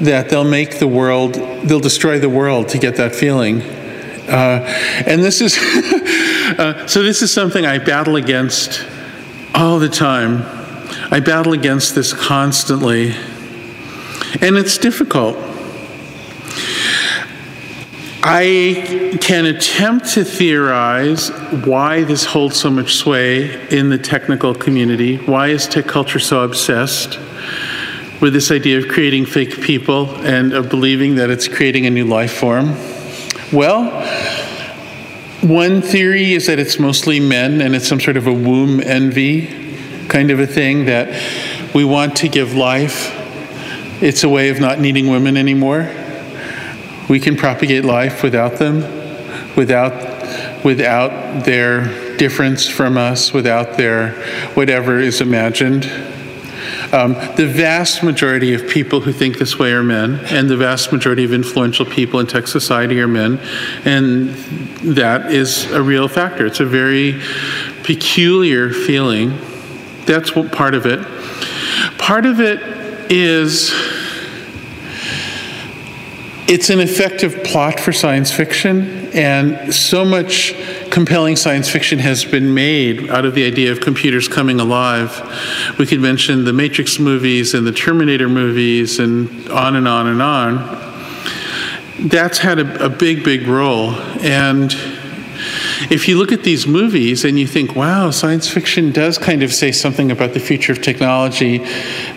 that 0.00 0.28
they'll 0.28 0.44
make 0.44 0.78
the 0.78 0.86
world, 0.86 1.34
they'll 1.34 1.80
destroy 1.80 2.18
the 2.18 2.28
world 2.28 2.68
to 2.68 2.78
get 2.78 2.96
that 2.96 3.14
feeling. 3.14 3.62
Uh, 3.62 4.64
and 5.06 5.22
this 5.22 5.40
is, 5.40 5.56
uh, 6.58 6.86
so 6.86 7.02
this 7.02 7.22
is 7.22 7.32
something 7.32 7.64
I 7.64 7.78
battle 7.78 8.16
against 8.16 8.86
all 9.54 9.78
the 9.78 9.88
time. 9.88 10.42
I 11.10 11.20
battle 11.20 11.52
against 11.52 11.94
this 11.94 12.12
constantly, 12.12 13.12
and 14.40 14.56
it's 14.56 14.78
difficult. 14.78 15.36
I 18.22 19.18
can 19.22 19.46
attempt 19.46 20.10
to 20.14 20.24
theorize 20.24 21.30
why 21.64 22.04
this 22.04 22.24
holds 22.24 22.56
so 22.56 22.68
much 22.68 22.96
sway 22.96 23.68
in 23.70 23.88
the 23.88 23.96
technical 23.96 24.54
community. 24.54 25.16
Why 25.16 25.48
is 25.48 25.66
tech 25.66 25.86
culture 25.86 26.18
so 26.18 26.42
obsessed 26.42 27.18
with 28.20 28.32
this 28.32 28.50
idea 28.50 28.78
of 28.78 28.88
creating 28.88 29.26
fake 29.26 29.60
people 29.60 30.14
and 30.24 30.52
of 30.52 30.68
believing 30.68 31.16
that 31.16 31.30
it's 31.30 31.48
creating 31.48 31.86
a 31.86 31.90
new 31.90 32.04
life 32.04 32.32
form? 32.32 32.74
Well, 33.52 33.90
one 35.42 35.82
theory 35.82 36.32
is 36.32 36.46
that 36.46 36.58
it's 36.58 36.78
mostly 36.78 37.20
men 37.20 37.60
and 37.60 37.74
it's 37.74 37.86
some 37.86 38.00
sort 38.00 38.16
of 38.16 38.26
a 38.26 38.32
womb 38.32 38.80
envy 38.80 39.68
kind 40.08 40.30
of 40.30 40.40
a 40.40 40.46
thing 40.46 40.86
that 40.86 41.08
we 41.74 41.84
want 41.84 42.16
to 42.16 42.28
give 42.28 42.54
life. 42.54 43.14
It's 44.02 44.24
a 44.24 44.28
way 44.28 44.48
of 44.48 44.58
not 44.58 44.80
needing 44.80 45.08
women 45.08 45.36
anymore. 45.36 45.90
We 47.08 47.20
can 47.20 47.36
propagate 47.36 47.84
life 47.84 48.22
without 48.22 48.56
them, 48.56 48.80
without, 49.54 50.64
without 50.64 51.44
their 51.44 52.16
difference 52.16 52.66
from 52.66 52.96
us, 52.96 53.32
without 53.32 53.76
their 53.76 54.12
whatever 54.54 54.98
is 54.98 55.20
imagined. 55.20 55.84
Um, 56.90 57.12
the 57.36 57.46
vast 57.46 58.02
majority 58.02 58.54
of 58.54 58.66
people 58.66 59.00
who 59.00 59.12
think 59.12 59.38
this 59.38 59.58
way 59.58 59.72
are 59.72 59.82
men, 59.82 60.20
and 60.30 60.48
the 60.48 60.56
vast 60.56 60.90
majority 60.90 61.22
of 61.22 61.34
influential 61.34 61.84
people 61.84 62.18
in 62.18 62.26
tech 62.26 62.46
society 62.46 62.98
are 63.00 63.08
men, 63.08 63.38
and 63.84 64.30
that 64.96 65.30
is 65.30 65.70
a 65.70 65.82
real 65.82 66.08
factor. 66.08 66.46
It's 66.46 66.60
a 66.60 66.64
very 66.64 67.20
peculiar 67.82 68.70
feeling. 68.70 69.38
That's 70.06 70.34
what 70.34 70.50
part 70.50 70.74
of 70.74 70.86
it. 70.86 71.06
Part 71.98 72.24
of 72.24 72.40
it 72.40 72.60
is 73.12 73.70
it's 76.48 76.70
an 76.70 76.80
effective 76.80 77.44
plot 77.44 77.78
for 77.78 77.92
science 77.92 78.32
fiction, 78.32 79.10
and 79.12 79.74
so 79.74 80.06
much 80.06 80.54
compelling 80.98 81.36
science 81.36 81.70
fiction 81.70 82.00
has 82.00 82.24
been 82.24 82.52
made 82.52 83.08
out 83.08 83.24
of 83.24 83.32
the 83.32 83.46
idea 83.46 83.70
of 83.70 83.80
computers 83.80 84.26
coming 84.26 84.58
alive. 84.58 85.22
We 85.78 85.86
could 85.86 86.00
mention 86.00 86.44
the 86.44 86.52
Matrix 86.52 86.98
movies 86.98 87.54
and 87.54 87.64
the 87.64 87.70
Terminator 87.70 88.28
movies, 88.28 88.98
and 88.98 89.48
on 89.48 89.76
and 89.76 89.86
on 89.86 90.08
and 90.08 90.20
on. 90.20 90.56
That's 92.00 92.38
had 92.38 92.58
a, 92.58 92.86
a 92.86 92.88
big, 92.88 93.22
big 93.22 93.46
role. 93.46 93.92
And 94.22 94.72
if 95.88 96.08
you 96.08 96.18
look 96.18 96.32
at 96.32 96.42
these 96.42 96.66
movies 96.66 97.24
and 97.24 97.38
you 97.38 97.46
think, 97.46 97.76
wow, 97.76 98.10
science 98.10 98.48
fiction 98.48 98.90
does 98.90 99.18
kind 99.18 99.44
of 99.44 99.54
say 99.54 99.70
something 99.70 100.10
about 100.10 100.34
the 100.34 100.40
future 100.40 100.72
of 100.72 100.82
technology, 100.82 101.58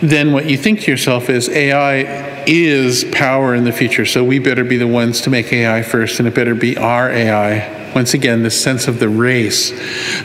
then 0.02 0.32
what 0.32 0.46
you 0.46 0.56
think 0.56 0.80
to 0.80 0.90
yourself 0.90 1.30
is 1.30 1.48
AI 1.50 2.42
is 2.48 3.04
power 3.12 3.54
in 3.54 3.62
the 3.62 3.72
future, 3.72 4.04
so 4.04 4.24
we 4.24 4.40
better 4.40 4.64
be 4.64 4.76
the 4.76 4.88
ones 4.88 5.20
to 5.20 5.30
make 5.30 5.52
AI 5.52 5.82
first, 5.82 6.18
and 6.18 6.26
it 6.26 6.34
better 6.34 6.56
be 6.56 6.76
our 6.76 7.08
AI. 7.08 7.81
Once 7.94 8.14
again, 8.14 8.42
this 8.42 8.60
sense 8.60 8.88
of 8.88 8.98
the 8.98 9.08
race, 9.08 9.70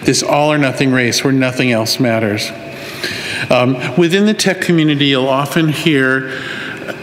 this 0.05 0.23
all 0.23 0.51
or 0.51 0.57
nothing 0.57 0.91
race 0.91 1.23
where 1.23 1.33
nothing 1.33 1.71
else 1.71 1.99
matters. 1.99 2.49
Um, 3.49 3.75
within 3.97 4.25
the 4.25 4.33
tech 4.33 4.61
community, 4.61 5.05
you'll 5.05 5.27
often 5.27 5.69
hear, 5.69 6.29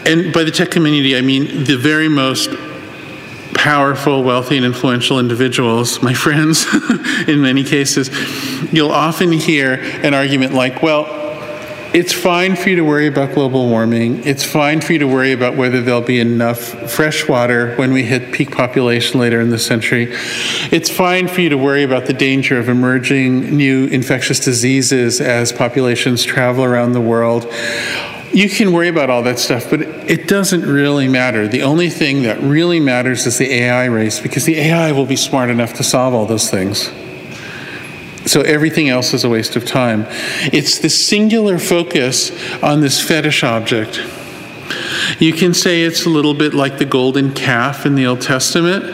and 0.06 0.32
by 0.32 0.44
the 0.44 0.50
tech 0.50 0.70
community, 0.70 1.16
I 1.16 1.20
mean 1.20 1.64
the 1.64 1.76
very 1.76 2.08
most 2.08 2.50
powerful, 3.54 4.22
wealthy, 4.22 4.56
and 4.56 4.66
influential 4.66 5.18
individuals, 5.18 6.02
my 6.02 6.12
friends, 6.12 6.66
in 7.28 7.40
many 7.40 7.64
cases, 7.64 8.10
you'll 8.72 8.90
often 8.90 9.32
hear 9.32 9.74
an 9.74 10.12
argument 10.12 10.52
like, 10.52 10.82
well, 10.82 11.23
it's 11.94 12.12
fine 12.12 12.56
for 12.56 12.70
you 12.70 12.76
to 12.76 12.82
worry 12.82 13.06
about 13.06 13.34
global 13.34 13.68
warming. 13.68 14.26
It's 14.26 14.42
fine 14.42 14.80
for 14.80 14.92
you 14.94 14.98
to 14.98 15.06
worry 15.06 15.30
about 15.30 15.54
whether 15.54 15.80
there'll 15.80 16.00
be 16.00 16.18
enough 16.18 16.58
fresh 16.90 17.28
water 17.28 17.76
when 17.76 17.92
we 17.92 18.02
hit 18.02 18.32
peak 18.32 18.50
population 18.50 19.20
later 19.20 19.40
in 19.40 19.50
the 19.50 19.60
century. 19.60 20.08
It's 20.72 20.90
fine 20.90 21.28
for 21.28 21.40
you 21.40 21.50
to 21.50 21.56
worry 21.56 21.84
about 21.84 22.06
the 22.06 22.12
danger 22.12 22.58
of 22.58 22.68
emerging 22.68 23.56
new 23.56 23.86
infectious 23.86 24.40
diseases 24.40 25.20
as 25.20 25.52
populations 25.52 26.24
travel 26.24 26.64
around 26.64 26.92
the 26.92 27.00
world 27.00 27.50
you 28.32 28.48
can 28.48 28.72
worry 28.72 28.88
about 28.88 29.10
all 29.10 29.22
that 29.22 29.38
stuff, 29.38 29.70
but 29.70 29.80
it 29.80 30.26
doesn't 30.26 30.62
really 30.62 31.06
matter. 31.06 31.46
The 31.46 31.62
only 31.62 31.88
thing 31.88 32.24
that 32.24 32.40
really 32.40 32.80
matters 32.80 33.26
is 33.26 33.38
the 33.38 33.48
AI 33.48 33.84
race 33.84 34.18
because 34.18 34.44
the 34.44 34.58
AI 34.58 34.90
will 34.90 35.06
be 35.06 35.14
smart 35.14 35.50
enough 35.50 35.74
to 35.74 35.84
solve 35.84 36.14
all 36.14 36.26
those 36.26 36.50
things. 36.50 36.90
So 38.26 38.40
everything 38.40 38.88
else 38.88 39.12
is 39.12 39.24
a 39.24 39.28
waste 39.28 39.56
of 39.56 39.66
time. 39.66 40.06
It's 40.52 40.78
the 40.78 40.88
singular 40.88 41.58
focus 41.58 42.30
on 42.62 42.80
this 42.80 43.00
fetish 43.00 43.44
object. 43.44 44.00
You 45.18 45.32
can 45.32 45.52
say 45.52 45.82
it's 45.82 46.06
a 46.06 46.08
little 46.08 46.34
bit 46.34 46.54
like 46.54 46.78
the 46.78 46.86
golden 46.86 47.32
calf 47.34 47.84
in 47.84 47.94
the 47.94 48.06
Old 48.06 48.22
Testament, 48.22 48.84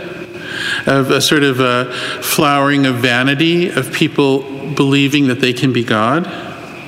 of 0.87 1.11
a 1.11 1.21
sort 1.21 1.45
of 1.45 1.61
a 1.61 1.93
flowering 2.23 2.87
of 2.87 2.97
vanity 2.97 3.69
of 3.69 3.93
people 3.93 4.43
believing 4.75 5.29
that 5.29 5.41
they 5.41 5.53
can 5.53 5.73
be 5.73 5.85
God 5.85 6.27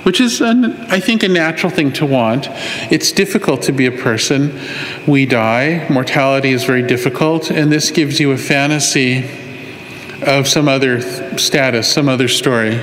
which 0.03 0.21
is, 0.21 0.41
an, 0.41 0.65
I 0.91 0.99
think, 0.99 1.23
a 1.23 1.29
natural 1.29 1.71
thing 1.71 1.93
to 1.93 2.07
want. 2.07 2.49
It's 2.91 3.13
difficult 3.13 3.63
to 3.63 3.73
be 3.73 3.87
a 3.87 3.93
person. 3.93 4.59
We 5.07 5.27
die, 5.27 5.87
mortality 5.89 6.51
is 6.51 6.65
very 6.65 6.83
difficult, 6.83 7.51
and 7.51 7.71
this 7.71 7.91
gives 7.91 8.19
you 8.19 8.33
a 8.33 8.37
fantasy 8.37 9.29
of 10.23 10.49
some 10.49 10.69
other 10.69 11.01
status, 11.39 11.93
some 11.93 12.09
other 12.09 12.29
story. 12.29 12.79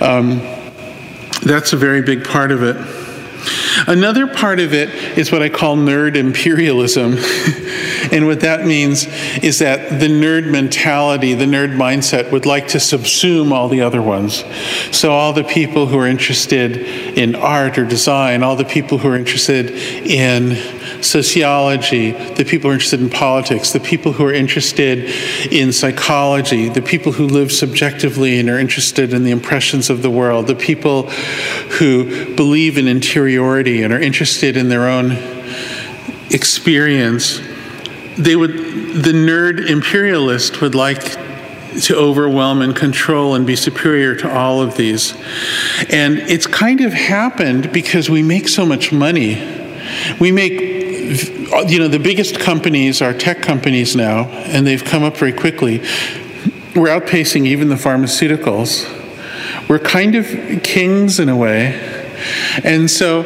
Um, 0.00 0.40
that's 1.42 1.72
a 1.72 1.76
very 1.76 2.02
big 2.02 2.24
part 2.24 2.50
of 2.50 2.62
it. 2.62 2.76
Another 3.86 4.26
part 4.26 4.58
of 4.58 4.74
it 4.74 4.88
is 5.16 5.30
what 5.30 5.42
I 5.42 5.48
call 5.48 5.76
nerd 5.76 6.16
imperialism. 6.16 7.14
and 8.12 8.26
what 8.26 8.40
that 8.40 8.66
means 8.66 9.06
is 9.42 9.60
that 9.60 10.00
the 10.00 10.08
nerd 10.08 10.50
mentality, 10.50 11.34
the 11.34 11.44
nerd 11.44 11.74
mindset, 11.74 12.32
would 12.32 12.44
like 12.44 12.68
to 12.68 12.78
subsume 12.78 13.52
all 13.52 13.68
the 13.68 13.80
other 13.80 14.02
ones. 14.02 14.44
So, 14.90 15.12
all 15.12 15.32
the 15.32 15.44
people 15.44 15.86
who 15.86 15.98
are 15.98 16.06
interested 16.06 16.76
in 16.76 17.34
art 17.34 17.78
or 17.78 17.84
design, 17.84 18.42
all 18.42 18.56
the 18.56 18.64
people 18.64 18.98
who 18.98 19.08
are 19.08 19.16
interested 19.16 19.70
in 19.70 20.77
sociology, 21.00 22.12
the 22.12 22.44
people 22.44 22.68
who 22.68 22.70
are 22.70 22.74
interested 22.74 23.00
in 23.00 23.10
politics, 23.10 23.72
the 23.72 23.80
people 23.80 24.12
who 24.12 24.24
are 24.24 24.32
interested 24.32 25.04
in 25.52 25.72
psychology, 25.72 26.68
the 26.68 26.82
people 26.82 27.12
who 27.12 27.26
live 27.26 27.52
subjectively 27.52 28.38
and 28.38 28.48
are 28.48 28.58
interested 28.58 29.12
in 29.12 29.24
the 29.24 29.30
impressions 29.30 29.90
of 29.90 30.02
the 30.02 30.10
world, 30.10 30.46
the 30.46 30.54
people 30.54 31.04
who 31.78 32.34
believe 32.34 32.78
in 32.78 32.88
interiority 32.88 33.82
and 33.82 33.92
are 33.92 34.00
interested 34.00 34.56
in 34.56 34.68
their 34.68 34.88
own 34.88 35.12
experience. 36.30 37.40
They 38.16 38.36
would, 38.36 38.52
the 38.52 39.12
nerd 39.12 39.68
imperialist 39.68 40.60
would 40.60 40.74
like 40.74 41.16
to 41.82 41.94
overwhelm 41.94 42.62
and 42.62 42.74
control 42.74 43.34
and 43.34 43.46
be 43.46 43.54
superior 43.54 44.14
to 44.16 44.32
all 44.32 44.60
of 44.60 44.76
these. 44.76 45.14
And 45.90 46.18
it's 46.18 46.46
kind 46.46 46.80
of 46.80 46.92
happened 46.92 47.72
because 47.72 48.10
we 48.10 48.22
make 48.22 48.48
so 48.48 48.66
much 48.66 48.90
money. 48.90 49.36
We 50.18 50.32
make 50.32 50.78
you 51.08 51.78
know, 51.78 51.88
the 51.88 51.98
biggest 51.98 52.38
companies 52.38 53.00
are 53.00 53.14
tech 53.14 53.40
companies 53.40 53.96
now, 53.96 54.24
and 54.28 54.66
they've 54.66 54.84
come 54.84 55.02
up 55.02 55.16
very 55.16 55.32
quickly. 55.32 55.78
We're 56.76 56.88
outpacing 56.88 57.46
even 57.46 57.68
the 57.68 57.76
pharmaceuticals. 57.76 58.86
We're 59.68 59.78
kind 59.78 60.14
of 60.14 60.62
kings 60.62 61.18
in 61.18 61.28
a 61.28 61.36
way. 61.36 62.14
And 62.62 62.90
so, 62.90 63.24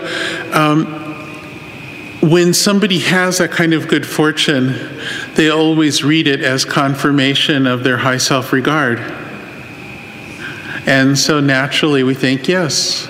um, 0.52 1.00
when 2.20 2.54
somebody 2.54 3.00
has 3.00 3.38
that 3.38 3.50
kind 3.50 3.74
of 3.74 3.88
good 3.88 4.06
fortune, 4.06 4.76
they 5.34 5.50
always 5.50 6.04
read 6.04 6.28
it 6.28 6.40
as 6.40 6.64
confirmation 6.64 7.66
of 7.66 7.82
their 7.82 7.96
high 7.96 8.18
self 8.18 8.52
regard. 8.52 9.00
And 10.86 11.18
so 11.18 11.40
naturally, 11.40 12.04
we 12.04 12.14
think, 12.14 12.46
yes, 12.46 13.08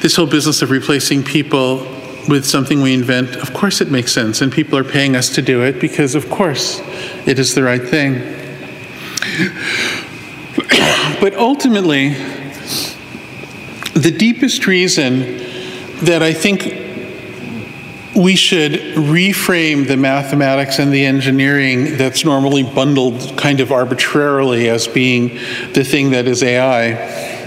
this 0.00 0.14
whole 0.14 0.26
business 0.26 0.62
of 0.62 0.70
replacing 0.70 1.24
people 1.24 1.99
with 2.28 2.44
something 2.46 2.80
we 2.80 2.94
invent, 2.94 3.36
of 3.36 3.52
course 3.52 3.80
it 3.80 3.90
makes 3.90 4.12
sense, 4.12 4.40
and 4.40 4.52
people 4.52 4.78
are 4.78 4.84
paying 4.84 5.16
us 5.16 5.30
to 5.34 5.42
do 5.42 5.62
it 5.62 5.80
because, 5.80 6.14
of 6.14 6.28
course, 6.30 6.80
it 7.26 7.38
is 7.38 7.54
the 7.54 7.62
right 7.62 7.82
thing. 7.82 8.14
but 11.20 11.34
ultimately, 11.34 12.10
the 13.94 14.14
deepest 14.16 14.66
reason 14.66 15.38
that 16.04 16.22
I 16.22 16.32
think 16.32 16.88
we 18.14 18.34
should 18.34 18.72
reframe 18.72 19.86
the 19.86 19.96
mathematics 19.96 20.78
and 20.78 20.92
the 20.92 21.04
engineering 21.04 21.96
that's 21.96 22.24
normally 22.24 22.64
bundled 22.64 23.36
kind 23.36 23.60
of 23.60 23.70
arbitrarily 23.70 24.68
as 24.68 24.88
being 24.88 25.28
the 25.74 25.84
thing 25.84 26.10
that 26.10 26.26
is 26.26 26.42
AI 26.42 27.38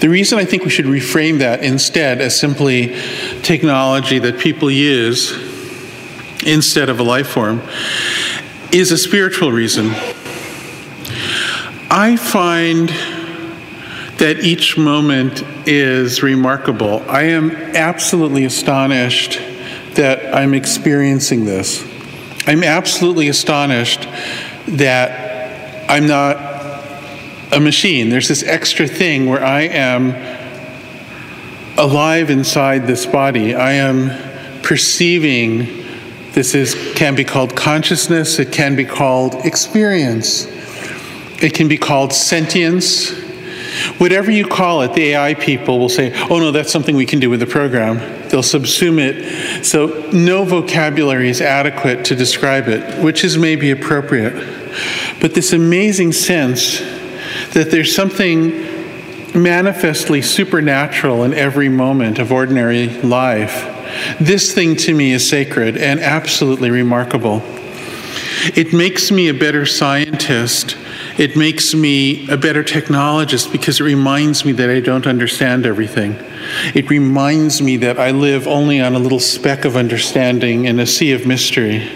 the 0.00 0.08
reason 0.08 0.38
I 0.38 0.44
think 0.44 0.64
we 0.64 0.70
should 0.70 0.86
reframe 0.86 1.38
that 1.38 1.62
instead 1.62 2.20
as 2.20 2.38
simply 2.38 2.96
technology 3.42 4.18
that 4.20 4.38
people 4.38 4.70
use 4.70 5.32
instead 6.46 6.88
of 6.88 7.00
a 7.00 7.02
life 7.02 7.28
form 7.28 7.62
is 8.72 8.90
a 8.90 8.98
spiritual 8.98 9.52
reason. 9.52 9.90
I 11.90 12.16
find 12.16 12.88
that 14.18 14.40
each 14.40 14.78
moment 14.78 15.42
is 15.66 16.22
remarkable. 16.22 17.04
I 17.08 17.24
am 17.24 17.50
absolutely 17.50 18.44
astonished 18.44 19.40
that 19.94 20.34
I'm 20.34 20.54
experiencing 20.54 21.44
this. 21.44 21.84
I'm 22.46 22.64
absolutely 22.64 23.28
astonished 23.28 24.08
that 24.68 25.90
I'm 25.90 26.06
not 26.06 26.36
a 27.52 27.60
machine. 27.60 28.08
There's 28.08 28.28
this 28.28 28.42
extra 28.42 28.86
thing 28.86 29.26
where 29.26 29.44
I 29.44 29.62
am 29.62 30.12
alive 31.76 32.30
inside 32.30 32.86
this 32.86 33.06
body. 33.06 33.54
I 33.54 33.72
am 33.72 34.62
perceiving. 34.62 35.84
This 36.32 36.54
is 36.54 36.74
can 36.94 37.14
be 37.14 37.24
called 37.24 37.56
consciousness. 37.56 38.38
It 38.38 38.52
can 38.52 38.76
be 38.76 38.84
called 38.84 39.44
experience. 39.44 40.46
It 41.42 41.54
can 41.54 41.68
be 41.68 41.76
called 41.76 42.12
sentience. 42.12 43.20
Whatever 43.98 44.30
you 44.30 44.46
call 44.46 44.82
it, 44.82 44.92
the 44.92 45.12
AI 45.12 45.34
people 45.34 45.78
will 45.78 45.88
say, 45.88 46.12
oh 46.30 46.38
no, 46.38 46.50
that's 46.50 46.70
something 46.70 46.94
we 46.94 47.06
can 47.06 47.20
do 47.20 47.30
with 47.30 47.40
the 47.40 47.46
program. 47.46 47.96
They'll 48.28 48.42
subsume 48.42 49.00
it. 49.00 49.64
So 49.64 50.10
no 50.12 50.44
vocabulary 50.44 51.30
is 51.30 51.40
adequate 51.40 52.04
to 52.06 52.14
describe 52.14 52.68
it, 52.68 53.02
which 53.02 53.24
is 53.24 53.38
maybe 53.38 53.70
appropriate. 53.70 54.34
But 55.20 55.34
this 55.34 55.52
amazing 55.52 56.12
sense 56.12 56.80
that 57.54 57.70
there's 57.70 57.94
something 57.94 58.71
manifestly 59.34 60.22
supernatural 60.22 61.24
in 61.24 61.34
every 61.34 61.68
moment 61.68 62.18
of 62.18 62.32
ordinary 62.32 62.88
life. 62.88 63.68
This 64.20 64.54
thing 64.54 64.76
to 64.76 64.94
me 64.94 65.12
is 65.12 65.28
sacred 65.28 65.76
and 65.76 66.00
absolutely 66.00 66.70
remarkable. 66.70 67.42
It 68.56 68.72
makes 68.72 69.10
me 69.10 69.28
a 69.28 69.34
better 69.34 69.66
scientist. 69.66 70.76
It 71.18 71.36
makes 71.36 71.74
me 71.74 72.28
a 72.28 72.36
better 72.36 72.64
technologist 72.64 73.52
because 73.52 73.80
it 73.80 73.84
reminds 73.84 74.44
me 74.44 74.52
that 74.52 74.70
I 74.70 74.80
don't 74.80 75.06
understand 75.06 75.66
everything. 75.66 76.16
It 76.74 76.90
reminds 76.90 77.62
me 77.62 77.76
that 77.78 77.98
I 77.98 78.10
live 78.10 78.46
only 78.48 78.80
on 78.80 78.94
a 78.94 78.98
little 78.98 79.20
speck 79.20 79.64
of 79.64 79.76
understanding 79.76 80.64
in 80.64 80.80
a 80.80 80.86
sea 80.86 81.12
of 81.12 81.26
mystery 81.26 81.88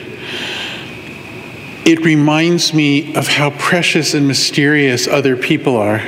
it 1.86 2.04
reminds 2.04 2.74
me 2.74 3.14
of 3.14 3.28
how 3.28 3.50
precious 3.50 4.12
and 4.12 4.26
mysterious 4.26 5.06
other 5.06 5.36
people 5.36 5.76
are, 5.76 6.02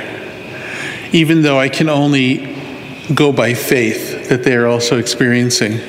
even 1.11 1.41
though 1.41 1.59
I 1.59 1.69
can 1.69 1.89
only 1.89 2.55
go 3.13 3.31
by 3.31 3.53
faith 3.53 4.29
that 4.29 4.43
they 4.43 4.55
are 4.55 4.67
also 4.67 4.99
experiencing. 4.99 5.79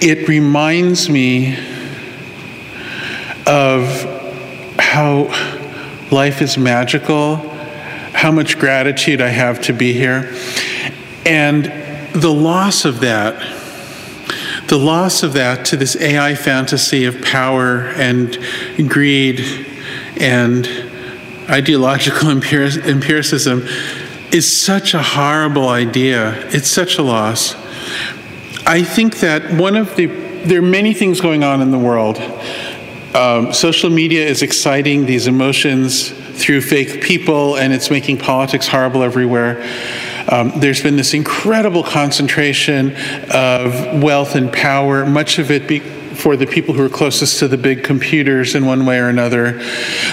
It 0.00 0.28
reminds 0.28 1.10
me 1.10 1.56
of 3.46 3.84
how 4.78 5.24
life 6.10 6.40
is 6.42 6.56
magical, 6.56 7.36
how 8.12 8.30
much 8.30 8.58
gratitude 8.58 9.20
I 9.20 9.28
have 9.28 9.60
to 9.62 9.72
be 9.72 9.92
here, 9.92 10.32
and 11.26 11.64
the 12.14 12.32
loss 12.32 12.84
of 12.84 13.00
that 13.00 13.40
the 14.70 14.78
loss 14.78 15.24
of 15.24 15.32
that 15.32 15.64
to 15.66 15.76
this 15.76 15.96
AI 15.96 16.32
fantasy 16.36 17.04
of 17.04 17.20
power 17.22 17.88
and 17.96 18.38
greed 18.88 19.40
and 20.16 20.64
ideological 21.50 22.30
empiricism 22.30 23.66
is 24.32 24.60
such 24.60 24.94
a 24.94 25.02
horrible 25.02 25.68
idea. 25.68 26.34
It's 26.54 26.68
such 26.68 26.98
a 26.98 27.02
loss. 27.02 27.54
I 28.66 28.82
think 28.82 29.18
that 29.20 29.52
one 29.54 29.76
of 29.76 29.96
the, 29.96 30.06
there 30.06 30.60
are 30.60 30.62
many 30.62 30.94
things 30.94 31.20
going 31.20 31.42
on 31.42 31.60
in 31.60 31.70
the 31.70 31.78
world. 31.78 32.18
Um, 33.14 33.52
social 33.52 33.90
media 33.90 34.24
is 34.24 34.42
exciting 34.42 35.06
these 35.06 35.26
emotions 35.26 36.10
through 36.10 36.60
fake 36.60 37.02
people, 37.02 37.56
and 37.56 37.72
it's 37.72 37.90
making 37.90 38.18
politics 38.18 38.68
horrible 38.68 39.02
everywhere. 39.02 39.60
Um, 40.30 40.52
there's 40.56 40.82
been 40.82 40.96
this 40.96 41.12
incredible 41.12 41.82
concentration 41.82 42.94
of 43.32 44.02
wealth 44.02 44.36
and 44.36 44.52
power, 44.52 45.04
much 45.04 45.40
of 45.40 45.50
it 45.50 45.66
be, 45.66 45.82
for 46.20 46.36
the 46.36 46.46
people 46.46 46.74
who 46.74 46.84
are 46.84 46.88
closest 46.90 47.38
to 47.38 47.48
the 47.48 47.56
big 47.56 47.82
computers 47.82 48.54
in 48.54 48.66
one 48.66 48.84
way 48.84 48.98
or 48.98 49.08
another. 49.08 49.52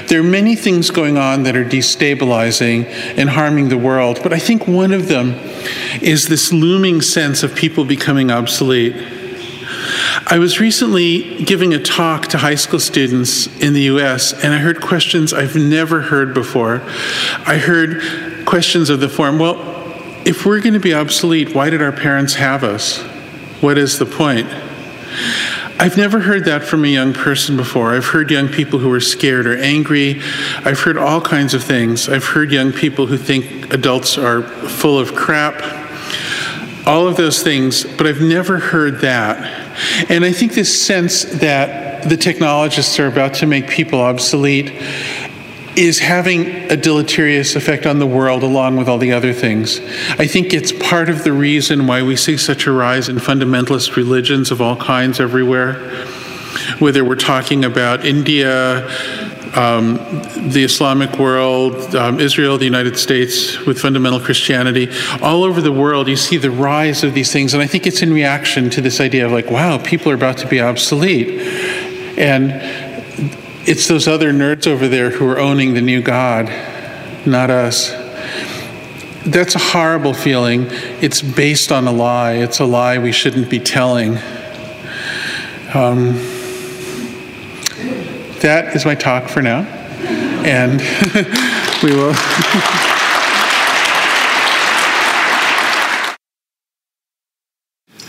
There 0.08 0.22
are 0.22 0.24
many 0.24 0.56
things 0.56 0.90
going 0.90 1.18
on 1.18 1.44
that 1.44 1.56
are 1.56 1.66
destabilizing 1.66 2.86
and 3.18 3.30
harming 3.30 3.70
the 3.70 3.78
world, 3.78 4.20
but 4.24 4.32
I 4.32 4.40
think 4.40 4.68
one 4.68 4.94
of 4.94 5.10
them 5.10 5.34
is 6.02 6.28
this 6.28 6.54
looming 6.54 7.02
sense 7.02 7.44
of 7.44 7.56
people 7.56 7.84
becoming 7.84 8.32
obsolete. 8.32 8.96
I 10.30 10.40
was 10.40 10.60
recently 10.60 11.44
giving 11.44 11.74
a 11.74 11.80
talk 11.80 12.28
to 12.28 12.38
high 12.38 12.56
school 12.56 12.80
students 12.80 13.48
in 13.62 13.74
the 13.74 13.82
US, 13.84 14.34
and 14.34 14.54
I 14.54 14.58
heard 14.58 14.82
questions 14.82 15.34
I've 15.34 15.56
never 15.56 16.02
heard 16.02 16.34
before. 16.34 16.82
I 17.46 17.58
heard 17.58 18.46
questions 18.46 18.90
of 18.90 19.00
the 19.00 19.10
form, 19.10 19.40
well, 19.40 19.56
if 20.26 20.46
we're 20.46 20.62
going 20.62 20.74
to 20.74 20.80
be 20.80 20.94
obsolete, 20.94 21.54
why 21.54 21.70
did 21.70 21.82
our 21.82 21.92
parents 21.92 22.36
have 22.36 22.64
us? 22.64 23.02
What 23.62 23.78
is 23.78 24.00
the 24.00 24.06
point? 24.06 24.48
I've 25.80 25.96
never 25.96 26.20
heard 26.20 26.46
that 26.46 26.64
from 26.64 26.86
a 26.86 26.88
young 26.88 27.14
person 27.14 27.56
before. 27.56 27.94
I've 27.94 28.06
heard 28.06 28.32
young 28.32 28.48
people 28.48 28.80
who 28.80 28.92
are 28.92 29.00
scared 29.00 29.46
or 29.46 29.56
angry. 29.58 30.22
I've 30.66 30.80
heard 30.80 30.98
all 30.98 31.22
kinds 31.22 31.54
of 31.54 31.64
things. 31.64 32.10
I've 32.10 32.26
heard 32.26 32.52
young 32.52 32.72
people 32.72 33.06
who 33.06 33.16
think 33.16 33.72
adults 33.72 34.18
are 34.18 34.42
full 34.42 34.98
of 34.98 35.14
crap. 35.14 35.62
All 36.88 37.08
of 37.08 37.16
those 37.16 37.44
things, 37.44 37.84
but 37.84 38.08
I've 38.08 38.22
never 38.22 38.58
heard 38.58 39.02
that. 39.02 40.10
And 40.10 40.26
I 40.26 40.32
think 40.32 40.54
this 40.54 40.84
sense 40.84 41.24
that 41.26 42.10
the 42.10 42.18
technologists 42.18 43.00
are 43.00 43.08
about 43.08 43.36
to 43.36 43.46
make 43.46 43.68
people 43.68 44.00
obsolete 44.00 44.74
is 45.78 46.00
having 46.00 46.48
a 46.72 46.76
deleterious 46.76 47.56
effect 47.56 47.86
on 47.86 48.00
the 48.00 48.08
world 48.08 48.42
along 48.42 48.78
with 48.78 48.90
all 48.90 48.98
the 48.98 49.12
other 49.12 49.32
things. 49.32 49.80
I 50.18 50.26
think 50.26 50.52
it's 50.52 50.72
part 50.72 51.08
of 51.08 51.24
the 51.24 51.32
reason 51.32 51.86
why 51.86 52.02
we 52.02 52.16
see 52.16 52.36
such 52.36 52.66
a 52.66 52.72
rise 52.72 53.10
in 53.10 53.18
fundamentalist 53.18 53.96
religions 53.96 54.50
of 54.50 54.60
all 54.60 54.76
kinds 54.76 55.20
everywhere. 55.20 55.74
Whether 56.80 57.06
we're 57.06 57.16
talking 57.16 57.64
about 57.64 58.06
India, 58.06 58.88
um, 59.56 59.98
the 60.50 60.64
Islamic 60.64 61.20
world, 61.20 61.96
um, 61.96 62.20
Israel, 62.20 62.58
the 62.58 62.66
United 62.66 62.98
States, 62.98 63.64
with 63.66 63.80
fundamental 63.80 64.20
Christianity, 64.20 64.90
all 65.22 65.44
over 65.44 65.62
the 65.62 65.72
world, 65.72 66.08
you 66.08 66.16
see 66.16 66.38
the 66.38 66.52
rise 66.52 67.04
of 67.04 67.14
these 67.14 67.32
things. 67.32 67.54
And 67.54 67.62
I 67.62 67.68
think 67.68 67.86
it's 67.86 68.02
in 68.02 68.12
reaction 68.12 68.72
to 68.72 68.82
this 68.82 69.00
idea 69.00 69.28
of 69.28 69.32
like, 69.32 69.52
wow, 69.52 69.78
people 69.78 70.12
are 70.12 70.16
about 70.16 70.40
to 70.40 70.48
be 70.48 70.60
obsolete. 70.60 71.40
And 72.18 72.87
it's 73.68 73.88
those 73.88 74.08
other 74.08 74.32
nerds 74.32 74.66
over 74.66 74.88
there 74.88 75.10
who 75.10 75.28
are 75.28 75.38
owning 75.38 75.74
the 75.74 75.82
new 75.82 76.02
God, 76.02 76.46
not 77.26 77.50
us. 77.50 77.92
That's 79.26 79.56
a 79.56 79.60
horrible 79.60 80.14
feeling. 80.14 80.68
It's 81.02 81.22
based 81.22 81.74
on 81.74 81.86
a 81.86 81.92
lie. 81.92 82.36
It's 82.36 82.60
a 82.60 82.66
lie 82.66 82.98
we 82.98 83.12
shouldn't 83.12 83.50
be 83.50 83.60
telling. 83.60 84.18
Um, 85.74 86.14
that 88.40 88.74
is 88.74 88.86
my 88.86 88.96
talk 88.96 89.28
for 89.28 89.42
now. 89.42 89.64
And 90.46 90.80
we 91.84 91.94
will. 91.94 92.14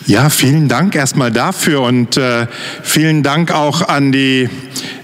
Ja, 0.09 0.31
vielen 0.31 0.69
Dank 0.69 0.95
erstmal 0.95 1.31
dafür 1.31 1.83
und 1.83 2.17
äh, 2.17 2.47
vielen 2.83 3.23
Dank 3.23 3.53
auch 3.53 3.87
an 3.87 4.11
die 4.11 4.49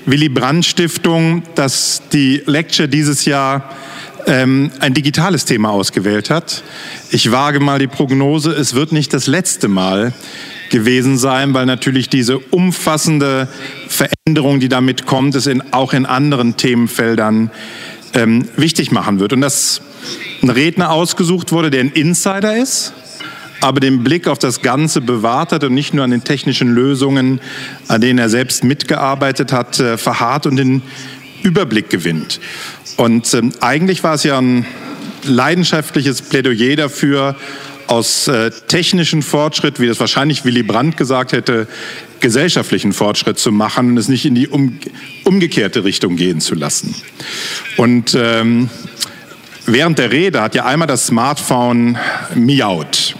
Willy 0.06 0.30
Brandt 0.30 0.64
Stiftung, 0.64 1.42
dass 1.56 2.00
die 2.10 2.42
Lecture 2.46 2.88
dieses 2.88 3.26
Jahr 3.26 3.68
ähm, 4.26 4.70
ein 4.80 4.94
digitales 4.94 5.44
Thema 5.44 5.68
ausgewählt 5.68 6.30
hat. 6.30 6.64
Ich 7.10 7.30
wage 7.30 7.60
mal 7.60 7.78
die 7.78 7.86
Prognose, 7.86 8.52
es 8.52 8.72
wird 8.72 8.92
nicht 8.92 9.12
das 9.12 9.26
letzte 9.26 9.68
Mal 9.68 10.14
gewesen 10.70 11.18
sein, 11.18 11.52
weil 11.52 11.66
natürlich 11.66 12.08
diese 12.08 12.38
umfassende 12.38 13.46
Veränderung, 13.88 14.58
die 14.58 14.70
damit 14.70 15.04
kommt, 15.04 15.34
es 15.34 15.46
in, 15.46 15.62
auch 15.74 15.92
in 15.92 16.06
anderen 16.06 16.56
Themenfeldern 16.56 17.50
ähm, 18.14 18.48
wichtig 18.56 18.90
machen 18.90 19.20
wird. 19.20 19.34
Und 19.34 19.42
dass 19.42 19.82
ein 20.42 20.48
Redner 20.48 20.92
ausgesucht 20.92 21.52
wurde, 21.52 21.70
der 21.70 21.80
ein 21.80 21.92
Insider 21.92 22.56
ist, 22.56 22.94
aber 23.64 23.80
den 23.80 24.04
Blick 24.04 24.28
auf 24.28 24.38
das 24.38 24.60
Ganze 24.60 25.00
bewahrt 25.00 25.50
hat 25.50 25.64
und 25.64 25.72
nicht 25.72 25.94
nur 25.94 26.04
an 26.04 26.10
den 26.10 26.22
technischen 26.22 26.74
Lösungen, 26.74 27.40
an 27.88 28.02
denen 28.02 28.18
er 28.18 28.28
selbst 28.28 28.62
mitgearbeitet 28.62 29.52
hat, 29.52 29.80
äh, 29.80 29.96
verharrt 29.96 30.44
und 30.46 30.56
den 30.56 30.82
Überblick 31.42 31.88
gewinnt. 31.88 32.40
Und 32.98 33.32
ähm, 33.32 33.52
eigentlich 33.60 34.04
war 34.04 34.16
es 34.16 34.22
ja 34.22 34.38
ein 34.38 34.66
leidenschaftliches 35.22 36.20
Plädoyer 36.20 36.76
dafür, 36.76 37.36
aus 37.86 38.28
äh, 38.28 38.50
technischen 38.68 39.22
Fortschritt, 39.22 39.80
wie 39.80 39.86
das 39.86 39.98
wahrscheinlich 39.98 40.44
Willy 40.44 40.62
Brandt 40.62 40.98
gesagt 40.98 41.32
hätte, 41.32 41.66
gesellschaftlichen 42.20 42.92
Fortschritt 42.92 43.38
zu 43.38 43.50
machen 43.50 43.92
und 43.92 43.96
es 43.96 44.08
nicht 44.08 44.26
in 44.26 44.34
die 44.34 44.46
um, 44.46 44.78
umgekehrte 45.24 45.84
Richtung 45.84 46.16
gehen 46.16 46.42
zu 46.42 46.54
lassen. 46.54 46.94
Und 47.78 48.14
ähm, 48.14 48.68
während 49.64 49.98
der 49.98 50.12
Rede 50.12 50.42
hat 50.42 50.54
ja 50.54 50.66
einmal 50.66 50.88
das 50.88 51.06
Smartphone 51.06 51.96
miaut. 52.34 53.16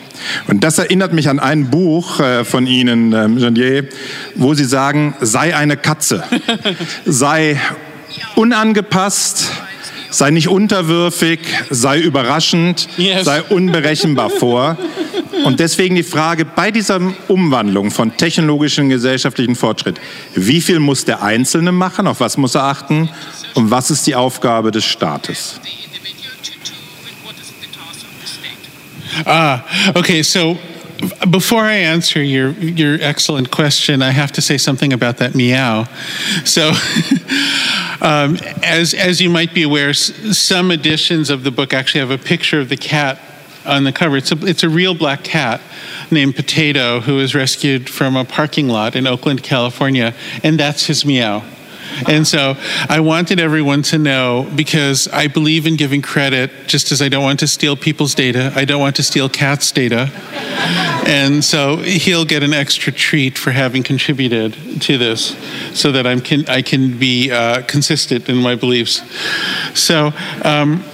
Und 0.46 0.64
das 0.64 0.78
erinnert 0.78 1.12
mich 1.12 1.28
an 1.28 1.38
ein 1.38 1.70
Buch 1.70 2.20
äh, 2.20 2.44
von 2.44 2.66
Ihnen, 2.66 3.12
ähm, 3.12 3.38
Jandier, 3.38 3.88
wo 4.34 4.54
Sie 4.54 4.64
sagen, 4.64 5.14
sei 5.20 5.56
eine 5.56 5.76
Katze, 5.76 6.24
sei 7.04 7.60
unangepasst, 8.36 9.50
sei 10.10 10.30
nicht 10.30 10.48
unterwürfig, 10.48 11.40
sei 11.70 12.00
überraschend, 12.00 12.88
yes. 12.96 13.24
sei 13.24 13.42
unberechenbar 13.42 14.30
vor. 14.38 14.78
Und 15.44 15.60
deswegen 15.60 15.96
die 15.96 16.04
Frage 16.04 16.44
bei 16.44 16.70
dieser 16.70 17.00
Umwandlung 17.28 17.90
von 17.90 18.16
technologischen 18.16 18.88
gesellschaftlichen 18.88 19.56
Fortschritt, 19.56 20.00
wie 20.34 20.60
viel 20.60 20.78
muss 20.78 21.04
der 21.04 21.22
Einzelne 21.22 21.72
machen, 21.72 22.06
auf 22.06 22.20
was 22.20 22.36
muss 22.36 22.54
er 22.54 22.64
achten 22.64 23.10
und 23.54 23.70
was 23.70 23.90
ist 23.90 24.06
die 24.06 24.14
Aufgabe 24.14 24.70
des 24.70 24.84
Staates? 24.84 25.60
Ah, 29.26 29.92
okay. 29.96 30.22
So 30.22 30.56
before 31.30 31.62
I 31.62 31.74
answer 31.74 32.22
your 32.22 32.50
your 32.52 32.98
excellent 33.00 33.50
question, 33.50 34.02
I 34.02 34.10
have 34.10 34.32
to 34.32 34.42
say 34.42 34.58
something 34.58 34.92
about 34.92 35.18
that 35.18 35.34
meow. 35.34 35.84
So, 36.44 36.68
um, 38.00 38.38
as 38.62 38.94
as 38.94 39.20
you 39.20 39.30
might 39.30 39.54
be 39.54 39.62
aware, 39.62 39.92
some 39.94 40.70
editions 40.70 41.30
of 41.30 41.44
the 41.44 41.50
book 41.50 41.72
actually 41.72 42.00
have 42.00 42.10
a 42.10 42.18
picture 42.18 42.60
of 42.60 42.68
the 42.68 42.76
cat 42.76 43.20
on 43.66 43.84
the 43.84 43.92
cover. 43.92 44.16
It's 44.16 44.32
a 44.32 44.46
it's 44.46 44.62
a 44.62 44.68
real 44.68 44.94
black 44.94 45.24
cat 45.24 45.60
named 46.10 46.36
Potato 46.36 47.00
who 47.00 47.16
was 47.16 47.34
rescued 47.34 47.88
from 47.88 48.16
a 48.16 48.24
parking 48.24 48.68
lot 48.68 48.96
in 48.96 49.06
Oakland, 49.06 49.42
California, 49.42 50.14
and 50.42 50.58
that's 50.58 50.86
his 50.86 51.04
meow. 51.04 51.42
And 52.08 52.26
so 52.26 52.56
I 52.88 53.00
wanted 53.00 53.40
everyone 53.40 53.82
to 53.82 53.98
know 53.98 54.50
because 54.54 55.08
I 55.08 55.26
believe 55.26 55.66
in 55.66 55.76
giving 55.76 56.02
credit, 56.02 56.50
just 56.66 56.92
as 56.92 57.00
I 57.00 57.08
don't 57.08 57.22
want 57.22 57.40
to 57.40 57.46
steal 57.46 57.76
people's 57.76 58.14
data, 58.14 58.52
I 58.54 58.64
don't 58.64 58.80
want 58.80 58.96
to 58.96 59.02
steal 59.02 59.28
cats' 59.28 59.70
data. 59.72 60.10
and 61.06 61.44
so 61.44 61.76
he'll 61.78 62.24
get 62.24 62.42
an 62.42 62.52
extra 62.52 62.92
treat 62.92 63.38
for 63.38 63.50
having 63.50 63.82
contributed 63.82 64.82
to 64.82 64.98
this 64.98 65.36
so 65.78 65.92
that 65.92 66.06
I'm 66.06 66.20
can, 66.20 66.48
I 66.48 66.62
can 66.62 66.98
be 66.98 67.30
uh, 67.30 67.62
consistent 67.62 68.28
in 68.28 68.36
my 68.36 68.54
beliefs. 68.54 69.02
So, 69.78 70.12
um, 70.42 70.84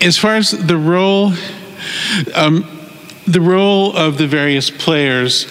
as 0.00 0.18
far 0.18 0.36
as 0.36 0.50
the 0.50 0.76
role, 0.76 1.32
um, 2.34 2.66
the 3.26 3.40
role 3.40 3.96
of 3.96 4.18
the 4.18 4.26
various 4.26 4.70
players 4.70 5.46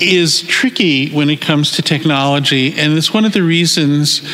is 0.00 0.42
tricky 0.42 1.10
when 1.10 1.30
it 1.30 1.40
comes 1.40 1.72
to 1.72 1.82
technology, 1.82 2.74
and 2.78 2.96
it's 2.96 3.12
one 3.12 3.24
of 3.24 3.32
the 3.32 3.42
reasons 3.42 4.26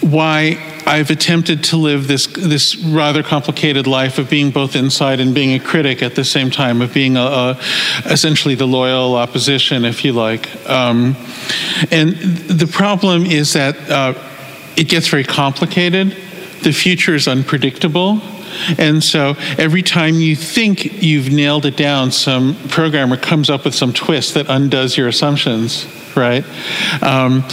why 0.00 0.58
I've 0.86 1.10
attempted 1.10 1.64
to 1.64 1.76
live 1.76 2.08
this 2.08 2.26
this 2.26 2.76
rather 2.76 3.22
complicated 3.22 3.86
life 3.86 4.18
of 4.18 4.30
being 4.30 4.50
both 4.50 4.74
inside 4.74 5.20
and 5.20 5.34
being 5.34 5.52
a 5.54 5.62
critic 5.62 6.02
at 6.02 6.14
the 6.14 6.24
same 6.24 6.50
time, 6.50 6.80
of 6.80 6.94
being 6.94 7.16
a, 7.16 7.20
a 7.20 7.60
essentially 8.06 8.54
the 8.54 8.66
loyal 8.66 9.16
opposition, 9.16 9.84
if 9.84 10.04
you 10.04 10.12
like. 10.12 10.48
Um, 10.68 11.16
and 11.90 12.12
the 12.16 12.66
problem 12.66 13.26
is 13.26 13.52
that 13.52 13.76
uh, 13.90 14.14
it 14.76 14.88
gets 14.88 15.08
very 15.08 15.24
complicated. 15.24 16.16
The 16.62 16.72
future 16.72 17.14
is 17.14 17.28
unpredictable. 17.28 18.20
And 18.78 19.02
so 19.02 19.36
every 19.58 19.82
time 19.82 20.14
you 20.14 20.36
think 20.36 21.02
you've 21.02 21.30
nailed 21.30 21.66
it 21.66 21.76
down, 21.76 22.10
some 22.12 22.56
programmer 22.68 23.16
comes 23.16 23.50
up 23.50 23.64
with 23.64 23.74
some 23.74 23.92
twist 23.92 24.34
that 24.34 24.46
undoes 24.48 24.96
your 24.96 25.08
assumptions, 25.08 25.86
right? 26.16 26.44
Um, 27.02 27.44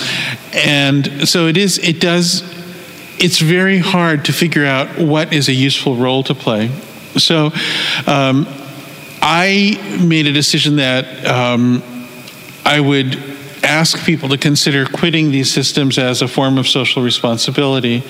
and 0.54 1.28
so 1.28 1.48
it 1.48 1.58
is, 1.58 1.78
it 1.80 2.00
does, 2.00 2.42
it's 3.20 3.40
very 3.40 3.80
hard 3.80 4.26
to 4.26 4.34
figure 4.34 4.66
out 4.66 4.98
what 4.98 5.34
is 5.34 5.48
a 5.50 5.54
useful 5.54 5.96
role 5.96 6.24
to 6.24 6.36
play. 6.36 6.70
So 7.18 7.52
um, 8.08 8.48
I 9.22 10.00
made 10.06 10.28
a 10.28 10.34
decision 10.34 10.76
that 10.78 11.26
um, 11.26 11.82
I 12.66 12.80
would 12.80 13.16
ask 13.66 14.06
people 14.06 14.30
to 14.30 14.38
consider 14.38 14.86
quitting 14.86 15.32
these 15.32 15.52
systems 15.52 15.98
as 15.98 16.22
a 16.22 16.28
form 16.28 16.58
of 16.58 16.68
social 16.68 17.04
responsibility. 17.04 18.04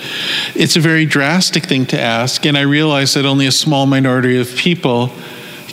It's 0.55 0.75
a 0.75 0.79
very 0.79 1.05
drastic 1.05 1.65
thing 1.65 1.85
to 1.87 1.99
ask, 1.99 2.45
and 2.45 2.57
I 2.57 2.61
realize 2.61 3.13
that 3.13 3.25
only 3.25 3.47
a 3.47 3.51
small 3.51 3.85
minority 3.85 4.39
of 4.39 4.55
people 4.55 5.11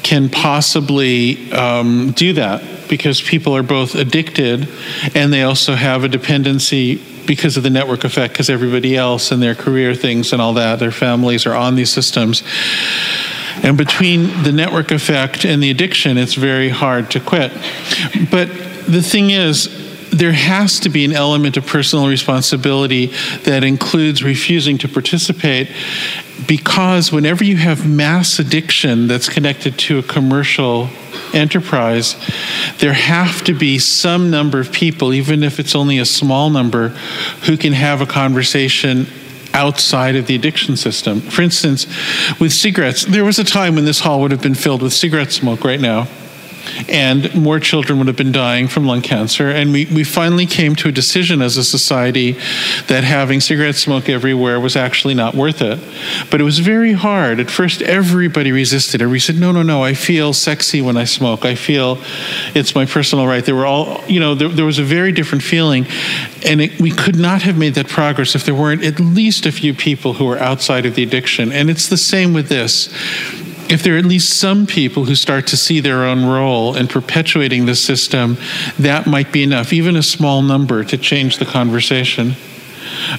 can 0.02 0.28
possibly 0.28 1.52
um, 1.52 2.12
do 2.12 2.32
that 2.34 2.88
because 2.88 3.20
people 3.20 3.56
are 3.56 3.62
both 3.62 3.94
addicted 3.94 4.68
and 5.14 5.32
they 5.32 5.42
also 5.42 5.74
have 5.74 6.04
a 6.04 6.08
dependency 6.08 7.00
because 7.26 7.56
of 7.56 7.62
the 7.62 7.70
network 7.70 8.04
effect, 8.04 8.34
because 8.34 8.50
everybody 8.50 8.96
else 8.96 9.30
and 9.30 9.40
their 9.40 9.54
career 9.54 9.94
things 9.94 10.32
and 10.32 10.42
all 10.42 10.54
that, 10.54 10.78
their 10.78 10.90
families 10.90 11.46
are 11.46 11.54
on 11.54 11.76
these 11.76 11.90
systems. 11.90 12.42
And 13.62 13.78
between 13.78 14.42
the 14.42 14.50
network 14.50 14.90
effect 14.90 15.44
and 15.44 15.62
the 15.62 15.70
addiction, 15.70 16.18
it's 16.18 16.34
very 16.34 16.68
hard 16.68 17.10
to 17.12 17.20
quit. 17.20 17.52
But 18.30 18.48
the 18.86 19.02
thing 19.02 19.30
is, 19.30 19.68
there 20.12 20.32
has 20.32 20.80
to 20.80 20.90
be 20.90 21.06
an 21.06 21.12
element 21.12 21.56
of 21.56 21.66
personal 21.66 22.06
responsibility 22.06 23.06
that 23.44 23.64
includes 23.64 24.22
refusing 24.22 24.76
to 24.78 24.88
participate 24.88 25.70
because 26.46 27.10
whenever 27.10 27.42
you 27.44 27.56
have 27.56 27.88
mass 27.88 28.38
addiction 28.38 29.06
that's 29.06 29.28
connected 29.28 29.78
to 29.78 29.98
a 29.98 30.02
commercial 30.02 30.90
enterprise, 31.32 32.14
there 32.78 32.92
have 32.92 33.42
to 33.44 33.54
be 33.54 33.78
some 33.78 34.30
number 34.30 34.60
of 34.60 34.70
people, 34.70 35.14
even 35.14 35.42
if 35.42 35.58
it's 35.58 35.74
only 35.74 35.98
a 35.98 36.04
small 36.04 36.50
number, 36.50 36.88
who 37.46 37.56
can 37.56 37.72
have 37.72 38.02
a 38.02 38.06
conversation 38.06 39.06
outside 39.54 40.14
of 40.14 40.26
the 40.26 40.34
addiction 40.34 40.76
system. 40.76 41.20
For 41.20 41.40
instance, 41.40 41.86
with 42.38 42.52
cigarettes, 42.52 43.04
there 43.04 43.24
was 43.24 43.38
a 43.38 43.44
time 43.44 43.76
when 43.76 43.86
this 43.86 44.00
hall 44.00 44.20
would 44.20 44.30
have 44.30 44.42
been 44.42 44.54
filled 44.54 44.82
with 44.82 44.92
cigarette 44.92 45.32
smoke 45.32 45.64
right 45.64 45.80
now 45.80 46.06
and 46.88 47.34
more 47.34 47.60
children 47.60 47.98
would 47.98 48.08
have 48.08 48.16
been 48.16 48.32
dying 48.32 48.68
from 48.68 48.86
lung 48.86 49.02
cancer. 49.02 49.50
And 49.50 49.72
we, 49.72 49.86
we 49.86 50.04
finally 50.04 50.46
came 50.46 50.74
to 50.76 50.88
a 50.88 50.92
decision 50.92 51.42
as 51.42 51.56
a 51.56 51.64
society 51.64 52.32
that 52.88 53.04
having 53.04 53.40
cigarette 53.40 53.74
smoke 53.74 54.08
everywhere 54.08 54.60
was 54.60 54.76
actually 54.76 55.14
not 55.14 55.34
worth 55.34 55.62
it. 55.62 55.78
But 56.30 56.40
it 56.40 56.44
was 56.44 56.58
very 56.58 56.92
hard. 56.92 57.40
At 57.40 57.50
first, 57.50 57.82
everybody 57.82 58.52
resisted. 58.52 59.02
We 59.02 59.18
said, 59.18 59.36
no, 59.36 59.52
no, 59.52 59.62
no, 59.62 59.82
I 59.82 59.94
feel 59.94 60.32
sexy 60.32 60.80
when 60.80 60.96
I 60.96 61.04
smoke. 61.04 61.44
I 61.44 61.54
feel 61.54 61.98
it's 62.54 62.74
my 62.74 62.86
personal 62.86 63.26
right. 63.26 63.44
There 63.44 63.56
were 63.56 63.66
all, 63.66 64.02
you 64.06 64.20
know, 64.20 64.34
there, 64.34 64.48
there 64.48 64.64
was 64.64 64.78
a 64.78 64.84
very 64.84 65.12
different 65.12 65.42
feeling. 65.42 65.86
And 66.46 66.60
it, 66.60 66.80
we 66.80 66.90
could 66.90 67.16
not 67.16 67.42
have 67.42 67.58
made 67.58 67.74
that 67.74 67.88
progress 67.88 68.34
if 68.34 68.44
there 68.44 68.54
weren't 68.54 68.84
at 68.84 69.00
least 69.00 69.46
a 69.46 69.52
few 69.52 69.74
people 69.74 70.14
who 70.14 70.26
were 70.26 70.38
outside 70.38 70.86
of 70.86 70.94
the 70.94 71.02
addiction. 71.02 71.52
And 71.52 71.70
it's 71.70 71.88
the 71.88 71.96
same 71.96 72.32
with 72.32 72.48
this 72.48 72.88
if 73.72 73.82
there 73.82 73.94
are 73.94 73.98
at 73.98 74.04
least 74.04 74.38
some 74.38 74.66
people 74.66 75.06
who 75.06 75.14
start 75.14 75.46
to 75.46 75.56
see 75.56 75.80
their 75.80 76.04
own 76.04 76.26
role 76.26 76.76
in 76.76 76.86
perpetuating 76.86 77.64
the 77.64 77.74
system, 77.74 78.36
that 78.78 79.06
might 79.06 79.32
be 79.32 79.42
enough, 79.42 79.72
even 79.72 79.96
a 79.96 80.02
small 80.02 80.42
number, 80.42 80.84
to 80.84 80.98
change 80.98 81.38
the 81.38 81.46
conversation. 81.46 82.34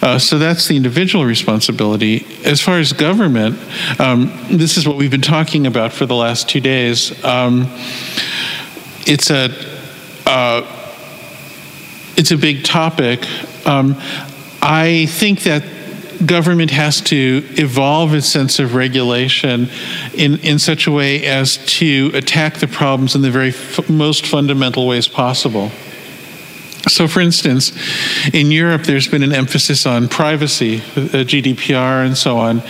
Uh, 0.03 0.19
so 0.19 0.37
that's 0.37 0.67
the 0.67 0.77
individual 0.77 1.25
responsibility. 1.25 2.23
As 2.45 2.61
far 2.61 2.77
as 2.77 2.93
government, 2.93 3.57
um, 3.99 4.31
this 4.51 4.77
is 4.77 4.87
what 4.87 4.95
we've 4.95 5.09
been 5.09 5.21
talking 5.21 5.65
about 5.65 5.91
for 5.91 6.05
the 6.05 6.13
last 6.13 6.47
two 6.47 6.59
days. 6.59 7.11
Um, 7.25 7.63
it's 9.07 9.31
a 9.31 9.49
uh, 10.27 10.61
it's 12.15 12.29
a 12.29 12.37
big 12.37 12.63
topic. 12.63 13.27
Um, 13.65 13.95
I 14.61 15.07
think 15.09 15.41
that 15.43 15.63
government 16.25 16.71
has 16.71 17.01
to 17.01 17.43
evolve 17.51 18.13
its 18.13 18.27
sense 18.27 18.59
of 18.59 18.75
regulation 18.75 19.69
in, 20.13 20.39
in 20.39 20.59
such 20.59 20.87
a 20.87 20.91
way 20.91 21.25
as 21.25 21.57
to 21.77 22.11
attack 22.13 22.57
the 22.57 22.67
problems 22.67 23.15
in 23.15 23.21
the 23.21 23.31
very 23.31 23.49
f- 23.49 23.89
most 23.89 24.25
fundamental 24.25 24.87
ways 24.87 25.07
possible. 25.07 25.71
So, 26.89 27.07
for 27.07 27.21
instance, 27.21 27.71
in 28.33 28.51
Europe, 28.51 28.83
there's 28.83 29.07
been 29.07 29.23
an 29.23 29.31
emphasis 29.31 29.85
on 29.85 30.09
privacy, 30.09 30.77
uh, 30.77 31.23
GDPR, 31.23 32.05
and 32.05 32.17
so 32.17 32.37
on. 32.37 32.61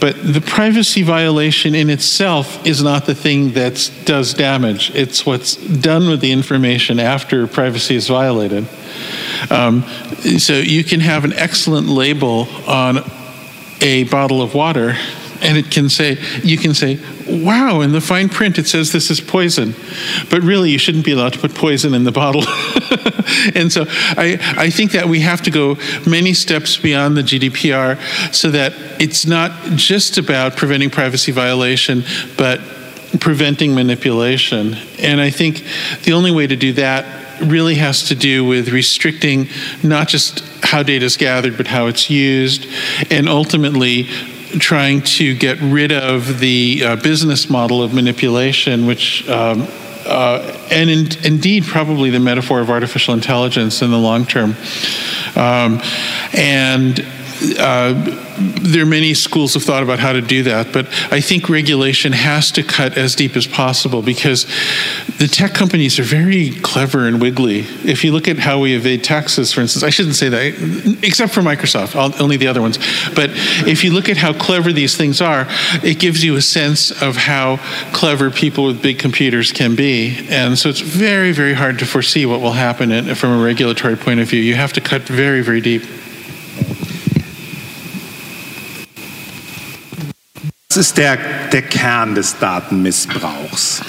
But 0.00 0.16
the 0.20 0.40
privacy 0.40 1.02
violation 1.02 1.76
in 1.76 1.88
itself 1.88 2.66
is 2.66 2.82
not 2.82 3.06
the 3.06 3.14
thing 3.14 3.52
that 3.52 3.90
does 4.04 4.34
damage. 4.34 4.90
It's 4.96 5.24
what's 5.24 5.54
done 5.54 6.08
with 6.08 6.20
the 6.20 6.32
information 6.32 6.98
after 6.98 7.46
privacy 7.46 7.94
is 7.94 8.08
violated. 8.08 8.66
Um, 9.48 9.82
so, 10.38 10.54
you 10.54 10.84
can 10.84 11.00
have 11.00 11.24
an 11.24 11.32
excellent 11.32 11.88
label 11.88 12.48
on 12.66 12.98
a 13.80 14.04
bottle 14.04 14.42
of 14.42 14.54
water 14.54 14.96
and 15.42 15.56
it 15.56 15.70
can 15.70 15.88
say 15.88 16.18
you 16.42 16.58
can 16.58 16.74
say 16.74 16.98
wow 17.26 17.80
in 17.80 17.92
the 17.92 18.00
fine 18.00 18.28
print 18.28 18.58
it 18.58 18.66
says 18.66 18.92
this 18.92 19.10
is 19.10 19.20
poison. 19.20 19.74
But 20.28 20.42
really 20.42 20.70
you 20.70 20.78
shouldn't 20.78 21.04
be 21.04 21.12
allowed 21.12 21.32
to 21.34 21.38
put 21.38 21.54
poison 21.54 21.94
in 21.94 22.04
the 22.04 22.12
bottle. 22.12 22.42
And 23.54 23.72
so 23.72 23.84
I, 23.88 24.38
I 24.56 24.70
think 24.70 24.92
that 24.92 25.06
we 25.06 25.20
have 25.20 25.42
to 25.42 25.50
go 25.50 25.76
many 26.06 26.34
steps 26.34 26.76
beyond 26.76 27.16
the 27.16 27.22
gdpr 27.22 28.34
so 28.34 28.50
that 28.50 28.72
it's 29.00 29.24
not 29.24 29.52
just 29.76 30.18
about 30.18 30.56
preventing 30.56 30.90
privacy 30.90 31.30
violation 31.30 32.02
but 32.36 32.60
preventing 33.20 33.74
manipulation. 33.74 34.74
And 34.98 35.20
i 35.20 35.30
think 35.30 35.64
the 36.02 36.12
only 36.12 36.32
way 36.32 36.46
to 36.48 36.56
do 36.56 36.72
that 36.74 37.29
really 37.40 37.76
has 37.76 38.08
to 38.08 38.14
do 38.14 38.44
with 38.44 38.68
restricting 38.68 39.48
not 39.82 40.08
just 40.08 40.40
how 40.62 40.82
data 40.82 41.04
is 41.04 41.16
gathered, 41.16 41.56
but 41.56 41.66
how 41.66 41.86
it's 41.86 42.10
used, 42.10 42.66
and 43.10 43.28
ultimately 43.28 44.04
trying 44.58 45.00
to 45.02 45.34
get 45.36 45.60
rid 45.60 45.92
of 45.92 46.40
the 46.40 46.82
uh, 46.84 46.96
business 46.96 47.48
model 47.48 47.82
of 47.82 47.94
manipulation, 47.94 48.86
which 48.86 49.28
um, 49.28 49.66
uh, 50.06 50.66
and 50.70 50.90
in, 50.90 51.06
indeed 51.24 51.64
probably 51.64 52.10
the 52.10 52.20
metaphor 52.20 52.60
of 52.60 52.70
artificial 52.70 53.14
intelligence 53.14 53.82
in 53.82 53.90
the 53.90 53.98
long 53.98 54.24
term. 54.24 54.56
Um, 55.36 55.80
and 56.32 57.04
uh, 57.58 57.92
there 58.62 58.82
are 58.82 58.86
many 58.86 59.14
schools 59.14 59.56
of 59.56 59.62
thought 59.62 59.82
about 59.82 59.98
how 59.98 60.12
to 60.12 60.20
do 60.20 60.42
that, 60.44 60.72
but 60.72 60.86
I 61.12 61.20
think 61.20 61.48
regulation 61.48 62.12
has 62.12 62.50
to 62.52 62.62
cut 62.62 62.96
as 62.96 63.14
deep 63.14 63.36
as 63.36 63.46
possible 63.46 64.02
because 64.02 64.44
the 65.18 65.28
tech 65.28 65.54
companies 65.54 65.98
are 65.98 66.04
very 66.04 66.50
clever 66.50 67.06
and 67.06 67.20
wiggly. 67.20 67.60
If 67.84 68.04
you 68.04 68.12
look 68.12 68.28
at 68.28 68.38
how 68.38 68.60
we 68.60 68.74
evade 68.74 69.04
taxes, 69.04 69.52
for 69.52 69.60
instance, 69.60 69.82
I 69.82 69.90
shouldn't 69.90 70.16
say 70.16 70.28
that, 70.28 70.98
except 71.02 71.32
for 71.32 71.40
Microsoft, 71.40 71.96
only 72.20 72.36
the 72.36 72.46
other 72.46 72.62
ones. 72.62 72.78
But 73.14 73.30
if 73.66 73.84
you 73.84 73.92
look 73.92 74.08
at 74.08 74.16
how 74.16 74.32
clever 74.32 74.72
these 74.72 74.96
things 74.96 75.20
are, 75.20 75.46
it 75.82 75.98
gives 75.98 76.24
you 76.24 76.36
a 76.36 76.42
sense 76.42 76.90
of 77.02 77.16
how 77.16 77.58
clever 77.92 78.30
people 78.30 78.64
with 78.64 78.82
big 78.82 78.98
computers 78.98 79.52
can 79.52 79.74
be. 79.74 80.26
And 80.30 80.58
so 80.58 80.68
it's 80.68 80.80
very, 80.80 81.32
very 81.32 81.54
hard 81.54 81.78
to 81.80 81.86
foresee 81.86 82.26
what 82.26 82.40
will 82.40 82.52
happen 82.52 83.14
from 83.14 83.38
a 83.38 83.42
regulatory 83.42 83.96
point 83.96 84.20
of 84.20 84.28
view. 84.28 84.40
You 84.40 84.54
have 84.54 84.72
to 84.74 84.80
cut 84.80 85.02
very, 85.02 85.42
very 85.42 85.60
deep. 85.60 85.82
Ist 90.80 90.98
der, 90.98 91.18
der 91.52 91.62
Kern 91.62 92.14
des 92.14 92.38
Datenmissbrauchs? 92.38 93.82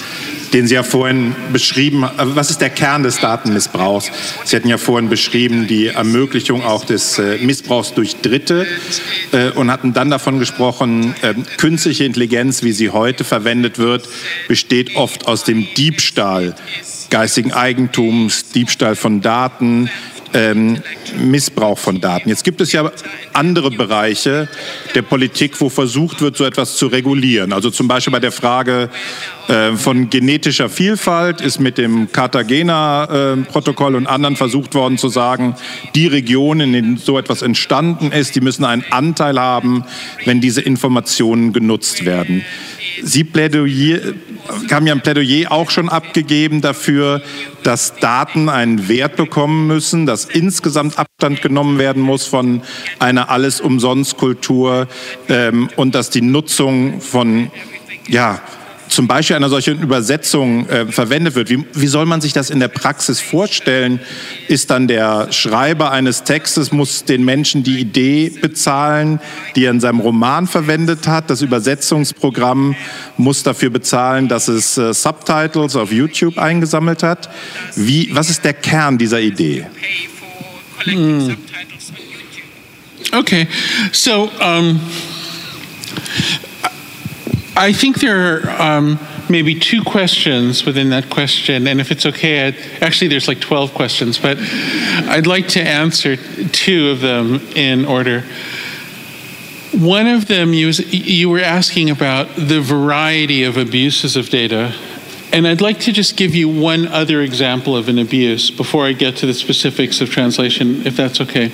den 0.53 0.67
Sie 0.67 0.75
ja 0.75 0.83
vorhin 0.83 1.33
beschrieben, 1.53 2.05
was 2.17 2.49
ist 2.49 2.59
der 2.59 2.69
Kern 2.69 3.03
des 3.03 3.19
Datenmissbrauchs? 3.19 4.11
Sie 4.43 4.55
hatten 4.55 4.67
ja 4.67 4.77
vorhin 4.77 5.07
beschrieben 5.07 5.67
die 5.67 5.87
Ermöglichung 5.87 6.61
auch 6.61 6.83
des 6.83 7.17
äh, 7.19 7.37
Missbrauchs 7.37 7.93
durch 7.93 8.17
Dritte 8.17 8.67
äh, 9.31 9.51
und 9.51 9.71
hatten 9.71 9.93
dann 9.93 10.09
davon 10.09 10.39
gesprochen, 10.39 11.15
ähm, 11.23 11.45
künstliche 11.57 12.03
Intelligenz, 12.03 12.63
wie 12.63 12.73
sie 12.73 12.89
heute 12.89 13.23
verwendet 13.23 13.77
wird, 13.77 14.09
besteht 14.49 14.97
oft 14.97 15.25
aus 15.27 15.45
dem 15.45 15.67
Diebstahl 15.75 16.53
geistigen 17.09 17.53
Eigentums, 17.53 18.49
Diebstahl 18.49 18.95
von 18.95 19.21
Daten, 19.21 19.89
ähm, 20.33 20.81
Missbrauch 21.17 21.77
von 21.77 21.99
Daten. 22.01 22.29
Jetzt 22.29 22.43
gibt 22.43 22.61
es 22.61 22.71
ja 22.71 22.91
andere 23.33 23.71
Bereiche 23.71 24.47
der 24.95 25.01
Politik, 25.01 25.59
wo 25.59 25.69
versucht 25.69 26.21
wird, 26.21 26.37
so 26.37 26.45
etwas 26.45 26.77
zu 26.77 26.87
regulieren. 26.87 27.53
Also 27.53 27.69
zum 27.69 27.87
Beispiel 27.87 28.11
bei 28.11 28.19
der 28.19 28.31
Frage 28.31 28.89
äh, 29.47 29.73
von 29.73 30.09
genetischer 30.09 30.69
Vielfalt 30.69 31.41
ist 31.41 31.59
mit 31.59 31.77
dem 31.77 32.11
Cartagena-Protokoll 32.11 33.93
äh, 33.93 33.97
und 33.97 34.07
anderen 34.07 34.35
versucht 34.35 34.75
worden 34.75 34.97
zu 34.97 35.09
sagen, 35.09 35.55
die 35.95 36.07
Regionen, 36.07 36.73
in 36.73 36.73
denen 36.73 36.97
so 36.97 37.17
etwas 37.17 37.41
entstanden 37.41 38.11
ist, 38.11 38.35
die 38.35 38.41
müssen 38.41 38.65
einen 38.65 38.85
Anteil 38.89 39.39
haben, 39.39 39.83
wenn 40.25 40.41
diese 40.41 40.61
Informationen 40.61 41.53
genutzt 41.53 42.05
werden. 42.05 42.45
Sie 43.03 43.23
Plädoyer, 43.23 44.13
haben 44.71 44.87
ja 44.87 44.93
ein 44.93 45.01
Plädoyer 45.01 45.51
auch 45.51 45.69
schon 45.69 45.89
abgegeben 45.89 46.61
dafür, 46.61 47.21
dass 47.63 47.95
Daten 47.95 48.49
einen 48.49 48.87
Wert 48.87 49.15
bekommen 49.15 49.67
müssen, 49.67 50.05
dass 50.05 50.25
insgesamt 50.25 50.97
Abstand 50.97 51.41
genommen 51.41 51.77
werden 51.77 52.01
muss 52.01 52.25
von 52.25 52.61
einer 52.99 53.29
Alles-Umsonst-Kultur 53.29 54.87
ähm, 55.29 55.69
und 55.75 55.95
dass 55.95 56.09
die 56.09 56.21
Nutzung 56.21 57.01
von 57.01 57.51
ja, 58.07 58.41
zum 58.91 59.07
Beispiel 59.07 59.37
einer 59.37 59.47
solchen 59.47 59.81
Übersetzung 59.81 60.67
äh, 60.67 60.85
verwendet 60.85 61.35
wird. 61.35 61.49
Wie, 61.49 61.63
wie 61.73 61.87
soll 61.87 62.05
man 62.05 62.19
sich 62.19 62.33
das 62.33 62.49
in 62.49 62.59
der 62.59 62.67
Praxis 62.67 63.21
vorstellen? 63.21 64.01
Ist 64.49 64.69
dann 64.69 64.89
der 64.89 65.31
Schreiber 65.31 65.91
eines 65.91 66.23
Textes, 66.23 66.73
muss 66.73 67.05
den 67.05 67.23
Menschen 67.23 67.63
die 67.63 67.79
Idee 67.79 68.29
bezahlen, 68.29 69.21
die 69.55 69.63
er 69.63 69.71
in 69.71 69.79
seinem 69.79 70.01
Roman 70.01 70.45
verwendet 70.45 71.07
hat? 71.07 71.29
Das 71.29 71.41
Übersetzungsprogramm 71.41 72.75
muss 73.15 73.43
dafür 73.43 73.69
bezahlen, 73.69 74.27
dass 74.27 74.49
es 74.49 74.77
äh, 74.77 74.93
Subtitles 74.93 75.77
auf 75.77 75.91
YouTube 75.91 76.37
eingesammelt 76.37 77.01
hat. 77.01 77.29
Wie, 77.75 78.09
was 78.13 78.29
ist 78.29 78.43
der 78.43 78.53
Kern 78.53 78.97
dieser 78.97 79.21
Idee? 79.21 79.67
Mm. 80.85 81.29
Okay, 83.13 83.47
so 83.93 84.29
um 84.39 84.79
I 87.55 87.73
think 87.73 87.99
there 87.99 88.47
are 88.47 88.77
um, 88.77 88.97
maybe 89.29 89.59
two 89.59 89.83
questions 89.83 90.65
within 90.65 90.89
that 90.91 91.09
question. 91.09 91.67
And 91.67 91.81
if 91.81 91.91
it's 91.91 92.05
okay, 92.05 92.47
I'd, 92.47 92.55
actually, 92.81 93.09
there's 93.09 93.27
like 93.27 93.41
12 93.41 93.73
questions, 93.73 94.17
but 94.17 94.37
I'd 94.39 95.27
like 95.27 95.49
to 95.49 95.61
answer 95.61 96.15
two 96.15 96.89
of 96.89 97.01
them 97.01 97.35
in 97.55 97.83
order. 97.85 98.21
One 99.73 100.07
of 100.07 100.27
them, 100.27 100.53
you, 100.53 100.69
you 100.69 101.29
were 101.29 101.39
asking 101.39 101.89
about 101.89 102.35
the 102.35 102.61
variety 102.61 103.43
of 103.43 103.57
abuses 103.57 104.15
of 104.15 104.29
data. 104.29 104.73
And 105.33 105.45
I'd 105.47 105.61
like 105.61 105.79
to 105.81 105.91
just 105.91 106.17
give 106.17 106.33
you 106.33 106.47
one 106.47 106.87
other 106.87 107.21
example 107.21 107.75
of 107.75 107.89
an 107.89 107.99
abuse 107.99 108.49
before 108.49 108.85
I 108.85 108.93
get 108.93 109.17
to 109.17 109.25
the 109.25 109.33
specifics 109.33 109.99
of 109.99 110.09
translation, 110.09 110.85
if 110.85 110.95
that's 110.95 111.19
okay. 111.21 111.51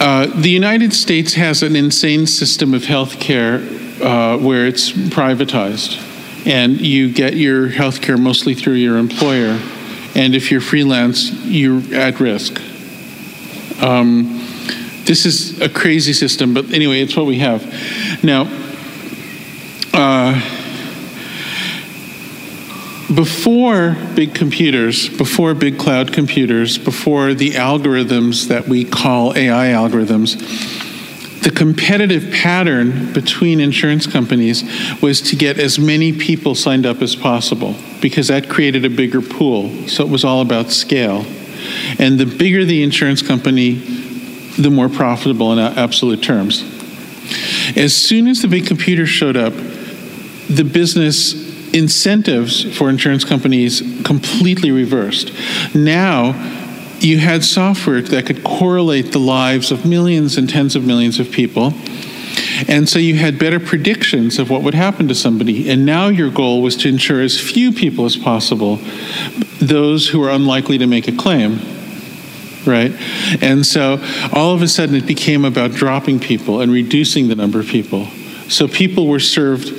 Uh, 0.00 0.26
the 0.26 0.50
United 0.50 0.92
States 0.92 1.34
has 1.34 1.62
an 1.62 1.76
insane 1.76 2.26
system 2.26 2.74
of 2.74 2.84
health 2.84 3.20
care 3.20 3.60
uh, 4.00 4.38
where 4.38 4.66
it's 4.66 4.92
privatized, 4.92 6.00
and 6.46 6.80
you 6.80 7.12
get 7.12 7.34
your 7.34 7.68
health 7.68 8.00
care 8.00 8.16
mostly 8.16 8.54
through 8.54 8.74
your 8.74 8.96
employer. 8.98 9.60
And 10.14 10.34
if 10.34 10.50
you're 10.50 10.60
freelance, 10.60 11.32
you're 11.44 11.82
at 11.94 12.20
risk. 12.20 12.60
Um, 13.82 14.40
this 15.04 15.26
is 15.26 15.60
a 15.60 15.68
crazy 15.68 16.12
system, 16.12 16.54
but 16.54 16.70
anyway, 16.72 17.00
it's 17.00 17.16
what 17.16 17.26
we 17.26 17.38
have. 17.38 17.62
Now, 18.24 18.48
uh, 19.92 20.40
before 23.14 23.96
big 24.14 24.34
computers, 24.34 25.08
before 25.08 25.54
big 25.54 25.78
cloud 25.78 26.12
computers, 26.12 26.78
before 26.78 27.34
the 27.34 27.52
algorithms 27.52 28.48
that 28.48 28.66
we 28.66 28.84
call 28.84 29.36
AI 29.36 29.68
algorithms, 29.68 30.40
the 31.44 31.50
competitive 31.50 32.32
pattern 32.32 33.12
between 33.12 33.60
insurance 33.60 34.06
companies 34.06 34.64
was 35.02 35.20
to 35.20 35.36
get 35.36 35.60
as 35.60 35.78
many 35.78 36.10
people 36.10 36.54
signed 36.54 36.86
up 36.86 37.02
as 37.02 37.14
possible 37.14 37.76
because 38.00 38.28
that 38.28 38.48
created 38.48 38.86
a 38.86 38.88
bigger 38.88 39.20
pool. 39.20 39.86
So 39.86 40.04
it 40.04 40.10
was 40.10 40.24
all 40.24 40.40
about 40.40 40.70
scale. 40.70 41.26
And 41.98 42.18
the 42.18 42.24
bigger 42.24 42.64
the 42.64 42.82
insurance 42.82 43.20
company, 43.20 43.74
the 44.58 44.70
more 44.70 44.88
profitable 44.88 45.52
in 45.52 45.58
absolute 45.58 46.22
terms. 46.22 46.62
As 47.76 47.94
soon 47.94 48.26
as 48.26 48.40
the 48.40 48.48
big 48.48 48.66
computer 48.66 49.04
showed 49.04 49.36
up, 49.36 49.52
the 50.48 50.64
business 50.64 51.34
incentives 51.74 52.76
for 52.76 52.88
insurance 52.88 53.24
companies 53.24 53.82
completely 54.04 54.70
reversed. 54.70 55.30
Now, 55.74 56.32
you 57.04 57.18
had 57.18 57.44
software 57.44 58.00
that 58.00 58.26
could 58.26 58.42
correlate 58.42 59.12
the 59.12 59.18
lives 59.18 59.70
of 59.70 59.84
millions 59.84 60.36
and 60.36 60.48
tens 60.48 60.74
of 60.74 60.84
millions 60.84 61.20
of 61.20 61.30
people. 61.30 61.74
And 62.66 62.88
so 62.88 62.98
you 62.98 63.16
had 63.16 63.38
better 63.38 63.60
predictions 63.60 64.38
of 64.38 64.50
what 64.50 64.62
would 64.62 64.74
happen 64.74 65.08
to 65.08 65.14
somebody. 65.14 65.70
And 65.70 65.84
now 65.84 66.08
your 66.08 66.30
goal 66.30 66.62
was 66.62 66.76
to 66.76 66.88
insure 66.88 67.20
as 67.20 67.38
few 67.38 67.72
people 67.72 68.04
as 68.04 68.16
possible, 68.16 68.80
those 69.60 70.08
who 70.08 70.22
are 70.22 70.30
unlikely 70.30 70.78
to 70.78 70.86
make 70.86 71.08
a 71.08 71.12
claim 71.12 71.60
right? 72.66 72.92
And 73.42 73.66
so 73.66 74.02
all 74.32 74.54
of 74.54 74.62
a 74.62 74.68
sudden 74.68 74.94
it 74.94 75.06
became 75.06 75.44
about 75.44 75.72
dropping 75.72 76.18
people 76.18 76.62
and 76.62 76.72
reducing 76.72 77.28
the 77.28 77.34
number 77.34 77.60
of 77.60 77.66
people. 77.66 78.08
So 78.48 78.68
people 78.68 79.06
were 79.06 79.20
served 79.20 79.72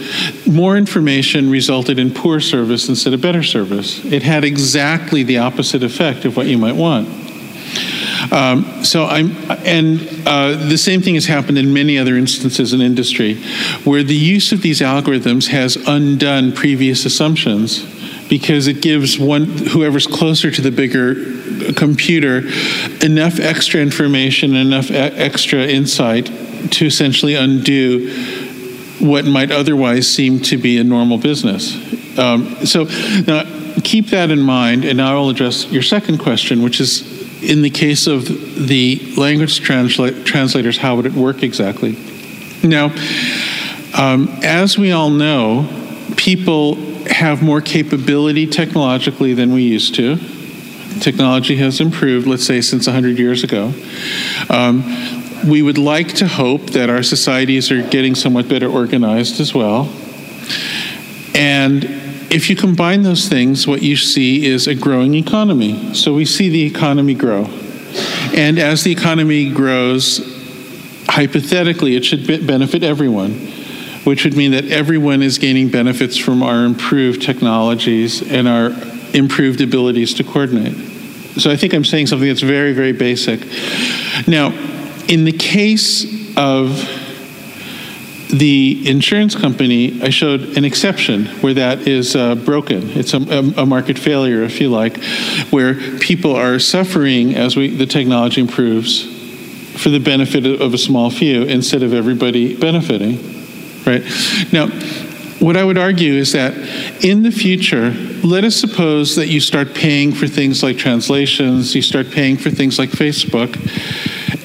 more 0.48 0.76
information 0.76 1.50
resulted 1.50 2.00
in 2.00 2.14
poor 2.14 2.40
service 2.40 2.90
instead 2.90 3.14
of 3.14 3.22
better 3.22 3.44
service. 3.44 4.04
It 4.06 4.24
had 4.24 4.44
exactly 4.44 5.24
the 5.24 5.38
opposite 5.38 5.84
effect 5.84 6.26
of 6.26 6.36
what 6.36 6.48
you 6.48 6.58
might 6.58 6.76
want. 6.76 7.08
Um, 8.32 8.84
so 8.84 9.06
I'm, 9.06 9.36
and 9.66 10.00
uh, 10.26 10.68
the 10.68 10.78
same 10.78 11.02
thing 11.02 11.16
has 11.16 11.26
happened 11.26 11.58
in 11.58 11.74
many 11.74 11.98
other 11.98 12.16
instances 12.16 12.74
in 12.74 12.82
industry, 12.82 13.36
where 13.84 14.04
the 14.04 14.16
use 14.16 14.52
of 14.52 14.62
these 14.62 14.82
algorithms 14.82 15.48
has 15.50 15.76
undone 15.88 16.52
previous 16.52 17.06
assumptions 17.06 17.84
because 18.30 18.68
it 18.68 18.82
gives 18.82 19.20
one 19.20 19.46
whoever's 19.46 20.08
closer 20.08 20.50
to 20.50 20.62
the 20.62 20.72
bigger 20.72 21.16
computer 21.74 22.40
enough 23.06 23.40
extra 23.40 23.80
information, 23.80 24.56
enough 24.56 24.90
e- 24.90 24.96
extra 24.96 25.60
insight 25.60 26.26
to 26.72 26.88
essentially 26.88 27.36
undo 27.36 28.10
what 29.00 29.26
might 29.26 29.52
otherwise 29.52 30.08
seem 30.08 30.40
to 30.40 30.58
be 30.58 30.78
a 30.78 30.84
normal 30.84 31.18
business. 31.18 31.76
Um, 32.18 32.66
so 32.66 32.86
now 33.28 33.44
keep 33.84 34.08
that 34.08 34.32
in 34.32 34.42
mind, 34.42 34.86
and 34.86 34.98
now 34.98 35.18
I'll 35.18 35.30
address 35.30 35.70
your 35.72 35.82
second 35.82 36.20
question, 36.20 36.62
which 36.62 36.80
is 36.80 37.14
in 37.44 37.62
the 37.62 37.70
case 37.70 38.08
of 38.08 38.28
the 38.68 39.14
language 39.18 39.62
transla- 39.62 40.26
translators, 40.26 40.78
how 40.78 40.96
would 40.96 41.06
it 41.06 41.14
work 41.14 41.44
exactly? 41.44 41.98
Now, 42.64 42.94
um, 43.98 44.30
as 44.44 44.78
we 44.78 44.92
all 44.92 45.10
know, 45.10 45.70
people 46.18 46.76
have 47.06 47.44
more 47.44 47.62
capability 47.62 48.48
technologically 48.48 49.34
than 49.34 49.54
we 49.54 49.64
used 49.64 49.96
to. 49.96 50.18
Technology 51.00 51.58
has 51.58 51.80
improved, 51.82 52.26
let's 52.26 52.46
say, 52.46 52.62
since 52.62 52.88
100 52.88 53.20
years 53.20 53.44
ago. 53.44 53.74
Um, 54.50 54.84
we 55.48 55.62
would 55.62 55.78
like 55.78 56.10
to 56.16 56.28
hope 56.28 56.72
that 56.72 56.90
our 56.90 57.04
societies 57.04 57.72
are 57.72 57.82
getting 57.88 58.16
somewhat 58.16 58.48
better 58.48 58.68
organized 58.68 59.40
as 59.40 59.54
well. 59.54 59.92
And 61.34 61.84
if 62.32 62.50
you 62.50 62.56
combine 62.56 63.04
those 63.04 63.28
things, 63.28 63.68
what 63.68 63.82
you 63.82 63.96
see 63.96 64.46
is 64.46 64.68
a 64.68 64.76
growing 64.76 65.14
economy. 65.16 65.94
So 65.94 66.14
we 66.14 66.26
see 66.26 66.50
the 66.50 66.64
economy 66.64 67.14
grow. 67.14 67.46
And 68.36 68.60
as 68.60 68.84
the 68.84 68.92
economy 68.92 69.52
grows, 69.52 70.20
hypothetically, 71.08 71.96
it 71.96 72.04
should 72.04 72.26
benefit 72.46 72.84
everyone 72.84 73.54
which 74.06 74.24
would 74.24 74.38
mean 74.38 74.52
that 74.52 74.66
everyone 74.66 75.24
is 75.24 75.40
gaining 75.40 75.68
benefits 75.68 76.16
from 76.16 76.44
our 76.44 76.64
improved 76.64 77.24
technologies 77.24 78.22
and 78.22 78.48
our 78.48 78.68
improved 79.14 79.62
abilities 79.62 80.14
to 80.14 80.24
coordinate. 80.24 80.76
So 81.40 81.50
I 81.52 81.58
think 81.58 81.74
I'm 81.74 81.84
saying 81.84 82.08
something 82.08 82.28
that's 82.28 82.42
very, 82.42 82.72
very 82.72 82.92
basic. 82.92 83.40
Now, 84.28 84.52
in 85.08 85.26
the 85.26 85.32
case 85.32 86.36
of 86.38 86.70
the 88.30 88.90
insurance 88.90 89.36
company, 89.36 90.02
I 90.02 90.10
showed 90.10 90.58
an 90.58 90.66
exception 90.66 91.28
where 91.42 91.54
that 91.54 91.88
is 91.88 92.16
uh, 92.16 92.36
broken. 92.36 92.90
It's 92.92 93.14
a, 93.14 93.18
a, 93.18 93.66
market 93.66 94.00
failure, 94.00 94.42
if 94.42 94.60
you 94.60 94.70
like, 94.70 94.98
where 95.52 95.76
people 96.00 96.36
are 96.36 96.58
suffering 96.60 97.36
as 97.36 97.56
we, 97.56 97.70
the 97.70 97.86
technology 97.86 98.42
improves 98.42 99.04
for 99.82 99.90
the 99.90 100.00
benefit 100.00 100.46
of 100.46 100.74
a 100.74 100.78
small 100.78 101.12
few 101.12 101.44
instead 101.44 101.84
of 101.84 101.94
everybody 101.94 102.56
benefiting 102.58 103.36
right? 103.86 104.04
Now, 104.52 104.68
what 105.40 105.58
I 105.58 105.64
would 105.64 105.78
argue 105.78 106.14
is 106.14 106.32
that 106.34 106.54
in 107.04 107.24
the 107.24 107.32
future, 107.32 107.92
let 108.24 108.44
us 108.44 108.56
suppose 108.56 109.16
that 109.16 109.28
you 109.28 109.40
start 109.40 109.74
paying 109.74 110.12
for 110.12 110.28
things 110.28 110.64
like 110.64 110.78
translations, 110.78 111.76
you 111.76 111.82
start 111.82 112.12
paying 112.12 112.38
for 112.38 112.50
things 112.50 112.80
like 112.80 112.90
Facebook. 112.90 113.54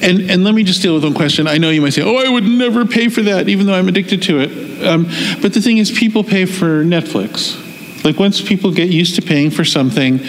And, 0.01 0.31
and 0.31 0.43
let 0.43 0.55
me 0.55 0.63
just 0.63 0.81
deal 0.81 0.93
with 0.93 1.03
one 1.03 1.13
question. 1.13 1.47
I 1.47 1.57
know 1.57 1.69
you 1.69 1.81
might 1.81 1.93
say, 1.93 2.01
oh, 2.01 2.17
I 2.17 2.29
would 2.29 2.43
never 2.43 2.85
pay 2.85 3.09
for 3.09 3.21
that, 3.23 3.47
even 3.49 3.67
though 3.67 3.73
I'm 3.73 3.87
addicted 3.87 4.23
to 4.23 4.39
it. 4.39 4.85
Um, 4.85 5.03
but 5.41 5.53
the 5.53 5.61
thing 5.61 5.77
is, 5.77 5.91
people 5.91 6.23
pay 6.23 6.45
for 6.45 6.83
Netflix. 6.83 7.55
Like, 8.03 8.17
once 8.17 8.41
people 8.41 8.71
get 8.71 8.89
used 8.89 9.15
to 9.15 9.21
paying 9.21 9.51
for 9.51 9.63
something, 9.63 10.19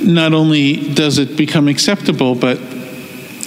not 0.00 0.32
only 0.32 0.92
does 0.94 1.18
it 1.18 1.36
become 1.36 1.68
acceptable, 1.68 2.34
but 2.34 2.58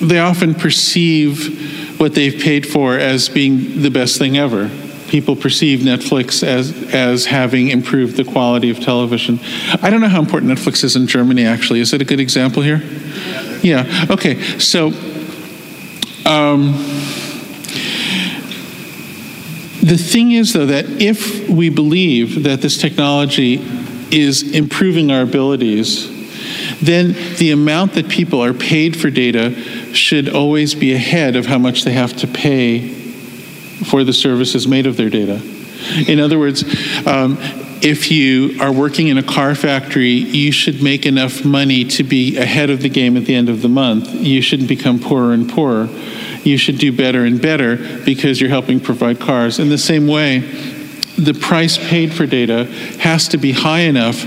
they 0.01 0.19
often 0.19 0.55
perceive 0.55 1.99
what 1.99 2.15
they've 2.15 2.41
paid 2.41 2.65
for 2.65 2.97
as 2.97 3.27
being 3.27 3.81
the 3.81 3.89
best 3.89 4.17
thing 4.17 4.37
ever 4.37 4.69
people 5.07 5.35
perceive 5.35 5.79
Netflix 5.79 6.43
as 6.43 6.93
as 6.93 7.25
having 7.27 7.69
improved 7.69 8.17
the 8.17 8.23
quality 8.23 8.69
of 8.69 8.79
television. 8.79 9.39
I 9.81 9.89
don't 9.89 10.01
know 10.01 10.09
how 10.09 10.19
important 10.19 10.51
Netflix 10.51 10.83
is 10.83 10.95
in 10.95 11.07
Germany. 11.07 11.45
Actually, 11.45 11.79
is 11.79 11.93
it 11.93 12.01
a 12.01 12.05
good 12.05 12.19
example 12.19 12.63
here? 12.63 12.81
Yeah. 13.61 14.07
Okay. 14.09 14.41
So. 14.59 14.91
Um, 16.25 16.73
the 19.83 19.97
thing 19.97 20.31
is, 20.31 20.53
though, 20.53 20.65
that 20.65 20.85
if 21.01 21.47
we 21.47 21.69
believe 21.69 22.43
that 22.43 22.61
this 22.61 22.79
technology 22.79 23.55
is 24.11 24.55
improving 24.55 25.11
our 25.11 25.21
abilities, 25.21 26.11
then 26.81 27.13
the 27.37 27.51
amount 27.51 27.93
that 27.93 28.09
people 28.09 28.43
are 28.43 28.53
paid 28.53 28.95
for 28.95 29.09
data 29.09 29.53
should 29.93 30.29
always 30.29 30.73
be 30.75 30.93
ahead 30.93 31.35
of 31.35 31.45
how 31.45 31.57
much 31.57 31.83
they 31.83 31.93
have 31.93 32.15
to 32.17 32.27
pay 32.27 32.89
for 33.85 34.03
the 34.03 34.13
services 34.13 34.67
made 34.67 34.87
of 34.87 34.97
their 34.97 35.09
data. 35.09 35.41
In 36.07 36.19
other 36.19 36.39
words, 36.39 36.63
um, 37.05 37.37
if 37.81 38.09
you 38.09 38.59
are 38.59 38.71
working 38.71 39.07
in 39.09 39.17
a 39.17 39.23
car 39.23 39.53
factory, 39.53 40.09
you 40.09 40.51
should 40.51 40.81
make 40.81 41.05
enough 41.05 41.45
money 41.45 41.83
to 41.85 42.03
be 42.03 42.37
ahead 42.37 42.69
of 42.69 42.81
the 42.81 42.89
game 42.89 43.15
at 43.17 43.25
the 43.25 43.35
end 43.35 43.49
of 43.49 43.61
the 43.61 43.69
month. 43.69 44.11
You 44.11 44.41
shouldn't 44.41 44.69
become 44.69 44.99
poorer 44.99 45.33
and 45.33 45.47
poorer. 45.49 45.87
You 46.45 46.57
should 46.57 46.77
do 46.77 46.95
better 46.95 47.25
and 47.25 47.41
better 47.41 47.75
because 48.05 48.39
you're 48.39 48.51
helping 48.51 48.79
provide 48.79 49.19
cars. 49.19 49.59
In 49.59 49.69
the 49.69 49.77
same 49.77 50.07
way, 50.07 50.39
the 51.17 51.33
price 51.33 51.77
paid 51.77 52.13
for 52.13 52.25
data 52.25 52.65
has 52.99 53.27
to 53.29 53.37
be 53.37 53.53
high 53.53 53.81
enough 53.81 54.21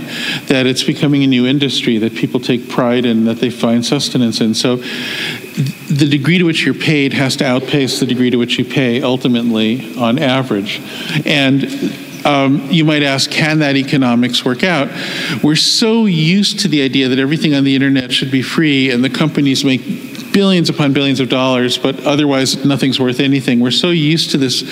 that 0.49 0.67
it's 0.67 0.83
becoming 0.83 1.23
a 1.23 1.27
new 1.27 1.47
industry 1.47 1.99
that 1.99 2.15
people 2.15 2.41
take 2.41 2.69
pride 2.69 3.05
in, 3.05 3.25
that 3.27 3.39
they 3.39 3.51
find 3.51 3.85
sustenance 3.85 4.41
in. 4.41 4.55
So 4.55 4.77
the 4.77 6.09
degree 6.11 6.39
to 6.39 6.45
which 6.45 6.65
you're 6.65 6.75
paid 6.75 7.13
has 7.13 7.37
to 7.37 7.47
outpace 7.47 8.01
the 8.01 8.07
degree 8.07 8.31
to 8.31 8.37
which 8.37 8.59
you 8.59 8.65
pay 8.65 9.03
ultimately 9.03 9.97
on 9.97 10.19
average. 10.19 10.81
And 11.25 11.65
um, 12.25 12.69
you 12.71 12.85
might 12.85 13.03
ask, 13.03 13.31
can 13.31 13.61
that 13.61 13.77
economics 13.77 14.45
work 14.45 14.65
out? 14.65 14.89
We're 15.43 15.57
so 15.57 16.07
used 16.07 16.61
to 16.61 16.69
the 16.69 16.83
idea 16.83 17.09
that 17.09 17.19
everything 17.19 17.55
on 17.55 17.65
the 17.65 17.75
internet 17.75 18.13
should 18.13 18.31
be 18.31 18.43
free 18.43 18.91
and 18.91 19.05
the 19.05 19.11
companies 19.11 19.65
make 19.65 19.83
billions 20.39 20.71
upon 20.71 20.93
billions 20.93 21.19
of 21.19 21.29
dollars, 21.29 21.77
but 21.79 22.07
otherwise 22.07 22.65
nothing's 22.65 23.01
worth 23.01 23.19
anything. 23.19 23.59
We're 23.59 23.73
so 23.73 23.91
used 23.91 24.31
to 24.31 24.39
this 24.39 24.63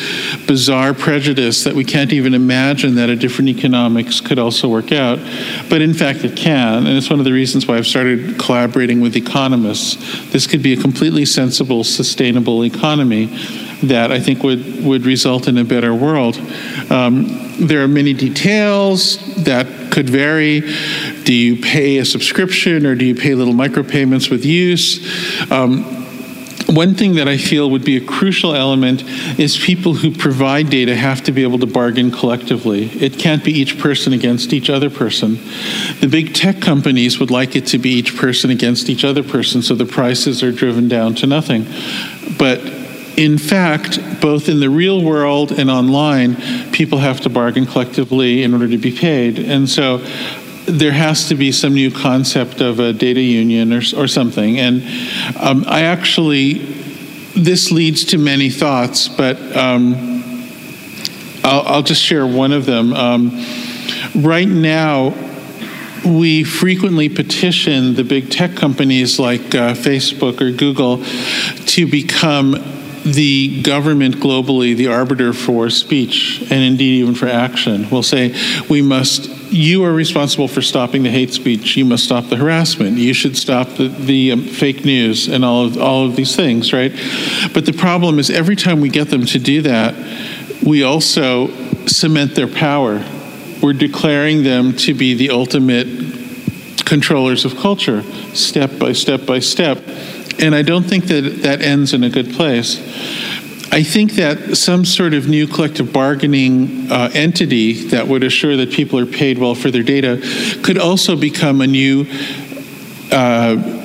bizarre 0.46 0.94
prejudice 0.94 1.64
that 1.64 1.74
we 1.74 1.82
can't 1.82 2.12
even 2.12 2.34
imagine 2.34 2.94
that 2.94 3.10
a 3.10 3.16
different 3.16 3.48
economics 3.48 4.20
could 4.20 4.38
also 4.38 4.68
work 4.68 4.92
out. 4.92 5.18
But 5.68 5.82
in 5.82 5.92
fact, 5.92 6.22
it 6.22 6.36
can, 6.36 6.86
and 6.86 6.96
it's 6.96 7.10
one 7.10 7.18
of 7.18 7.24
the 7.24 7.32
reasons 7.32 7.66
why 7.66 7.78
I've 7.78 7.86
started 7.88 8.38
collaborating 8.38 9.00
with 9.00 9.16
economists. 9.16 9.96
This 10.30 10.46
could 10.46 10.62
be 10.62 10.72
a 10.72 10.80
completely 10.80 11.24
sensible, 11.24 11.82
sustainable 11.82 12.64
economy 12.64 13.26
that 13.82 14.12
I 14.12 14.20
think 14.20 14.44
would, 14.44 14.84
would 14.84 15.04
result 15.04 15.48
in 15.48 15.58
a 15.58 15.64
better 15.64 15.92
world. 15.92 16.36
Um, 16.92 17.56
there 17.58 17.82
are 17.82 17.88
many 17.88 18.12
details 18.12 19.18
that 19.42 19.66
could 19.90 20.08
vary. 20.08 20.62
Do 21.26 21.34
you 21.34 21.60
pay 21.60 21.98
a 21.98 22.04
subscription 22.04 22.86
or 22.86 22.94
do 22.94 23.04
you 23.04 23.16
pay 23.16 23.34
little 23.34 23.52
micropayments 23.52 24.30
with 24.30 24.44
use? 24.44 25.50
Um, 25.50 25.82
one 26.72 26.94
thing 26.94 27.16
that 27.16 27.26
I 27.26 27.36
feel 27.36 27.68
would 27.70 27.84
be 27.84 27.96
a 27.96 28.00
crucial 28.00 28.54
element 28.54 29.02
is 29.36 29.58
people 29.58 29.94
who 29.94 30.12
provide 30.12 30.70
data 30.70 30.94
have 30.94 31.24
to 31.24 31.32
be 31.32 31.42
able 31.42 31.58
to 31.58 31.66
bargain 31.66 32.12
collectively. 32.12 32.84
It 33.02 33.18
can't 33.18 33.42
be 33.42 33.50
each 33.52 33.76
person 33.76 34.12
against 34.12 34.52
each 34.52 34.70
other 34.70 34.88
person. 34.88 35.38
The 36.00 36.08
big 36.08 36.32
tech 36.32 36.60
companies 36.60 37.18
would 37.18 37.32
like 37.32 37.56
it 37.56 37.66
to 37.68 37.78
be 37.78 37.90
each 37.90 38.16
person 38.16 38.50
against 38.50 38.88
each 38.88 39.04
other 39.04 39.24
person, 39.24 39.62
so 39.62 39.74
the 39.74 39.84
prices 39.84 40.44
are 40.44 40.52
driven 40.52 40.86
down 40.86 41.16
to 41.16 41.26
nothing. 41.26 41.66
But 42.38 42.60
in 43.16 43.38
fact, 43.38 43.98
both 44.20 44.48
in 44.48 44.60
the 44.60 44.68
real 44.68 45.02
world 45.02 45.50
and 45.52 45.70
online, 45.70 46.36
people 46.70 46.98
have 46.98 47.20
to 47.22 47.30
bargain 47.30 47.64
collectively 47.64 48.42
in 48.42 48.52
order 48.52 48.68
to 48.68 48.76
be 48.76 48.92
paid. 48.92 49.38
And 49.38 49.68
so 49.68 50.04
there 50.66 50.92
has 50.92 51.28
to 51.28 51.34
be 51.34 51.52
some 51.52 51.74
new 51.74 51.90
concept 51.90 52.60
of 52.60 52.80
a 52.80 52.92
data 52.92 53.20
union 53.20 53.72
or, 53.72 53.82
or 53.96 54.08
something. 54.08 54.58
And 54.58 54.82
um, 55.38 55.64
I 55.66 55.82
actually, 55.82 56.54
this 57.34 57.70
leads 57.70 58.04
to 58.06 58.18
many 58.18 58.50
thoughts, 58.50 59.08
but 59.08 59.40
um, 59.56 59.94
I'll, 61.44 61.62
I'll, 61.62 61.82
just 61.82 62.02
share 62.02 62.26
one 62.26 62.52
of 62.52 62.66
them. 62.66 62.92
Um, 62.92 63.44
right 64.16 64.48
now, 64.48 65.14
we 66.04 66.44
frequently 66.44 67.08
petition 67.08 67.94
the 67.94 68.04
big 68.04 68.30
tech 68.30 68.56
companies 68.56 69.18
like 69.18 69.54
uh, 69.54 69.74
Facebook 69.74 70.40
or 70.40 70.50
Google 70.56 71.04
to 71.66 71.86
become 71.86 72.54
the 73.06 73.62
government 73.62 74.16
globally, 74.16 74.76
the 74.76 74.88
arbiter 74.88 75.32
for 75.32 75.70
speech 75.70 76.40
and 76.50 76.64
indeed 76.64 77.00
even 77.00 77.14
for 77.14 77.28
action, 77.28 77.88
will 77.88 78.02
say, 78.02 78.34
we 78.68 78.82
must, 78.82 79.28
you 79.52 79.84
are 79.84 79.92
responsible 79.92 80.48
for 80.48 80.60
stopping 80.60 81.04
the 81.04 81.10
hate 81.10 81.32
speech. 81.32 81.76
You 81.76 81.84
must 81.84 82.04
stop 82.04 82.28
the 82.28 82.36
harassment. 82.36 82.98
You 82.98 83.14
should 83.14 83.36
stop 83.36 83.68
the, 83.76 83.88
the 83.88 84.32
um, 84.32 84.42
fake 84.42 84.84
news 84.84 85.28
and 85.28 85.44
all 85.44 85.66
of, 85.66 85.78
all 85.78 86.04
of 86.04 86.16
these 86.16 86.34
things, 86.34 86.72
right? 86.72 86.90
But 87.54 87.64
the 87.64 87.72
problem 87.72 88.18
is 88.18 88.28
every 88.28 88.56
time 88.56 88.80
we 88.80 88.88
get 88.88 89.08
them 89.08 89.24
to 89.26 89.38
do 89.38 89.62
that, 89.62 89.94
we 90.66 90.82
also 90.82 91.48
cement 91.86 92.34
their 92.34 92.48
power. 92.48 93.04
We're 93.62 93.72
declaring 93.72 94.42
them 94.42 94.76
to 94.78 94.94
be 94.94 95.14
the 95.14 95.30
ultimate 95.30 95.86
controllers 96.84 97.44
of 97.44 97.56
culture, 97.56 98.02
step 98.34 98.78
by 98.78 98.92
step 98.92 99.26
by 99.26 99.38
step. 99.40 99.78
And 100.38 100.54
I 100.54 100.62
don't 100.62 100.84
think 100.84 101.06
that 101.06 101.42
that 101.42 101.62
ends 101.62 101.94
in 101.94 102.04
a 102.04 102.10
good 102.10 102.32
place. 102.32 102.78
I 103.72 103.82
think 103.82 104.12
that 104.12 104.56
some 104.56 104.84
sort 104.84 105.12
of 105.12 105.28
new 105.28 105.46
collective 105.46 105.92
bargaining 105.92 106.90
uh, 106.90 107.10
entity 107.12 107.88
that 107.88 108.06
would 108.06 108.22
assure 108.22 108.56
that 108.56 108.70
people 108.70 108.98
are 108.98 109.06
paid 109.06 109.38
well 109.38 109.54
for 109.54 109.70
their 109.70 109.82
data 109.82 110.20
could 110.62 110.78
also 110.78 111.16
become 111.16 111.60
a 111.60 111.66
new 111.66 112.06
uh, 113.10 113.75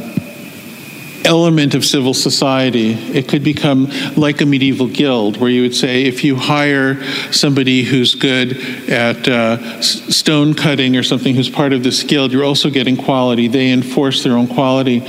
element 1.26 1.76
of 1.76 1.86
civil 1.86 2.14
society. 2.14 2.94
It 2.94 3.28
could 3.28 3.44
become 3.44 3.90
like 4.16 4.42
a 4.42 4.46
medieval 4.46 4.88
guild, 4.88 5.38
where 5.38 5.50
you 5.50 5.62
would 5.62 5.76
say 5.76 6.04
if 6.04 6.24
you 6.24 6.36
hire 6.36 7.04
somebody 7.32 7.84
who's 7.84 8.16
good 8.16 8.58
at 8.90 9.28
uh, 9.28 9.82
stone 9.82 10.54
cutting 10.54 10.96
or 10.96 11.04
something 11.04 11.36
who's 11.36 11.50
part 11.50 11.74
of 11.74 11.84
this 11.84 12.04
guild, 12.04 12.32
you're 12.32 12.46
also 12.46 12.70
getting 12.70 12.98
quality. 12.98 13.48
They 13.48 13.72
enforce 13.72 14.24
their 14.24 14.34
own 14.34 14.48
quality. 14.48 15.00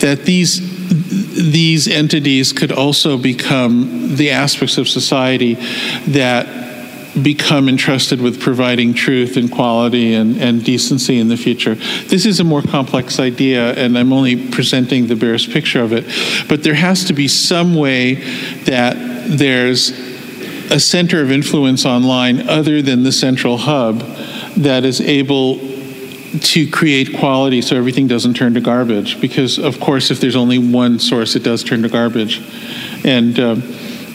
That 0.00 0.22
these 0.24 0.78
these 0.90 1.86
entities 1.86 2.52
could 2.52 2.72
also 2.72 3.16
become 3.16 4.16
the 4.16 4.30
aspects 4.30 4.76
of 4.76 4.88
society 4.88 5.54
that 6.08 6.69
become 7.22 7.68
entrusted 7.68 8.20
with 8.20 8.40
providing 8.40 8.94
truth 8.94 9.36
and 9.36 9.50
quality 9.50 10.14
and, 10.14 10.36
and 10.36 10.64
decency 10.64 11.18
in 11.18 11.28
the 11.28 11.36
future. 11.36 11.74
This 11.74 12.26
is 12.26 12.40
a 12.40 12.44
more 12.44 12.62
complex 12.62 13.18
idea, 13.18 13.72
and 13.74 13.96
I'm 13.98 14.12
only 14.12 14.50
presenting 14.50 15.06
the 15.06 15.16
barest 15.16 15.50
picture 15.50 15.82
of 15.82 15.92
it. 15.92 16.04
But 16.48 16.62
there 16.62 16.74
has 16.74 17.04
to 17.04 17.12
be 17.12 17.28
some 17.28 17.74
way 17.74 18.14
that 18.64 18.96
there's 19.26 19.90
a 20.70 20.78
center 20.78 21.20
of 21.20 21.30
influence 21.30 21.84
online 21.84 22.48
other 22.48 22.80
than 22.80 23.02
the 23.02 23.12
central 23.12 23.56
hub 23.58 24.00
that 24.56 24.84
is 24.84 25.00
able 25.00 25.58
to 26.38 26.70
create 26.70 27.16
quality 27.18 27.60
so 27.60 27.76
everything 27.76 28.06
doesn't 28.06 28.34
turn 28.34 28.54
to 28.54 28.60
garbage. 28.60 29.20
Because, 29.20 29.58
of 29.58 29.80
course, 29.80 30.12
if 30.12 30.20
there's 30.20 30.36
only 30.36 30.58
one 30.58 31.00
source, 31.00 31.34
it 31.34 31.42
does 31.42 31.64
turn 31.64 31.82
to 31.82 31.88
garbage. 31.88 32.40
And 33.04 33.38
um, 33.40 33.62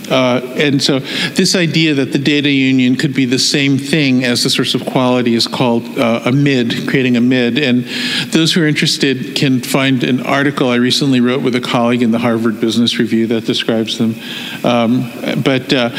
uh, 0.09 0.41
and 0.57 0.81
so, 0.81 0.99
this 0.99 1.55
idea 1.55 1.93
that 1.95 2.11
the 2.11 2.19
data 2.19 2.49
union 2.49 2.95
could 2.95 3.13
be 3.13 3.25
the 3.25 3.39
same 3.39 3.77
thing 3.77 4.23
as 4.23 4.43
the 4.43 4.49
source 4.49 4.75
of 4.75 4.85
quality 4.85 5.35
is 5.35 5.47
called 5.47 5.97
uh, 5.97 6.21
a 6.25 6.31
MID, 6.31 6.87
creating 6.87 7.17
a 7.17 7.21
MID. 7.21 7.59
And 7.59 7.85
those 8.31 8.53
who 8.53 8.63
are 8.63 8.67
interested 8.67 9.35
can 9.35 9.61
find 9.61 10.03
an 10.03 10.21
article 10.21 10.69
I 10.69 10.75
recently 10.75 11.21
wrote 11.21 11.41
with 11.41 11.55
a 11.55 11.61
colleague 11.61 12.01
in 12.01 12.11
the 12.11 12.19
Harvard 12.19 12.59
Business 12.59 12.99
Review 12.99 13.27
that 13.27 13.45
describes 13.45 13.97
them. 13.97 14.15
Um, 14.63 15.11
but 15.43 15.73
uh, 15.73 15.89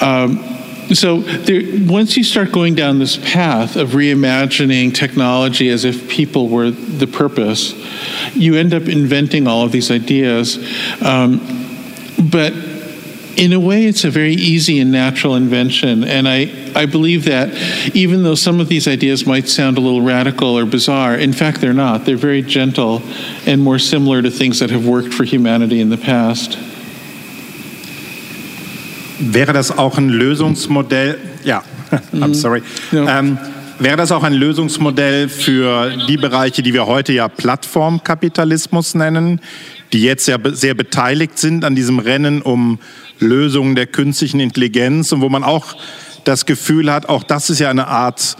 um, 0.00 0.54
so 0.92 1.20
there, 1.20 1.62
once 1.88 2.16
you 2.16 2.24
start 2.24 2.52
going 2.52 2.74
down 2.74 2.98
this 2.98 3.16
path 3.16 3.76
of 3.76 3.90
reimagining 3.90 4.94
technology 4.94 5.70
as 5.70 5.84
if 5.84 6.08
people 6.10 6.48
were 6.48 6.70
the 6.70 7.06
purpose, 7.06 7.72
you 8.34 8.56
end 8.56 8.74
up 8.74 8.82
inventing 8.82 9.46
all 9.46 9.64
of 9.64 9.72
these 9.72 9.90
ideas. 9.90 10.58
Um, 11.02 11.40
but 12.30 12.52
in 13.36 13.52
a 13.52 13.60
way, 13.60 13.86
it's 13.86 14.04
a 14.04 14.10
very 14.10 14.34
easy 14.34 14.80
and 14.80 14.90
natural 14.90 15.34
invention. 15.34 16.04
And 16.04 16.28
I, 16.28 16.50
I 16.74 16.86
believe 16.86 17.24
that 17.24 17.50
even 17.94 18.22
though 18.22 18.34
some 18.34 18.60
of 18.60 18.68
these 18.68 18.86
ideas 18.86 19.26
might 19.26 19.48
sound 19.48 19.78
a 19.78 19.80
little 19.80 20.02
radical 20.02 20.58
or 20.58 20.66
bizarre, 20.66 21.14
in 21.16 21.32
fact, 21.32 21.60
they're 21.60 21.74
not. 21.74 22.04
They're 22.04 22.16
very 22.16 22.42
gentle 22.42 23.02
and 23.46 23.60
more 23.60 23.78
similar 23.78 24.22
to 24.22 24.30
things 24.30 24.58
that 24.60 24.70
have 24.70 24.86
worked 24.86 25.12
for 25.12 25.24
humanity 25.24 25.80
in 25.80 25.90
the 25.90 25.96
past. 25.96 26.58
Wäre 29.18 29.52
das 29.52 29.70
auch 29.70 29.96
ein 29.96 30.08
Lösungsmodell? 30.08 31.18
Ja, 31.44 31.62
I'm 32.12 32.28
mhm. 32.28 32.34
sorry. 32.34 32.62
No. 32.92 33.08
Ähm, 33.08 33.38
wäre 33.78 33.96
das 33.96 34.12
auch 34.12 34.22
ein 34.22 34.34
Lösungsmodell 34.34 35.28
für 35.28 35.92
die 36.08 36.16
Bereiche, 36.16 36.62
die 36.62 36.72
wir 36.72 36.86
heute 36.86 37.12
ja 37.12 37.28
Plattformkapitalismus 37.28 38.94
nennen, 38.94 39.40
die 39.92 40.02
jetzt 40.02 40.26
ja 40.26 40.38
sehr 40.42 40.74
beteiligt 40.74 41.38
sind 41.38 41.64
an 41.64 41.74
diesem 41.74 41.98
Rennen 42.00 42.42
um 42.42 42.78
Lösungen 43.24 43.74
der 43.74 43.86
künstlichen 43.86 44.40
Intelligenz 44.40 45.12
und 45.12 45.20
wo 45.20 45.28
man 45.28 45.44
auch 45.44 45.76
das 46.24 46.46
Gefühl 46.46 46.92
hat, 46.92 47.08
auch 47.08 47.22
das 47.22 47.50
ist 47.50 47.58
ja 47.58 47.70
eine 47.70 47.88
Art 47.88 48.36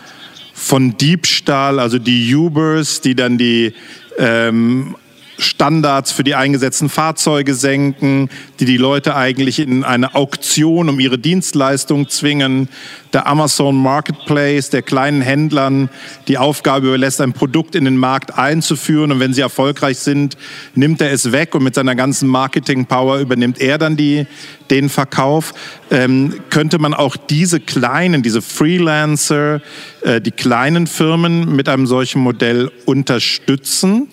von 0.53 0.97
Diebstahl, 0.97 1.81
also 1.81 1.99
die 1.99 2.35
Ubers, 2.35 3.01
die 3.01 3.15
dann 3.15 3.39
die 3.39 3.75
ähm, 4.19 4.97
Standards 5.39 6.13
für 6.13 6.25
die 6.25 6.35
eingesetzten 6.35 6.89
Fahrzeuge 6.89 7.55
senken, 7.55 8.29
die 8.61 8.65
die 8.65 8.77
Leute 8.77 9.17
eigentlich 9.17 9.59
in 9.59 9.85
eine 9.85 10.15
Auktion 10.15 10.89
um 10.89 11.01
ihre 11.01 11.19
Dienstleistung 11.19 12.09
zwingen. 12.09 12.69
Der 13.13 13.27
Amazon 13.27 13.77
Marketplace, 13.77 14.71
der 14.71 14.83
kleinen 14.83 15.23
Händlern 15.23 15.89
die 16.29 16.39
Aufgabe 16.39 16.89
überlässt, 16.89 17.21
ein 17.21 17.33
Produkt 17.33 17.75
in 17.75 17.85
den 17.85 17.97
Markt 17.97 18.37
einzuführen 18.37 19.13
und 19.13 19.21
wenn 19.21 19.33
sie 19.33 19.41
erfolgreich 19.41 19.99
sind, 19.99 20.37
nimmt 20.75 21.01
er 21.01 21.13
es 21.13 21.31
weg 21.31 21.55
und 21.55 21.63
mit 21.63 21.75
seiner 21.75 21.95
ganzen 21.95 22.29
Marketing-Power 22.29 23.19
übernimmt 23.19 23.61
er 23.61 23.79
dann 23.79 23.97
die, 23.97 24.27
den 24.71 24.89
Verkauf. 24.89 25.53
Ähm, 25.91 26.35
könnte 26.51 26.79
man 26.79 26.95
auch 26.95 27.17
diese 27.17 27.61
kleinen, 27.61 28.23
diese 28.23 28.43
Freelancer, 28.43 29.61
äh, 30.03 30.21
die 30.21 30.31
kleinen 30.31 30.87
Firmen 30.87 31.55
mit 31.55 31.69
einem 31.69 31.87
solchen 31.87 32.21
Modell 32.21 32.71
unterstützen? 32.85 34.09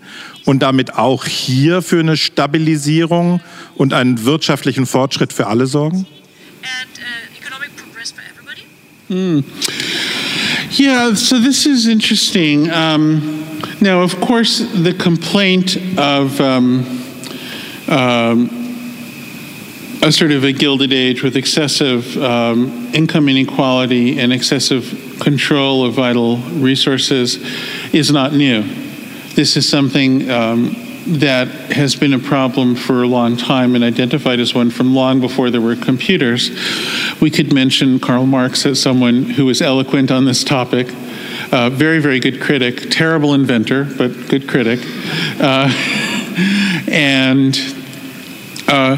Und 0.45 0.61
damit 0.61 0.95
auch 0.95 1.25
hier 1.25 1.81
für 1.81 1.99
eine 1.99 2.17
Stabilisierung 2.17 3.41
und 3.75 3.93
einen 3.93 4.25
wirtschaftlichen 4.25 4.85
Fortschritt 4.85 5.33
für 5.33 5.47
alle 5.47 5.67
sorgen? 5.67 6.05
Mm. 9.09 9.43
Yeah, 10.79 11.13
so 11.15 11.37
this 11.37 11.65
is 11.65 11.85
interesting. 11.85 12.71
Um, 12.71 13.45
now, 13.81 14.01
of 14.01 14.21
course, 14.21 14.59
the 14.59 14.93
complaint 14.93 15.75
of 15.97 16.39
um, 16.39 16.85
um, 17.89 18.49
a 20.01 20.11
sort 20.11 20.31
of 20.31 20.45
a 20.45 20.53
gilded 20.53 20.93
age 20.93 21.23
with 21.23 21.35
excessive 21.35 22.17
um, 22.17 22.89
income 22.93 23.27
inequality 23.27 24.17
and 24.17 24.31
excessive 24.31 25.17
control 25.19 25.83
of 25.83 25.93
vital 25.93 26.37
resources 26.37 27.37
is 27.93 28.11
not 28.11 28.31
new. 28.31 28.63
This 29.35 29.55
is 29.55 29.67
something 29.67 30.29
um, 30.29 30.75
that 31.07 31.47
has 31.47 31.95
been 31.95 32.13
a 32.13 32.19
problem 32.19 32.75
for 32.75 33.01
a 33.01 33.07
long 33.07 33.37
time 33.37 33.75
and 33.75 33.83
identified 33.83 34.39
as 34.39 34.53
one 34.53 34.69
from 34.69 34.93
long 34.93 35.19
before 35.21 35.49
there 35.49 35.61
were 35.61 35.75
computers. 35.75 36.49
We 37.21 37.31
could 37.31 37.53
mention 37.53 37.99
Karl 37.99 38.25
Marx 38.25 38.65
as 38.65 38.81
someone 38.81 39.23
who 39.23 39.45
was 39.45 39.61
eloquent 39.61 40.11
on 40.11 40.25
this 40.25 40.43
topic. 40.43 40.87
Uh, 41.51 41.69
very, 41.69 41.99
very 41.99 42.19
good 42.19 42.41
critic, 42.41 42.89
terrible 42.89 43.33
inventor, 43.33 43.85
but 43.85 44.09
good 44.27 44.47
critic. 44.47 44.79
Uh, 45.39 45.71
and 46.91 47.57
uh, 48.67 48.97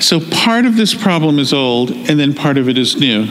so 0.00 0.20
part 0.20 0.66
of 0.66 0.76
this 0.76 0.94
problem 0.94 1.38
is 1.38 1.52
old, 1.52 1.90
and 1.90 2.20
then 2.20 2.34
part 2.34 2.58
of 2.58 2.68
it 2.68 2.76
is 2.76 2.96
new. 2.96 3.28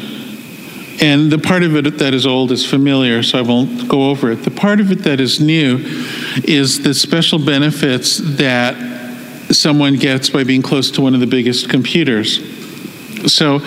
And 0.99 1.31
the 1.31 1.37
part 1.37 1.61
of 1.61 1.75
it 1.75 1.99
that 1.99 2.13
is 2.13 2.25
old 2.25 2.51
is 2.51 2.65
familiar, 2.65 3.21
so 3.21 3.37
I 3.37 3.41
won't 3.41 3.87
go 3.87 4.09
over 4.09 4.31
it. 4.31 4.37
The 4.37 4.51
part 4.51 4.79
of 4.79 4.91
it 4.91 5.03
that 5.03 5.19
is 5.19 5.39
new 5.39 5.77
is 6.43 6.83
the 6.83 6.93
special 6.93 7.39
benefits 7.39 8.17
that 8.37 8.75
someone 9.53 9.95
gets 9.95 10.29
by 10.29 10.43
being 10.43 10.61
close 10.61 10.91
to 10.91 11.01
one 11.01 11.13
of 11.13 11.19
the 11.19 11.27
biggest 11.27 11.69
computers. 11.69 12.39
So, 13.31 13.61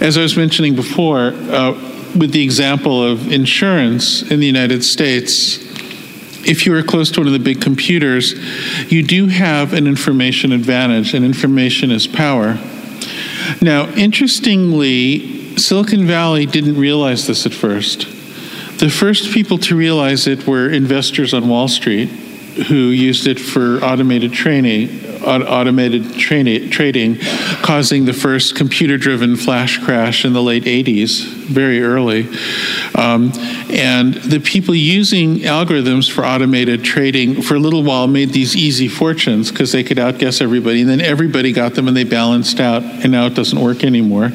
as 0.00 0.18
I 0.18 0.22
was 0.22 0.36
mentioning 0.36 0.74
before, 0.74 1.32
uh, 1.34 1.72
with 2.16 2.32
the 2.32 2.42
example 2.42 3.02
of 3.02 3.30
insurance 3.30 4.22
in 4.22 4.40
the 4.40 4.46
United 4.46 4.82
States, 4.82 5.58
if 6.48 6.66
you 6.66 6.74
are 6.74 6.82
close 6.82 7.10
to 7.12 7.20
one 7.20 7.26
of 7.26 7.32
the 7.32 7.38
big 7.38 7.60
computers, 7.60 8.34
you 8.90 9.02
do 9.02 9.26
have 9.26 9.72
an 9.72 9.86
information 9.86 10.52
advantage, 10.52 11.14
and 11.14 11.24
information 11.24 11.90
is 11.90 12.06
power. 12.06 12.58
Now, 13.60 13.88
interestingly, 13.94 15.56
Silicon 15.56 16.06
Valley 16.06 16.46
didn't 16.46 16.78
realize 16.78 17.26
this 17.26 17.46
at 17.46 17.52
first. 17.52 18.17
The 18.78 18.88
first 18.88 19.32
people 19.32 19.58
to 19.58 19.74
realize 19.74 20.28
it 20.28 20.46
were 20.46 20.70
investors 20.70 21.34
on 21.34 21.48
Wall 21.48 21.66
Street 21.66 22.08
who 22.66 22.74
used 22.74 23.26
it 23.26 23.38
for 23.38 23.82
automated 23.84 24.32
training, 24.32 24.88
automated 25.22 26.14
trading, 26.14 27.18
causing 27.62 28.04
the 28.04 28.12
first 28.12 28.56
computer-driven 28.56 29.36
flash 29.36 29.78
crash 29.84 30.24
in 30.24 30.32
the 30.32 30.42
late 30.42 30.64
80s, 30.64 31.24
very 31.24 31.82
early. 31.82 32.28
Um, 32.94 33.32
and 33.70 34.14
the 34.14 34.40
people 34.40 34.74
using 34.74 35.38
algorithms 35.38 36.10
for 36.10 36.24
automated 36.24 36.82
trading 36.82 37.42
for 37.42 37.54
a 37.54 37.60
little 37.60 37.84
while 37.84 38.08
made 38.08 38.30
these 38.30 38.56
easy 38.56 38.88
fortunes 38.88 39.50
because 39.50 39.70
they 39.72 39.84
could 39.84 39.98
outguess 39.98 40.40
everybody, 40.40 40.80
and 40.80 40.90
then 40.90 41.00
everybody 41.00 41.52
got 41.52 41.74
them 41.74 41.86
and 41.86 41.96
they 41.96 42.04
balanced 42.04 42.60
out, 42.60 42.82
and 42.82 43.12
now 43.12 43.26
it 43.26 43.34
doesn't 43.34 43.60
work 43.60 43.84
anymore. 43.84 44.30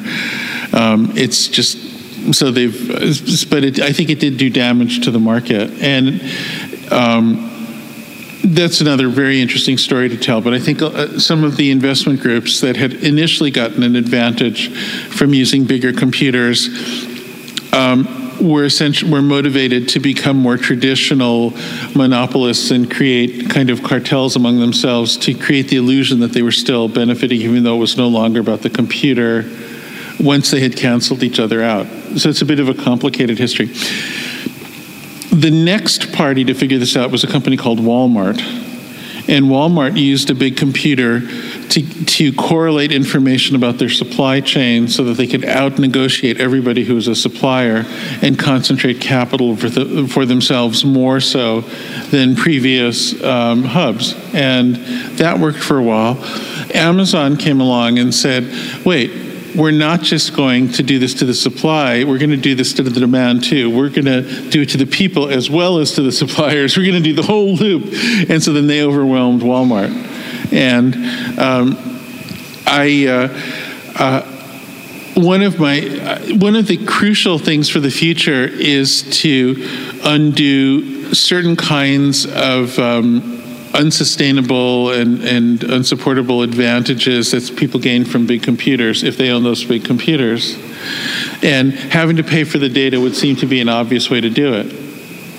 Um, 0.72 1.12
it's 1.14 1.48
just 1.48 1.93
so 2.32 2.50
they've, 2.50 2.88
but 3.50 3.64
it, 3.64 3.80
I 3.80 3.92
think 3.92 4.10
it 4.10 4.20
did 4.20 4.36
do 4.36 4.50
damage 4.50 5.04
to 5.04 5.10
the 5.10 5.20
market, 5.20 5.70
and. 5.82 6.20
Um, 6.92 7.50
that's 8.46 8.82
another 8.82 9.08
very 9.08 9.40
interesting 9.40 9.78
story 9.78 10.08
to 10.10 10.18
tell. 10.18 10.42
But 10.42 10.52
I 10.52 10.58
think 10.58 10.82
uh, 10.82 11.18
some 11.18 11.44
of 11.44 11.56
the 11.56 11.70
investment 11.70 12.20
groups 12.20 12.60
that 12.60 12.76
had 12.76 12.92
initially 12.92 13.50
gotten 13.50 13.82
an 13.82 13.96
advantage 13.96 14.68
from 15.08 15.32
using 15.32 15.64
bigger 15.64 15.94
computers 15.94 16.68
um, 17.72 18.06
were 18.40 18.64
essentially 18.64 19.10
were 19.10 19.22
motivated 19.22 19.88
to 19.90 20.00
become 20.00 20.36
more 20.36 20.56
traditional 20.56 21.52
monopolists 21.94 22.70
and 22.70 22.90
create 22.90 23.48
kind 23.48 23.70
of 23.70 23.82
cartels 23.82 24.36
among 24.36 24.60
themselves 24.60 25.16
to 25.16 25.34
create 25.34 25.68
the 25.68 25.76
illusion 25.76 26.20
that 26.20 26.32
they 26.32 26.42
were 26.42 26.52
still 26.52 26.88
benefiting, 26.88 27.40
even 27.40 27.62
though 27.62 27.76
it 27.76 27.80
was 27.80 27.96
no 27.96 28.08
longer 28.08 28.40
about 28.40 28.60
the 28.60 28.70
computer. 28.70 29.44
Once 30.20 30.50
they 30.50 30.60
had 30.60 30.76
canceled 30.76 31.22
each 31.22 31.40
other 31.40 31.62
out, 31.62 31.86
so 32.16 32.28
it's 32.28 32.42
a 32.42 32.46
bit 32.46 32.60
of 32.60 32.68
a 32.68 32.74
complicated 32.74 33.38
history. 33.38 33.66
The 35.34 35.50
next 35.50 36.12
party 36.12 36.44
to 36.44 36.54
figure 36.54 36.78
this 36.78 36.96
out 36.96 37.10
was 37.10 37.24
a 37.24 37.26
company 37.26 37.56
called 37.56 37.80
Walmart. 37.80 38.38
And 39.26 39.46
Walmart 39.46 39.96
used 39.96 40.28
a 40.28 40.34
big 40.34 40.56
computer 40.56 41.20
to, 41.20 42.04
to 42.04 42.32
correlate 42.34 42.92
information 42.92 43.56
about 43.56 43.78
their 43.78 43.88
supply 43.88 44.40
chain 44.40 44.86
so 44.86 45.04
that 45.04 45.14
they 45.14 45.26
could 45.26 45.44
out 45.44 45.78
negotiate 45.78 46.38
everybody 46.40 46.84
who 46.84 46.94
was 46.94 47.08
a 47.08 47.14
supplier 47.14 47.84
and 48.20 48.38
concentrate 48.38 49.00
capital 49.00 49.56
for, 49.56 49.70
the, 49.70 50.06
for 50.06 50.26
themselves 50.26 50.84
more 50.84 51.20
so 51.20 51.62
than 52.10 52.36
previous 52.36 53.20
um, 53.24 53.64
hubs. 53.64 54.14
And 54.34 54.76
that 55.16 55.38
worked 55.38 55.58
for 55.58 55.78
a 55.78 55.82
while. 55.82 56.22
Amazon 56.74 57.36
came 57.38 57.60
along 57.60 57.98
and 57.98 58.14
said, 58.14 58.44
wait, 58.84 59.33
we're 59.54 59.70
not 59.70 60.00
just 60.02 60.34
going 60.34 60.70
to 60.72 60.82
do 60.82 60.98
this 60.98 61.14
to 61.14 61.24
the 61.24 61.34
supply, 61.34 62.04
we're 62.04 62.18
going 62.18 62.30
to 62.30 62.36
do 62.36 62.54
this 62.54 62.72
to 62.74 62.82
the 62.82 62.90
demand 62.90 63.44
too. 63.44 63.74
We're 63.74 63.88
going 63.88 64.06
to 64.06 64.50
do 64.50 64.62
it 64.62 64.70
to 64.70 64.78
the 64.78 64.86
people 64.86 65.28
as 65.28 65.48
well 65.48 65.78
as 65.78 65.92
to 65.92 66.02
the 66.02 66.12
suppliers. 66.22 66.76
We're 66.76 66.90
going 66.90 67.02
to 67.02 67.08
do 67.08 67.14
the 67.14 67.22
whole 67.22 67.54
loop. 67.54 67.92
And 68.28 68.42
so 68.42 68.52
then 68.52 68.66
they 68.66 68.82
overwhelmed 68.82 69.42
Walmart. 69.42 69.92
And 70.52 70.94
um, 71.38 71.76
I, 72.66 73.06
uh, 73.06 74.02
uh, 74.02 74.22
one 75.14 75.42
of 75.42 75.60
my, 75.60 75.80
uh, 75.80 76.36
one 76.36 76.56
of 76.56 76.66
the 76.66 76.84
crucial 76.86 77.38
things 77.38 77.68
for 77.68 77.80
the 77.80 77.90
future 77.90 78.44
is 78.44 79.02
to 79.20 80.00
undo 80.02 81.14
certain 81.14 81.54
kinds 81.54 82.26
of 82.26 82.78
um, 82.78 83.33
unsustainable 83.74 84.92
and, 84.92 85.22
and 85.22 85.62
unsupportable 85.64 86.42
advantages 86.42 87.32
that 87.32 87.56
people 87.56 87.80
gain 87.80 88.04
from 88.04 88.26
big 88.26 88.42
computers 88.42 89.02
if 89.02 89.16
they 89.16 89.30
own 89.30 89.42
those 89.42 89.64
big 89.64 89.84
computers. 89.84 90.56
And 91.42 91.72
having 91.72 92.16
to 92.16 92.24
pay 92.24 92.44
for 92.44 92.58
the 92.58 92.68
data 92.68 93.00
would 93.00 93.16
seem 93.16 93.36
to 93.36 93.46
be 93.46 93.60
an 93.60 93.68
obvious 93.68 94.08
way 94.08 94.20
to 94.20 94.30
do 94.30 94.54
it. 94.54 94.66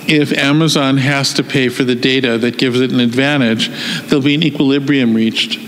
If 0.08 0.32
Amazon 0.32 0.98
has 0.98 1.34
to 1.34 1.42
pay 1.42 1.68
for 1.68 1.82
the 1.82 1.96
data 1.96 2.38
that 2.38 2.58
gives 2.58 2.80
it 2.80 2.92
an 2.92 3.00
advantage, 3.00 3.70
there'll 4.04 4.24
be 4.24 4.36
an 4.36 4.42
equilibrium 4.42 5.14
reached 5.14 5.58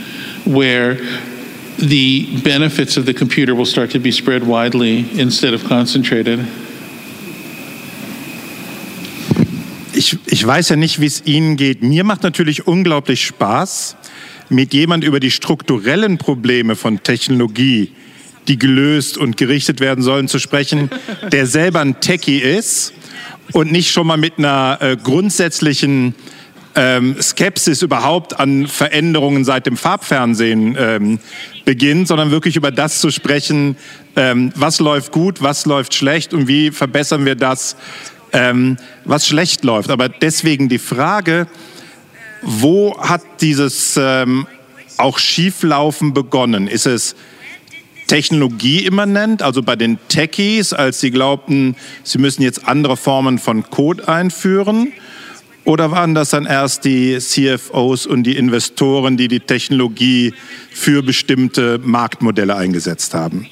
where 0.47 0.95
the 1.78 2.40
benefits 2.43 2.97
of 2.97 3.07
the 3.07 3.15
computer 3.15 3.55
will 3.55 3.66
start 3.66 3.90
to 3.93 3.99
be 3.99 4.12
spread 4.12 4.47
widely 4.47 5.19
instead 5.19 5.55
of 5.55 5.65
concentrated. 5.65 6.47
Ich, 10.39 10.47
weiß 10.47 10.69
ja 10.69 10.77
nicht, 10.77 11.01
wie 11.01 11.06
es 11.06 11.27
Ihnen 11.27 11.56
geht. 11.56 11.82
Mir 11.82 12.05
macht 12.05 12.23
natürlich 12.23 12.69
unglaublich 12.69 13.27
Spaß, 13.27 13.97
mit 14.48 14.73
jemand 14.73 15.02
über 15.02 15.19
die 15.19 15.32
strukturellen 15.32 16.16
Probleme 16.16 16.77
von 16.77 17.02
Technologie, 17.02 17.90
die 18.47 18.56
gelöst 18.56 19.19
und 19.19 19.36
gerichtet 19.36 19.81
werden 19.81 20.05
sollen, 20.05 20.28
zu 20.28 20.39
sprechen, 20.39 20.90
der 21.32 21.47
selber 21.47 21.81
ein 21.81 21.98
Techie 21.98 22.39
ist 22.39 22.93
und 23.51 23.73
nicht 23.73 23.90
schon 23.90 24.06
mal 24.06 24.16
mit 24.16 24.39
einer 24.39 24.78
äh, 24.81 24.97
grundsätzlichen 24.97 26.15
ähm, 26.77 27.16
Skepsis 27.20 27.82
überhaupt 27.82 28.39
an 28.39 28.69
Veränderungen 28.69 29.44
seit 29.44 29.66
dem 29.66 29.77
Farbfernsehen 29.77 30.77
ähm, 30.78 31.19
beginnt, 31.65 32.06
sondern 32.06 32.31
wirklich 32.31 32.55
über 32.55 32.70
das 32.70 33.01
zu 33.01 33.10
sprechen, 33.10 33.77
ähm, 34.15 34.52
was 34.55 34.78
läuft 34.78 35.10
gut, 35.10 35.43
was 35.43 35.66
läuft 35.66 35.94
schlecht 35.94 36.32
und 36.32 36.47
wie 36.47 36.70
verbessern 36.70 37.24
wir 37.24 37.35
das 37.35 37.77
ähm, 38.32 38.76
was 39.05 39.26
schlecht 39.26 39.64
läuft. 39.64 39.90
Aber 39.90 40.09
deswegen 40.09 40.68
die 40.68 40.78
Frage, 40.78 41.46
wo 42.42 42.98
hat 43.00 43.22
dieses 43.40 43.98
ähm, 44.00 44.46
auch 44.96 45.18
Schieflaufen 45.18 46.14
begonnen? 46.14 46.68
Ist 46.68 46.86
es 46.86 47.16
technologieimmanent, 48.06 49.42
also 49.42 49.62
bei 49.62 49.76
den 49.76 49.98
Techies, 50.09 50.72
als 50.72 51.00
sie 51.00 51.10
glaubten, 51.10 51.76
sie 52.02 52.18
müssen 52.18 52.42
jetzt 52.42 52.66
andere 52.66 52.96
Formen 52.96 53.38
von 53.38 53.62
Code 53.70 54.09
einführen? 54.09 54.92
Oder 55.64 55.90
waren 55.90 56.14
das 56.14 56.30
dann 56.30 56.46
erst 56.46 56.86
die 56.86 57.18
CFOs 57.18 58.06
und 58.06 58.22
die 58.22 58.36
Investoren, 58.36 59.18
die 59.18 59.28
die 59.28 59.40
Technologie 59.40 60.32
für 60.70 61.02
bestimmte 61.02 61.78
Marktmodelle 61.78 62.56
eingesetzt 62.56 63.12
haben? 63.12 63.46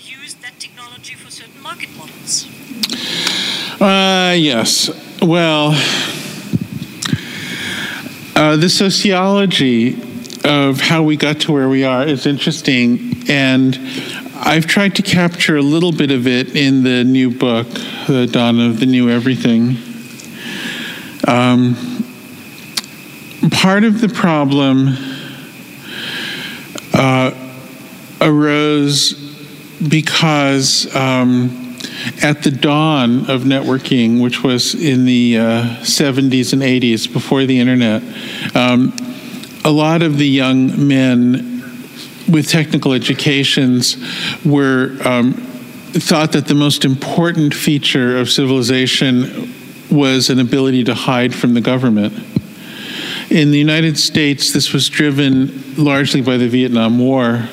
Uh, 3.79 4.35
yes. 4.39 4.89
Well, 5.21 5.73
uh, 8.35 8.57
the 8.57 8.71
sociology 8.71 10.03
of 10.45 10.81
how 10.81 11.03
we 11.03 11.19
got 11.19 11.41
to 11.41 11.53
where 11.53 11.69
we 11.69 11.85
are 11.85 12.07
is 12.07 12.25
interesting, 12.25 13.25
and 13.29 13.79
I've 14.37 14.67
tried 14.67 14.97
to 14.97 15.03
capture 15.03 15.59
a 15.59 15.63
little 15.63 15.93
bit 15.93 16.11
of 16.11 16.27
it 16.27 16.57
in 16.57 16.85
the 16.85 17.05
new 17.05 17.31
book, 17.31 17.69
The 18.07 18.27
Dawn 18.27 18.61
of 18.61 18.81
the 18.81 18.87
New 18.87 19.11
Everything. 19.11 19.77
Um, 21.29 21.75
part 23.51 23.85
of 23.85 24.01
the 24.01 24.09
problem 24.09 24.97
uh, 26.95 27.31
arose 28.23 29.13
because. 29.87 30.97
Um, 30.97 31.66
at 32.23 32.43
the 32.43 32.51
dawn 32.51 33.31
of 33.31 33.43
networking, 33.43 34.23
which 34.23 34.43
was 34.43 34.75
in 34.75 35.05
the 35.05 35.39
uh, 35.39 35.63
70s 35.81 36.53
and 36.53 36.63
80s 36.63 37.13
before 37.13 37.45
the 37.45 37.59
internet, 37.59 38.03
um, 38.55 38.95
a 39.65 39.71
lot 39.71 40.03
of 40.03 40.19
the 40.19 40.29
young 40.29 40.87
men 40.87 41.57
with 42.31 42.49
technical 42.49 42.93
educations 42.93 43.97
were 44.45 44.97
um, 45.05 45.33
thought 45.93 46.33
that 46.33 46.47
the 46.47 46.55
most 46.55 46.85
important 46.85 47.55
feature 47.55 48.19
of 48.19 48.29
civilization 48.31 49.53
was 49.91 50.31
an 50.31 50.39
ability 50.39 50.85
to 50.85 50.95
hide 50.95 51.35
from 51.35 51.55
the 51.55 51.61
government. 51.61 52.13
In 53.31 53.51
the 53.51 53.59
United 53.59 53.99
States, 53.99 54.53
this 54.53 54.73
was 54.73 54.89
driven 54.89 55.75
largely 55.77 56.21
by 56.21 56.37
the 56.37 56.49
Vietnam 56.49 56.99
War, 56.99 57.49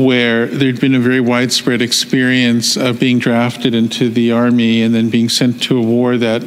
where 0.00 0.46
there'd 0.46 0.80
been 0.80 0.94
a 0.94 1.00
very 1.00 1.20
widespread 1.20 1.82
experience 1.82 2.76
of 2.76 2.98
being 2.98 3.18
drafted 3.18 3.74
into 3.74 4.08
the 4.08 4.32
army 4.32 4.82
and 4.82 4.94
then 4.94 5.10
being 5.10 5.28
sent 5.28 5.62
to 5.62 5.78
a 5.78 5.82
war 5.82 6.16
that 6.16 6.42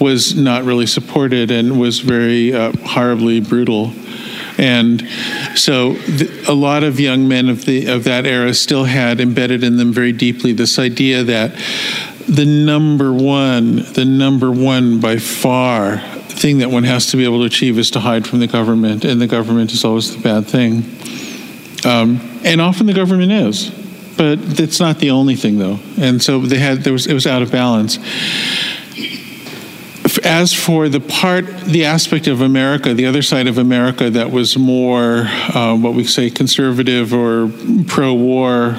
was 0.00 0.34
not 0.34 0.64
really 0.64 0.86
supported 0.86 1.50
and 1.50 1.78
was 1.78 2.00
very 2.00 2.54
uh, 2.54 2.72
horribly 2.84 3.40
brutal. 3.40 3.92
And 4.56 5.06
so 5.54 5.96
a 6.48 6.54
lot 6.54 6.82
of 6.82 6.98
young 6.98 7.28
men 7.28 7.48
of 7.48 7.64
the 7.64 7.86
of 7.86 8.04
that 8.04 8.24
era 8.24 8.54
still 8.54 8.84
had 8.84 9.20
embedded 9.20 9.62
in 9.62 9.76
them 9.76 9.92
very 9.92 10.12
deeply 10.12 10.52
this 10.52 10.78
idea 10.78 11.24
that 11.24 11.52
the 12.28 12.46
number 12.46 13.12
one, 13.12 13.76
the 13.92 14.04
number 14.04 14.50
one 14.50 15.00
by 15.00 15.18
far 15.18 15.98
thing 15.98 16.58
that 16.58 16.70
one 16.70 16.84
has 16.84 17.06
to 17.10 17.16
be 17.16 17.24
able 17.24 17.40
to 17.40 17.44
achieve 17.44 17.78
is 17.78 17.90
to 17.90 18.00
hide 18.00 18.26
from 18.26 18.40
the 18.40 18.46
government, 18.46 19.04
and 19.04 19.20
the 19.20 19.26
government 19.26 19.72
is 19.72 19.84
always 19.84 20.14
the 20.14 20.22
bad 20.22 20.46
thing. 20.46 20.84
Um, 21.84 22.40
and 22.44 22.60
often 22.60 22.86
the 22.86 22.94
government 22.94 23.32
is, 23.32 23.70
but 24.16 24.36
that's 24.36 24.80
not 24.80 24.98
the 24.98 25.10
only 25.10 25.36
thing, 25.36 25.58
though. 25.58 25.78
And 25.98 26.22
so 26.22 26.40
they 26.40 26.58
had 26.58 26.78
there 26.78 26.92
was 26.92 27.06
it 27.06 27.14
was 27.14 27.26
out 27.26 27.42
of 27.42 27.50
balance 27.52 27.98
as 30.24 30.52
for 30.52 30.88
the 30.88 31.00
part, 31.00 31.46
the 31.60 31.84
aspect 31.84 32.26
of 32.26 32.40
America, 32.40 32.94
the 32.94 33.06
other 33.06 33.22
side 33.22 33.46
of 33.46 33.58
America 33.58 34.10
that 34.10 34.30
was 34.30 34.56
more 34.56 35.26
uh, 35.54 35.76
what 35.76 35.94
we 35.94 36.04
say 36.04 36.30
conservative 36.30 37.12
or 37.12 37.50
pro 37.86 38.14
war 38.14 38.76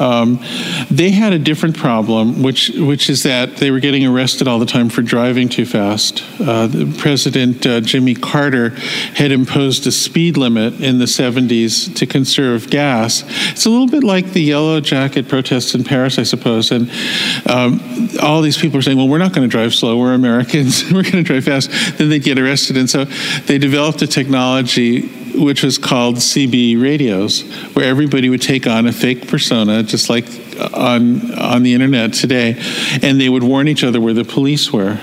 um, 0.00 0.42
they 0.90 1.10
had 1.10 1.32
a 1.32 1.38
different 1.38 1.76
problem, 1.76 2.42
which 2.42 2.70
which 2.70 3.10
is 3.10 3.22
that 3.24 3.58
they 3.58 3.70
were 3.70 3.80
getting 3.80 4.06
arrested 4.06 4.48
all 4.48 4.58
the 4.58 4.66
time 4.66 4.88
for 4.88 5.02
driving 5.02 5.48
too 5.48 5.66
fast. 5.66 6.24
Uh, 6.40 6.68
President 6.98 7.66
uh, 7.66 7.80
Jimmy 7.80 8.14
Carter 8.14 8.70
had 9.14 9.30
imposed 9.30 9.86
a 9.86 9.92
speed 9.92 10.36
limit 10.36 10.80
in 10.80 10.98
the 10.98 11.04
70s 11.04 11.94
to 11.96 12.06
conserve 12.06 12.70
gas. 12.70 13.24
It's 13.50 13.66
a 13.66 13.70
little 13.70 13.88
bit 13.88 14.02
like 14.02 14.32
the 14.32 14.42
Yellow 14.42 14.80
Jacket 14.80 15.28
protests 15.28 15.74
in 15.74 15.84
Paris, 15.84 16.18
I 16.18 16.22
suppose. 16.22 16.70
And 16.70 16.90
um, 17.46 18.08
all 18.22 18.40
these 18.40 18.56
people 18.56 18.78
are 18.78 18.82
saying, 18.82 18.96
"Well, 18.96 19.08
we're 19.08 19.18
not 19.18 19.34
going 19.34 19.48
to 19.48 19.50
drive 19.50 19.74
slow. 19.74 19.98
We're 19.98 20.14
Americans. 20.14 20.84
we're 20.92 21.02
going 21.02 21.22
to 21.22 21.22
drive 21.22 21.44
fast." 21.44 21.70
Then 21.98 22.08
they 22.08 22.18
get 22.18 22.38
arrested, 22.38 22.78
and 22.78 22.88
so 22.88 23.04
they 23.46 23.58
developed 23.58 24.00
a 24.00 24.06
technology 24.06 25.19
which 25.34 25.62
was 25.62 25.78
called 25.78 26.16
CB 26.16 26.80
radios, 26.80 27.42
where 27.74 27.86
everybody 27.86 28.28
would 28.28 28.42
take 28.42 28.66
on 28.66 28.86
a 28.86 28.92
fake 28.92 29.28
persona, 29.28 29.82
just 29.82 30.10
like 30.10 30.26
on 30.74 31.34
on 31.38 31.62
the 31.62 31.74
internet 31.74 32.12
today, 32.12 32.56
and 33.02 33.20
they 33.20 33.28
would 33.28 33.42
warn 33.42 33.68
each 33.68 33.84
other 33.84 34.00
where 34.00 34.14
the 34.14 34.24
police 34.24 34.72
were. 34.72 34.98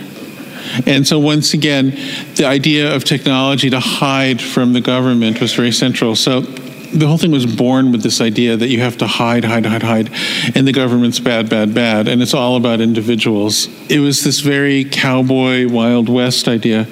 And 0.85 1.07
so, 1.07 1.17
once 1.19 1.53
again, 1.53 1.97
the 2.35 2.45
idea 2.45 2.93
of 2.93 3.03
technology 3.03 3.69
to 3.69 3.79
hide 3.79 4.41
from 4.41 4.73
the 4.73 4.81
government 4.81 5.39
was 5.39 5.53
very 5.53 5.71
central. 5.71 6.15
So, 6.15 6.41
the 6.41 7.07
whole 7.07 7.17
thing 7.17 7.31
was 7.31 7.45
born 7.45 7.91
with 7.91 8.01
this 8.01 8.21
idea 8.21 8.55
that 8.55 8.67
you 8.67 8.79
have 8.79 8.97
to 8.97 9.07
hide, 9.07 9.43
hide, 9.43 9.65
hide, 9.65 9.83
hide, 9.83 10.09
and 10.55 10.67
the 10.67 10.71
government's 10.71 11.19
bad, 11.19 11.49
bad, 11.49 11.73
bad, 11.73 12.07
and 12.07 12.21
it's 12.21 12.33
all 12.33 12.55
about 12.55 12.79
individuals. 12.79 13.67
It 13.89 13.99
was 13.99 14.23
this 14.23 14.39
very 14.39 14.85
cowboy, 14.85 15.67
Wild 15.67 16.09
West 16.09 16.47
idea. 16.47 16.87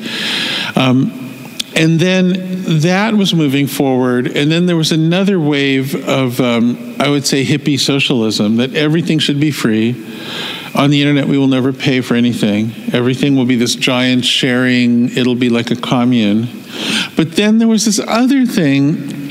Um, 0.76 1.25
and 1.76 2.00
then 2.00 2.80
that 2.80 3.14
was 3.16 3.34
moving 3.34 3.68
forward. 3.68 4.28
And 4.28 4.50
then 4.50 4.66
there 4.66 4.78
was 4.78 4.94
another 4.94 5.40
wave 5.40 5.94
of, 6.08 6.40
um, 6.40 6.96
I 7.00 7.10
would 7.10 7.26
say, 7.26 7.46
hippie 7.46 7.80
socialism 7.80 8.56
that 8.58 8.74
everything 8.74 9.20
should 9.20 9.42
be 9.42 9.52
free. 9.52 9.92
On 10.74 10.90
the 10.90 11.02
internet, 11.02 11.28
we 11.28 11.38
will 11.38 11.48
never 11.48 11.74
pay 11.74 12.00
for 12.02 12.16
anything. 12.16 12.72
Everything 12.94 13.36
will 13.36 13.46
be 13.46 13.56
this 13.56 13.76
giant 13.76 14.24
sharing, 14.24 15.16
it'll 15.18 15.36
be 15.36 15.50
like 15.50 15.70
a 15.70 15.76
commune. 15.76 16.48
But 17.16 17.34
then 17.34 17.58
there 17.58 17.68
was 17.68 17.86
this 17.86 18.00
other 18.00 18.46
thing 18.46 19.25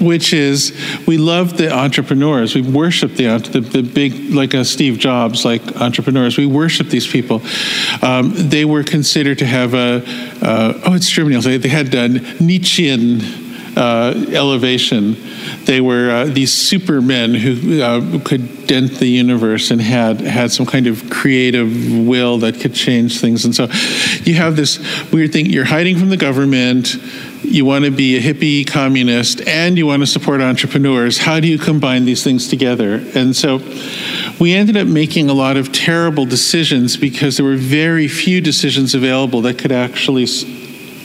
which 0.00 0.32
is 0.32 0.72
we 1.06 1.18
love 1.18 1.56
the 1.56 1.72
entrepreneurs. 1.72 2.54
We 2.54 2.62
worship 2.62 3.14
the, 3.14 3.38
the, 3.38 3.60
the 3.60 3.82
big, 3.82 4.32
like 4.32 4.54
a 4.54 4.64
Steve 4.64 4.98
Jobs, 4.98 5.44
like 5.44 5.76
entrepreneurs. 5.80 6.36
We 6.36 6.46
worship 6.46 6.88
these 6.88 7.06
people. 7.06 7.42
Um, 8.02 8.32
they 8.34 8.64
were 8.64 8.84
considered 8.84 9.38
to 9.38 9.46
have 9.46 9.74
a, 9.74 10.02
uh, 10.42 10.80
oh, 10.86 10.94
it's 10.94 11.10
Germany. 11.10 11.40
Say, 11.40 11.56
they 11.56 11.68
had 11.68 11.94
a 11.94 12.08
Nietzschean 12.42 13.20
uh, 13.76 14.26
elevation. 14.30 15.16
They 15.64 15.80
were 15.80 16.10
uh, 16.10 16.24
these 16.26 16.52
supermen 16.52 17.34
who 17.34 17.80
uh, 17.80 18.20
could 18.24 18.66
dent 18.66 18.94
the 18.94 19.06
universe 19.06 19.70
and 19.70 19.80
had 19.80 20.20
had 20.20 20.50
some 20.50 20.66
kind 20.66 20.86
of 20.86 21.08
creative 21.10 21.70
will 22.06 22.38
that 22.38 22.60
could 22.60 22.74
change 22.74 23.20
things. 23.20 23.44
And 23.44 23.54
so, 23.54 23.68
you 24.24 24.34
have 24.34 24.56
this 24.56 24.78
weird 25.12 25.32
thing. 25.32 25.46
You're 25.46 25.64
hiding 25.64 25.98
from 25.98 26.08
the 26.08 26.16
government 26.16 26.96
you 27.42 27.64
want 27.64 27.84
to 27.84 27.90
be 27.90 28.16
a 28.16 28.20
hippie 28.20 28.66
communist 28.66 29.46
and 29.46 29.78
you 29.78 29.86
want 29.86 30.02
to 30.02 30.06
support 30.06 30.40
entrepreneurs. 30.40 31.18
How 31.18 31.40
do 31.40 31.48
you 31.48 31.58
combine 31.58 32.04
these 32.04 32.24
things 32.24 32.48
together? 32.48 33.04
And 33.14 33.34
so 33.34 33.58
we 34.40 34.54
ended 34.54 34.76
up 34.76 34.86
making 34.86 35.30
a 35.30 35.34
lot 35.34 35.56
of 35.56 35.72
terrible 35.72 36.24
decisions 36.24 36.96
because 36.96 37.36
there 37.36 37.46
were 37.46 37.56
very 37.56 38.08
few 38.08 38.40
decisions 38.40 38.94
available 38.94 39.42
that 39.42 39.58
could 39.58 39.72
actually 39.72 40.26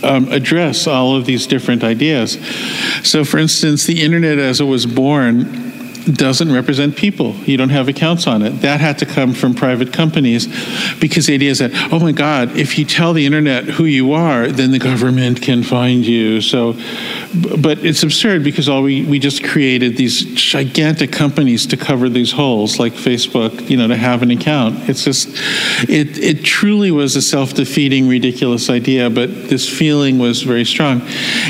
um, 0.03 0.27
address 0.31 0.85
all 0.87 1.15
of 1.15 1.25
these 1.25 1.47
different 1.47 1.83
ideas. 1.83 2.33
So, 3.03 3.23
for 3.23 3.37
instance, 3.37 3.85
the 3.85 4.01
internet 4.03 4.37
as 4.37 4.59
it 4.59 4.65
was 4.65 4.85
born 4.85 5.72
doesn't 6.05 6.51
represent 6.51 6.95
people. 6.95 7.33
You 7.35 7.57
don't 7.57 7.69
have 7.69 7.87
accounts 7.87 8.27
on 8.27 8.41
it. 8.41 8.61
That 8.61 8.81
had 8.81 8.97
to 8.99 9.05
come 9.05 9.33
from 9.33 9.53
private 9.53 9.93
companies 9.93 10.47
because 10.99 11.27
the 11.27 11.33
idea 11.33 11.51
is 11.51 11.59
that, 11.59 11.71
oh 11.91 11.99
my 11.99 12.11
God, 12.11 12.55
if 12.57 12.77
you 12.77 12.85
tell 12.85 13.13
the 13.13 13.25
internet 13.25 13.65
who 13.65 13.85
you 13.85 14.13
are, 14.13 14.47
then 14.47 14.71
the 14.71 14.79
government 14.79 15.41
can 15.41 15.63
find 15.63 16.05
you. 16.05 16.41
So, 16.41 16.73
but 17.33 17.83
it's 17.83 18.03
absurd 18.03 18.43
because 18.43 18.69
all 18.69 18.83
we, 18.83 19.03
we 19.03 19.17
just 19.17 19.43
created 19.43 19.97
these 19.97 20.23
gigantic 20.35 21.11
companies 21.11 21.65
to 21.67 21.77
cover 21.77 22.07
these 22.09 22.31
holes, 22.31 22.79
like 22.79 22.93
Facebook, 22.93 23.69
you 23.69 23.77
know, 23.77 23.87
to 23.87 23.95
have 23.95 24.21
an 24.21 24.31
account. 24.31 24.87
It's 24.87 25.03
just, 25.03 25.29
it, 25.89 26.17
it 26.17 26.43
truly 26.43 26.91
was 26.91 27.15
a 27.15 27.21
self 27.21 27.53
defeating, 27.53 28.07
ridiculous 28.07 28.69
idea, 28.69 29.09
but 29.09 29.49
this 29.49 29.67
feeling 29.67 30.19
was 30.19 30.43
very 30.43 30.65
strong. 30.65 31.01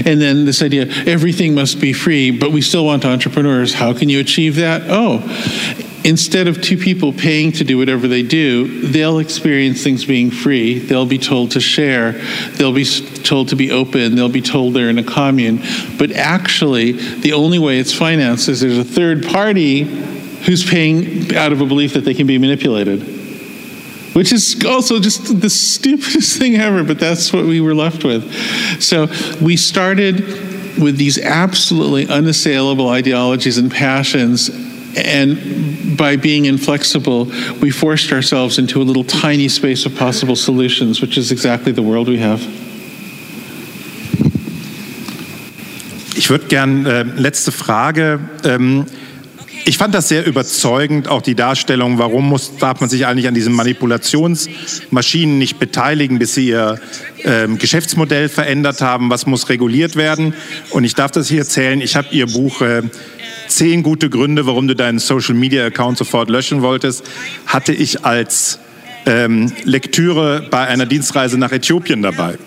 And 0.05 0.21
then 0.21 0.45
this 0.45 0.61
idea, 0.61 0.87
everything 1.05 1.53
must 1.53 1.81
be 1.81 1.91
free, 1.91 2.31
but 2.31 2.51
we 2.51 2.61
still 2.61 2.85
want 2.85 3.05
entrepreneurs. 3.05 3.73
How 3.73 3.93
can 3.93 4.09
you 4.09 4.19
achieve 4.19 4.55
that? 4.55 4.83
Oh, 4.87 5.19
instead 6.03 6.47
of 6.47 6.61
two 6.61 6.77
people 6.77 7.13
paying 7.13 7.51
to 7.53 7.63
do 7.63 7.77
whatever 7.77 8.07
they 8.07 8.23
do, 8.23 8.81
they'll 8.89 9.19
experience 9.19 9.83
things 9.83 10.05
being 10.05 10.31
free. 10.31 10.79
They'll 10.79 11.05
be 11.05 11.17
told 11.17 11.51
to 11.51 11.59
share. 11.59 12.13
They'll 12.53 12.73
be 12.73 12.85
told 12.85 13.49
to 13.49 13.55
be 13.55 13.71
open. 13.71 14.15
They'll 14.15 14.29
be 14.29 14.41
told 14.41 14.73
they're 14.73 14.89
in 14.89 14.97
a 14.97 15.03
commune. 15.03 15.61
But 15.97 16.11
actually, 16.11 16.93
the 16.93 17.33
only 17.33 17.59
way 17.59 17.79
it's 17.79 17.93
financed 17.93 18.49
is 18.49 18.61
there's 18.61 18.77
a 18.77 18.83
third 18.83 19.25
party 19.25 19.83
who's 19.83 20.69
paying 20.69 21.35
out 21.35 21.51
of 21.51 21.61
a 21.61 21.65
belief 21.65 21.93
that 21.93 22.01
they 22.01 22.13
can 22.13 22.27
be 22.27 22.37
manipulated. 22.37 23.01
Which 24.13 24.31
is 24.31 24.63
also 24.65 24.99
just 24.99 25.41
the 25.41 25.49
stupidest 25.49 26.37
thing 26.39 26.55
ever, 26.55 26.83
but 26.83 26.99
that's 26.99 27.33
what 27.33 27.45
we 27.45 27.61
were 27.61 27.73
left 27.73 28.03
with. 28.03 28.31
So 28.81 29.07
we 29.41 29.57
started 29.57 30.19
with 30.79 30.97
these 30.97 31.19
absolutely 31.19 32.07
unassailable 32.07 32.89
ideologies 32.89 33.57
and 33.57 33.71
passions. 33.71 34.49
And 34.95 35.97
by 35.97 36.17
being 36.17 36.45
inflexible, 36.45 37.27
we 37.61 37.71
forced 37.71 38.11
ourselves 38.11 38.57
into 38.57 38.81
a 38.81 38.85
little 38.85 39.03
tiny 39.03 39.49
space 39.49 39.85
of 39.85 39.95
possible 39.95 40.35
solutions, 40.35 41.01
which 41.01 41.17
is 41.17 41.31
exactly 41.31 41.73
the 41.73 41.81
world 41.81 42.07
we 42.07 42.19
have. 42.19 42.41
Ich 46.15 46.29
würde 46.29 46.45
gern 46.45 46.85
äh, 46.85 47.03
letzte 47.17 47.51
Frage. 47.51 48.19
Ähm, 48.45 48.85
ich 49.65 49.77
fand 49.77 49.95
das 49.95 50.09
sehr 50.09 50.25
überzeugend, 50.25 51.07
auch 51.07 51.21
die 51.21 51.35
Darstellung, 51.35 51.97
warum 51.97 52.27
muss, 52.27 52.57
darf 52.57 52.81
man 52.81 52.89
sich 52.89 53.05
eigentlich 53.05 53.27
an 53.27 53.33
diesen 53.33 53.53
Manipulationsmaschinen 53.53 55.37
nicht 55.37 55.57
beteiligen, 55.57 56.19
bis 56.19 56.35
sie 56.35 56.49
ihr 56.49 56.79
ähm, 57.23 57.57
Geschäftsmodell 57.57 58.27
verändert 58.27 58.81
haben, 58.81 59.09
was 59.09 59.25
muss 59.25 59.49
reguliert 59.49 59.95
werden. 59.95 60.33
Und 60.71 60.83
ich 60.83 60.95
darf 60.95 61.11
das 61.11 61.29
hier 61.29 61.39
erzählen, 61.39 61.79
ich 61.79 61.95
habe 61.95 62.07
Ihr 62.11 62.27
Buch 62.27 62.61
äh, 62.61 62.83
Zehn 63.47 63.83
gute 63.83 64.09
Gründe, 64.09 64.45
warum 64.45 64.67
du 64.67 64.75
deinen 64.75 64.99
Social-Media-Account 64.99 65.97
sofort 65.97 66.29
löschen 66.29 66.61
wolltest, 66.61 67.03
hatte 67.45 67.73
ich 67.73 68.05
als 68.05 68.59
ähm, 69.05 69.51
Lektüre 69.63 70.47
bei 70.49 70.67
einer 70.67 70.85
Dienstreise 70.85 71.37
nach 71.37 71.51
Äthiopien 71.51 72.01
dabei. 72.01 72.37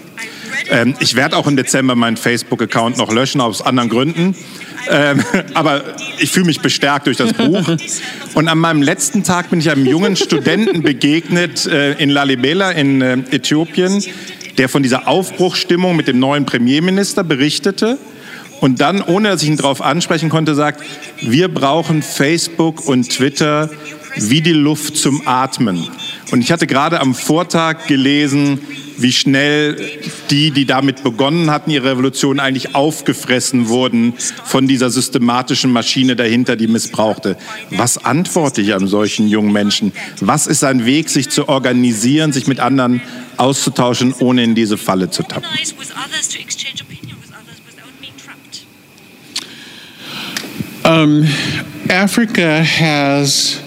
Ähm, 0.71 0.95
ich 1.01 1.15
werde 1.15 1.37
auch 1.37 1.47
im 1.47 1.57
Dezember 1.57 1.95
meinen 1.95 2.17
Facebook-Account 2.17 2.97
noch 2.97 3.13
löschen, 3.13 3.41
aus 3.41 3.63
anderen 3.63 3.89
Gründen. 3.89 4.35
Ähm, 4.91 5.23
aber 5.55 5.83
ich 6.19 6.31
fühle 6.31 6.47
mich 6.47 6.61
bestärkt 6.61 7.07
durch 7.07 7.17
das 7.17 7.33
Buch. 7.33 7.65
Und 8.35 8.49
an 8.49 8.59
meinem 8.59 8.83
letzten 8.83 9.23
Tag 9.23 9.51
bin 9.51 9.61
ich 9.61 9.71
einem 9.71 9.87
jungen 9.87 10.17
Studenten 10.17 10.83
begegnet 10.83 11.67
äh, 11.67 11.93
in 11.95 12.11
Lalibela 12.11 12.73
in 12.73 13.03
äh, 13.03 13.19
Äthiopien, 13.31 14.03
der 14.59 14.69
von 14.69 14.83
dieser 14.83 15.09
Aufbruchstimmung 15.09 15.97
mit 15.97 16.09
dem 16.09 16.19
neuen 16.19 16.47
Premierminister 16.47 17.25
berichtete 17.25 17.99
und 18.61 18.81
dann, 18.81 19.03
ohne 19.03 19.31
dass 19.31 19.43
ich 19.43 19.49
ihn 19.49 19.57
darauf 19.57 19.83
ansprechen 19.83 20.29
konnte, 20.29 20.55
sagt, 20.55 20.83
wir 21.21 21.49
brauchen 21.49 22.03
Facebook 22.03 22.87
und 22.87 23.11
Twitter 23.11 23.71
wie 24.17 24.41
die 24.41 24.53
Luft 24.53 24.97
zum 24.97 25.27
Atmen. 25.27 25.89
Und 26.33 26.41
ich 26.41 26.51
hatte 26.51 26.67
gerade 26.67 27.01
am 27.01 27.15
Vortag 27.15 27.87
gelesen, 27.87 28.61
wie 28.99 29.13
schnell 29.13 29.77
die, 30.31 30.51
die 30.51 30.65
damit 30.65 31.03
begonnen 31.03 31.51
hatten, 31.51 31.71
ihre 31.71 31.91
Revolution 31.91 32.41
eigentlich 32.41 32.75
aufgefressen 32.75 33.69
wurden 33.69 34.15
von 34.45 34.67
dieser 34.67 34.91
systematischen 34.91 35.71
Maschine 35.71 36.17
dahinter, 36.17 36.57
die 36.57 36.67
missbrauchte. 36.67 37.37
Was 37.71 37.99
antworte 37.99 38.63
ich 38.63 38.75
an 38.75 38.87
solchen 38.87 39.29
jungen 39.29 39.53
Menschen? 39.53 39.93
Was 40.21 40.47
ist 40.47 40.65
ein 40.65 40.87
Weg, 40.87 41.11
sich 41.11 41.29
zu 41.29 41.49
organisieren, 41.49 42.33
sich 42.33 42.47
mit 42.47 42.59
anderen 42.59 43.03
auszutauschen, 43.37 44.15
ohne 44.19 44.43
in 44.45 44.55
diese 44.55 44.79
Falle 44.79 45.11
zu 45.11 45.23
tappen? 45.23 45.45
Um, 50.87 51.25
Africa 51.91 52.63
has 52.63 53.61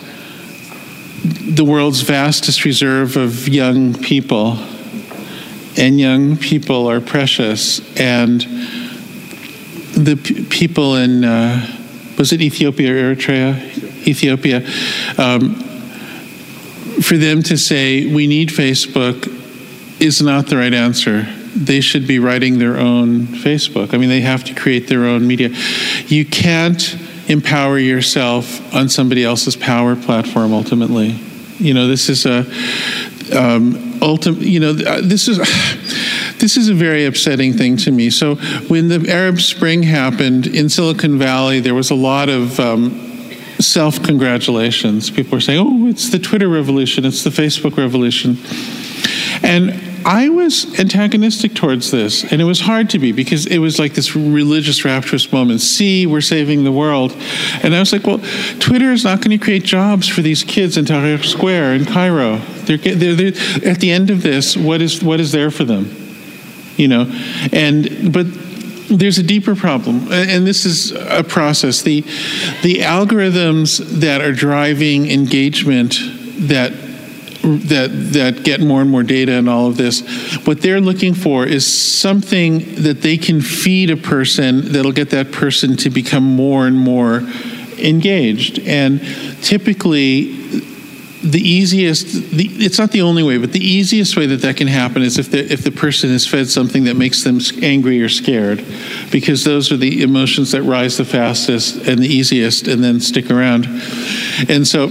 the 1.22 1.66
world's 1.66 2.00
vastest 2.00 2.64
reserve 2.64 3.18
of 3.18 3.46
young 3.50 3.94
people, 3.94 4.58
and 5.76 6.00
young 6.00 6.38
people 6.38 6.90
are 6.90 7.02
precious. 7.02 7.82
And 8.00 8.40
the 9.98 10.16
p- 10.16 10.46
people 10.46 10.96
in, 10.96 11.26
uh, 11.26 11.68
was 12.18 12.32
it 12.32 12.42
Ethiopia 12.42 12.94
or 12.94 13.14
Eritrea? 13.14 14.08
Ethiopia. 14.08 14.66
Um, 15.18 15.56
for 17.02 17.18
them 17.18 17.44
to 17.44 17.58
say, 17.58 18.06
we 18.06 18.28
need 18.28 18.48
Facebook, 18.48 19.28
is 20.00 20.22
not 20.22 20.48
the 20.48 20.56
right 20.56 20.74
answer. 20.74 21.28
They 21.54 21.82
should 21.82 22.08
be 22.08 22.18
writing 22.18 22.60
their 22.60 22.78
own 22.78 23.28
Facebook. 23.28 23.94
I 23.94 23.98
mean, 23.98 24.08
they 24.08 24.22
have 24.22 24.46
to 24.46 24.54
create 24.54 24.88
their 24.88 25.04
own 25.04 25.28
media. 25.28 25.50
You 26.08 26.24
can't 26.24 26.98
empower 27.30 27.78
yourself 27.78 28.74
on 28.74 28.90
somebody 28.90 29.24
else's 29.24 29.56
power 29.56 29.96
platform 29.96 30.52
ultimately. 30.52 31.12
You 31.60 31.74
know, 31.74 31.88
this 31.88 32.10
is 32.10 32.26
a 32.26 32.40
um, 33.36 34.00
ultimate. 34.02 34.42
You 34.42 34.60
know, 34.60 34.70
uh, 34.72 35.02
this 35.02 35.28
is 35.28 35.38
this 36.40 36.58
is 36.58 36.70
a 36.70 36.74
very 36.74 37.06
upsetting 37.06 37.54
thing 37.54 37.78
to 37.78 37.92
me. 37.92 38.10
So 38.10 38.36
when 38.68 38.88
the 38.88 39.10
Arab 39.10 39.40
Spring 39.40 39.84
happened 39.84 40.48
in 40.48 40.70
Silicon 40.70 41.18
Valley, 41.18 41.60
there 41.60 41.76
was 41.76 41.92
a 41.92 41.96
lot 41.96 42.30
of 42.30 42.60
um, 42.60 42.92
self 43.60 44.02
congratulations. 44.04 45.10
People 45.10 45.38
were 45.38 45.42
saying, 45.42 45.60
"Oh, 45.60 45.88
it's 45.88 46.10
the 46.10 46.20
Twitter 46.20 46.50
revolution. 46.50 47.06
It's 47.06 47.24
the 47.24 47.30
Facebook 47.30 47.78
revolution," 47.78 48.38
and 49.44 49.89
I 50.06 50.30
was 50.30 50.80
antagonistic 50.80 51.54
towards 51.54 51.92
this, 51.92 52.24
and 52.32 52.42
it 52.42 52.46
was 52.46 52.62
hard 52.62 52.90
to 52.92 53.00
be 53.00 53.12
because 53.12 53.46
it 53.46 53.60
was 53.60 53.80
like 53.80 53.94
this 53.94 54.16
religious, 54.16 54.86
rapturous 54.86 55.32
moment. 55.32 55.62
See, 55.62 56.06
we're 56.06 56.22
saving 56.22 56.64
the 56.64 56.72
world. 56.72 57.12
And 57.64 57.76
I 57.76 57.80
was 57.80 57.92
like, 57.92 58.06
well, 58.06 58.20
Twitter 58.60 58.92
is 58.92 59.04
not 59.04 59.22
going 59.22 59.38
to 59.38 59.44
create 59.44 59.64
jobs 59.64 60.08
for 60.08 60.22
these 60.22 60.44
kids 60.44 60.78
in 60.78 60.86
Tahrir 60.86 61.24
Square 61.24 61.76
in 61.76 61.86
Cairo. 61.86 62.38
They're, 62.66 62.78
they're, 62.78 63.16
they're, 63.16 63.70
at 63.70 63.80
the 63.80 63.92
end 63.92 64.10
of 64.10 64.24
this, 64.24 64.56
what 64.56 64.82
is, 64.82 65.04
what 65.04 65.20
is 65.20 65.32
there 65.32 65.52
for 65.52 65.64
them? 65.64 65.96
You 66.78 66.88
know? 66.88 67.02
And, 67.52 68.14
but 68.14 68.26
there's 68.90 69.18
a 69.18 69.24
deeper 69.24 69.56
problem, 69.56 70.12
and 70.12 70.48
this 70.48 70.66
is 70.66 70.92
a 70.92 71.24
process. 71.24 71.84
The, 71.84 72.02
the 72.64 72.80
algorithms 72.80 73.78
that 74.00 74.22
are 74.22 74.34
driving 74.34 75.12
engagement 75.12 76.00
that 76.48 76.89
that 77.42 77.90
that 78.14 78.44
get 78.44 78.60
more 78.60 78.82
and 78.82 78.90
more 78.90 79.04
data 79.04 79.34
and 79.34 79.50
all 79.50 79.68
of 79.68 79.78
this. 79.78 80.02
What 80.46 80.62
they're 80.62 80.82
looking 80.82 81.14
for 81.14 81.46
is 81.46 81.66
something 81.66 82.60
that 82.84 83.02
they 83.02 83.18
can 83.18 83.42
feed 83.42 83.90
a 83.90 83.98
person 83.98 84.72
that'll 84.72 84.92
get 84.92 85.12
that 85.12 85.32
person 85.32 85.78
to 85.78 85.90
become 85.90 86.24
more 86.24 86.68
and 86.68 86.78
more 86.78 87.24
engaged. 87.78 88.60
And 88.60 89.02
typically 89.42 90.36
the 91.22 91.42
easiest 91.42 92.32
the, 92.32 92.46
it's 92.64 92.80
not 92.80 92.92
the 92.92 93.02
only 93.02 93.24
way 93.24 93.38
but 93.38 93.52
the 93.52 93.60
easiest 93.60 94.16
way 94.16 94.26
that 94.26 94.38
that 94.38 94.56
can 94.56 94.68
happen 94.68 95.02
is 95.02 95.18
if 95.18 95.30
the 95.32 95.52
if 95.52 95.66
the 95.66 95.72
person 95.72 96.10
is 96.10 96.26
fed 96.26 96.48
something 96.48 96.86
that 96.86 96.96
makes 96.96 97.26
them 97.26 97.42
angry 97.62 98.02
or 98.02 98.08
scared 98.08 98.64
because 99.12 99.44
those 99.44 99.70
are 99.70 99.76
the 99.76 100.02
emotions 100.02 100.52
that 100.54 100.62
rise 100.62 100.96
the 100.96 101.04
fastest 101.04 101.76
and 101.88 102.00
the 102.00 102.08
easiest 102.08 102.70
and 102.70 102.82
then 102.82 103.02
stick 103.02 103.30
around. 103.30 103.66
And 104.48 104.66
so 104.66 104.88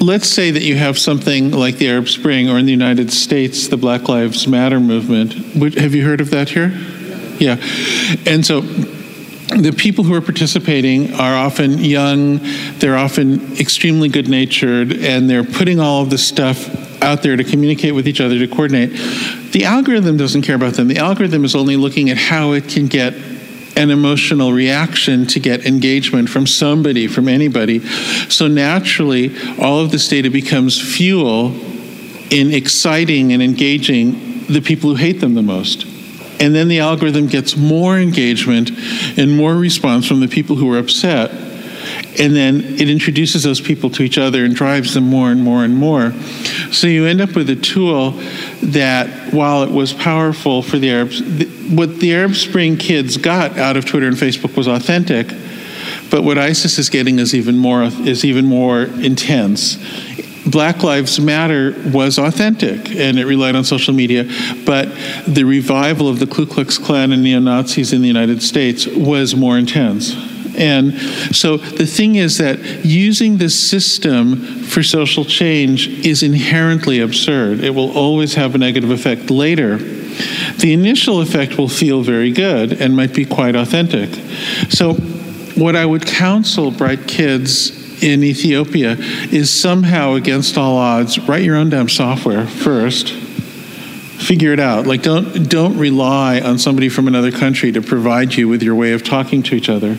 let's 0.00 0.28
say 0.28 0.50
that 0.50 0.62
you 0.62 0.76
have 0.76 0.98
something 0.98 1.50
like 1.50 1.76
the 1.76 1.88
Arab 1.88 2.08
Spring, 2.08 2.48
or 2.48 2.58
in 2.58 2.66
the 2.66 2.72
United 2.72 3.12
States, 3.12 3.68
the 3.68 3.76
Black 3.76 4.08
Lives 4.08 4.46
Matter 4.46 4.80
movement. 4.80 5.32
Have 5.76 5.94
you 5.94 6.04
heard 6.04 6.20
of 6.20 6.30
that 6.30 6.48
here? 6.48 6.72
Yeah. 7.38 7.56
And 8.26 8.44
so 8.44 8.60
the 8.60 9.74
people 9.76 10.04
who 10.04 10.14
are 10.14 10.20
participating 10.20 11.14
are 11.14 11.34
often 11.34 11.78
young, 11.78 12.40
they're 12.78 12.96
often 12.96 13.56
extremely 13.58 14.08
good 14.08 14.28
natured, 14.28 14.92
and 14.92 15.28
they're 15.28 15.44
putting 15.44 15.80
all 15.80 16.02
of 16.02 16.10
this 16.10 16.26
stuff 16.26 17.02
out 17.02 17.22
there 17.22 17.36
to 17.36 17.44
communicate 17.44 17.94
with 17.94 18.06
each 18.06 18.20
other, 18.20 18.38
to 18.38 18.48
coordinate. 18.48 18.90
The 19.52 19.64
algorithm 19.64 20.16
doesn't 20.16 20.42
care 20.42 20.56
about 20.56 20.74
them. 20.74 20.88
The 20.88 20.98
algorithm 20.98 21.44
is 21.44 21.54
only 21.54 21.76
looking 21.76 22.10
at 22.10 22.18
how 22.18 22.52
it 22.52 22.68
can 22.68 22.86
get 22.86 23.14
an 23.78 23.90
emotional 23.90 24.52
reaction 24.52 25.24
to 25.24 25.38
get 25.38 25.64
engagement 25.64 26.28
from 26.28 26.46
somebody, 26.46 27.06
from 27.06 27.28
anybody. 27.28 27.78
So 28.28 28.48
naturally, 28.48 29.34
all 29.58 29.78
of 29.78 29.92
this 29.92 30.08
data 30.08 30.30
becomes 30.30 30.80
fuel 30.80 31.54
in 32.30 32.52
exciting 32.52 33.32
and 33.32 33.40
engaging 33.40 34.44
the 34.48 34.60
people 34.60 34.90
who 34.90 34.96
hate 34.96 35.20
them 35.20 35.34
the 35.34 35.42
most. 35.42 35.84
And 36.40 36.54
then 36.54 36.68
the 36.68 36.80
algorithm 36.80 37.28
gets 37.28 37.56
more 37.56 37.98
engagement 37.98 38.70
and 39.16 39.36
more 39.36 39.54
response 39.54 40.06
from 40.06 40.20
the 40.20 40.28
people 40.28 40.56
who 40.56 40.72
are 40.72 40.78
upset 40.78 41.30
and 42.18 42.34
then 42.34 42.60
it 42.60 42.90
introduces 42.90 43.44
those 43.44 43.60
people 43.60 43.90
to 43.90 44.02
each 44.02 44.18
other 44.18 44.44
and 44.44 44.54
drives 44.54 44.94
them 44.94 45.04
more 45.04 45.30
and 45.30 45.42
more 45.42 45.64
and 45.64 45.76
more. 45.76 46.12
So 46.72 46.86
you 46.86 47.06
end 47.06 47.20
up 47.20 47.34
with 47.34 47.48
a 47.50 47.56
tool 47.56 48.12
that, 48.62 49.32
while 49.32 49.62
it 49.62 49.70
was 49.70 49.92
powerful 49.92 50.62
for 50.62 50.78
the 50.78 50.90
Arabs, 50.90 51.20
what 51.68 51.98
the 52.00 52.14
Arab 52.14 52.34
Spring 52.34 52.76
kids 52.76 53.16
got 53.16 53.58
out 53.58 53.76
of 53.76 53.84
Twitter 53.84 54.06
and 54.06 54.16
Facebook 54.16 54.56
was 54.56 54.66
authentic, 54.66 55.28
but 56.10 56.22
what 56.22 56.38
ISIS 56.38 56.78
is 56.78 56.90
getting 56.90 57.18
is 57.18 57.34
even 57.34 57.56
more 57.56 57.82
is 57.82 58.24
even 58.24 58.46
more 58.46 58.82
intense. 58.82 59.76
Black 60.46 60.82
Lives 60.82 61.20
Matter 61.20 61.74
was 61.92 62.18
authentic 62.18 62.90
and 62.96 63.18
it 63.18 63.26
relied 63.26 63.54
on 63.54 63.64
social 63.64 63.92
media, 63.92 64.24
but 64.64 64.88
the 65.26 65.44
revival 65.44 66.08
of 66.08 66.18
the 66.18 66.26
Ku 66.26 66.46
Klux 66.46 66.78
Klan 66.78 67.12
and 67.12 67.22
neo 67.22 67.38
Nazis 67.38 67.92
in 67.92 68.00
the 68.00 68.06
United 68.06 68.42
States 68.42 68.86
was 68.86 69.34
more 69.34 69.58
intense. 69.58 70.14
And 70.56 70.98
so 71.36 71.56
the 71.56 71.86
thing 71.86 72.16
is 72.16 72.38
that 72.38 72.58
using 72.84 73.36
this 73.36 73.58
system 73.68 74.36
for 74.64 74.82
social 74.82 75.24
change 75.24 75.88
is 76.04 76.22
inherently 76.22 77.00
absurd. 77.00 77.62
It 77.62 77.70
will 77.70 77.96
always 77.96 78.34
have 78.34 78.54
a 78.54 78.58
negative 78.58 78.90
effect 78.90 79.30
later. 79.30 79.78
The 80.58 80.72
initial 80.72 81.20
effect 81.20 81.56
will 81.56 81.68
feel 81.68 82.02
very 82.02 82.32
good 82.32 82.72
and 82.72 82.96
might 82.96 83.14
be 83.14 83.24
quite 83.24 83.54
authentic. 83.54 84.10
So, 84.70 84.94
what 85.54 85.76
I 85.76 85.84
would 85.84 86.06
counsel 86.06 86.70
bright 86.70 87.06
kids 87.06 88.02
in 88.02 88.22
Ethiopia 88.22 88.96
is 89.32 89.50
somehow, 89.50 90.14
against 90.14 90.56
all 90.56 90.76
odds, 90.76 91.18
write 91.18 91.42
your 91.42 91.56
own 91.56 91.70
damn 91.70 91.88
software 91.88 92.46
first. 92.46 93.12
Figure 93.12 94.52
it 94.52 94.60
out. 94.60 94.86
Like 94.86 95.02
don't 95.02 95.48
don't 95.48 95.78
rely 95.78 96.40
on 96.40 96.58
somebody 96.58 96.88
from 96.88 97.06
another 97.06 97.30
country 97.30 97.72
to 97.72 97.80
provide 97.80 98.34
you 98.34 98.48
with 98.48 98.62
your 98.62 98.74
way 98.74 98.92
of 98.92 99.04
talking 99.04 99.42
to 99.44 99.54
each 99.54 99.68
other 99.68 99.96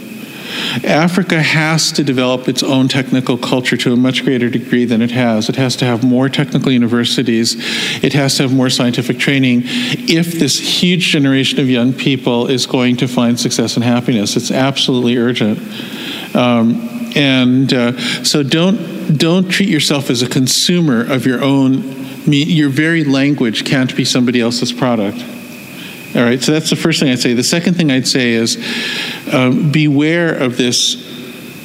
Africa 0.83 1.41
has 1.41 1.91
to 1.93 2.03
develop 2.03 2.47
its 2.47 2.63
own 2.63 2.87
technical 2.87 3.37
culture 3.37 3.77
to 3.77 3.93
a 3.93 3.95
much 3.95 4.23
greater 4.23 4.49
degree 4.49 4.85
than 4.85 5.01
it 5.01 5.11
has. 5.11 5.49
It 5.49 5.55
has 5.55 5.75
to 5.77 5.85
have 5.85 6.03
more 6.03 6.29
technical 6.29 6.71
universities. 6.71 7.55
It 8.03 8.13
has 8.13 8.37
to 8.37 8.43
have 8.43 8.53
more 8.53 8.69
scientific 8.69 9.19
training 9.19 9.63
if 9.65 10.33
this 10.33 10.59
huge 10.59 11.07
generation 11.07 11.59
of 11.59 11.69
young 11.69 11.93
people 11.93 12.47
is 12.47 12.65
going 12.65 12.97
to 12.97 13.07
find 13.07 13.39
success 13.39 13.75
and 13.75 13.83
happiness. 13.83 14.35
It's 14.35 14.51
absolutely 14.51 15.17
urgent. 15.17 15.59
Um, 16.35 16.87
and 17.15 17.73
uh, 17.73 17.97
so 18.23 18.43
don't 18.43 19.17
don't 19.17 19.49
treat 19.49 19.69
yourself 19.69 20.09
as 20.09 20.21
a 20.21 20.29
consumer 20.29 21.01
of 21.01 21.25
your 21.25 21.43
own. 21.43 21.97
Your 22.25 22.69
very 22.69 23.03
language 23.03 23.65
can't 23.65 23.95
be 23.95 24.05
somebody 24.05 24.39
else's 24.39 24.71
product. 24.71 25.23
All 26.15 26.23
right, 26.23 26.41
so 26.41 26.51
that's 26.51 26.71
the 26.71 26.75
first 26.75 26.99
thing 26.99 27.09
I'd 27.09 27.19
say. 27.19 27.33
The 27.33 27.43
second 27.43 27.75
thing 27.75 27.91
I'd 27.91 28.07
say 28.07 28.31
is 28.33 28.57
um, 29.31 29.71
beware 29.71 30.33
of 30.33 30.57
this 30.57 30.95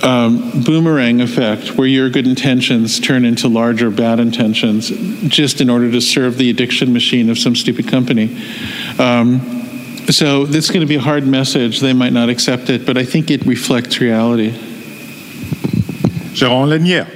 um, 0.05 0.62
boomerang 0.65 1.23
effect 1.23 1.77
where 1.77 1.87
your 1.87 2.11
good 2.11 2.27
intentions 2.27 3.01
turn 3.01 3.25
into 3.25 3.49
larger 3.49 3.91
bad 3.91 4.21
intentions 4.21 4.91
just 5.29 5.62
in 5.62 5.71
order 5.71 5.91
to 5.91 6.01
serve 6.01 6.37
the 6.37 6.51
addiction 6.51 6.93
machine 6.93 7.31
of 7.31 7.39
some 7.39 7.57
stupid 7.57 7.89
company. 7.89 8.37
Um, 8.99 9.41
so 10.11 10.45
this 10.45 10.66
is 10.66 10.71
going 10.71 10.83
to 10.83 10.87
be 10.87 10.97
a 10.97 11.01
hard 11.01 11.27
message. 11.27 11.81
They 11.81 11.95
might 11.95 12.12
not 12.12 12.29
accept 12.29 12.69
it, 12.69 12.85
but 12.85 12.99
I 12.99 13.05
think 13.05 13.31
it 13.31 13.47
reflects 13.47 13.99
reality. 13.99 14.51
Jaron 16.35 16.69
Lanier. 16.69 17.07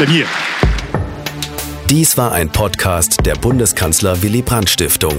Lanier. 0.00 0.28
Dies 1.88 2.16
war 2.16 2.32
ein 2.32 2.48
Podcast 2.48 3.26
der 3.26 3.34
Bundeskanzler 3.34 4.22
Willy 4.22 4.42
Brandt 4.42 4.70
Stiftung. 4.70 5.18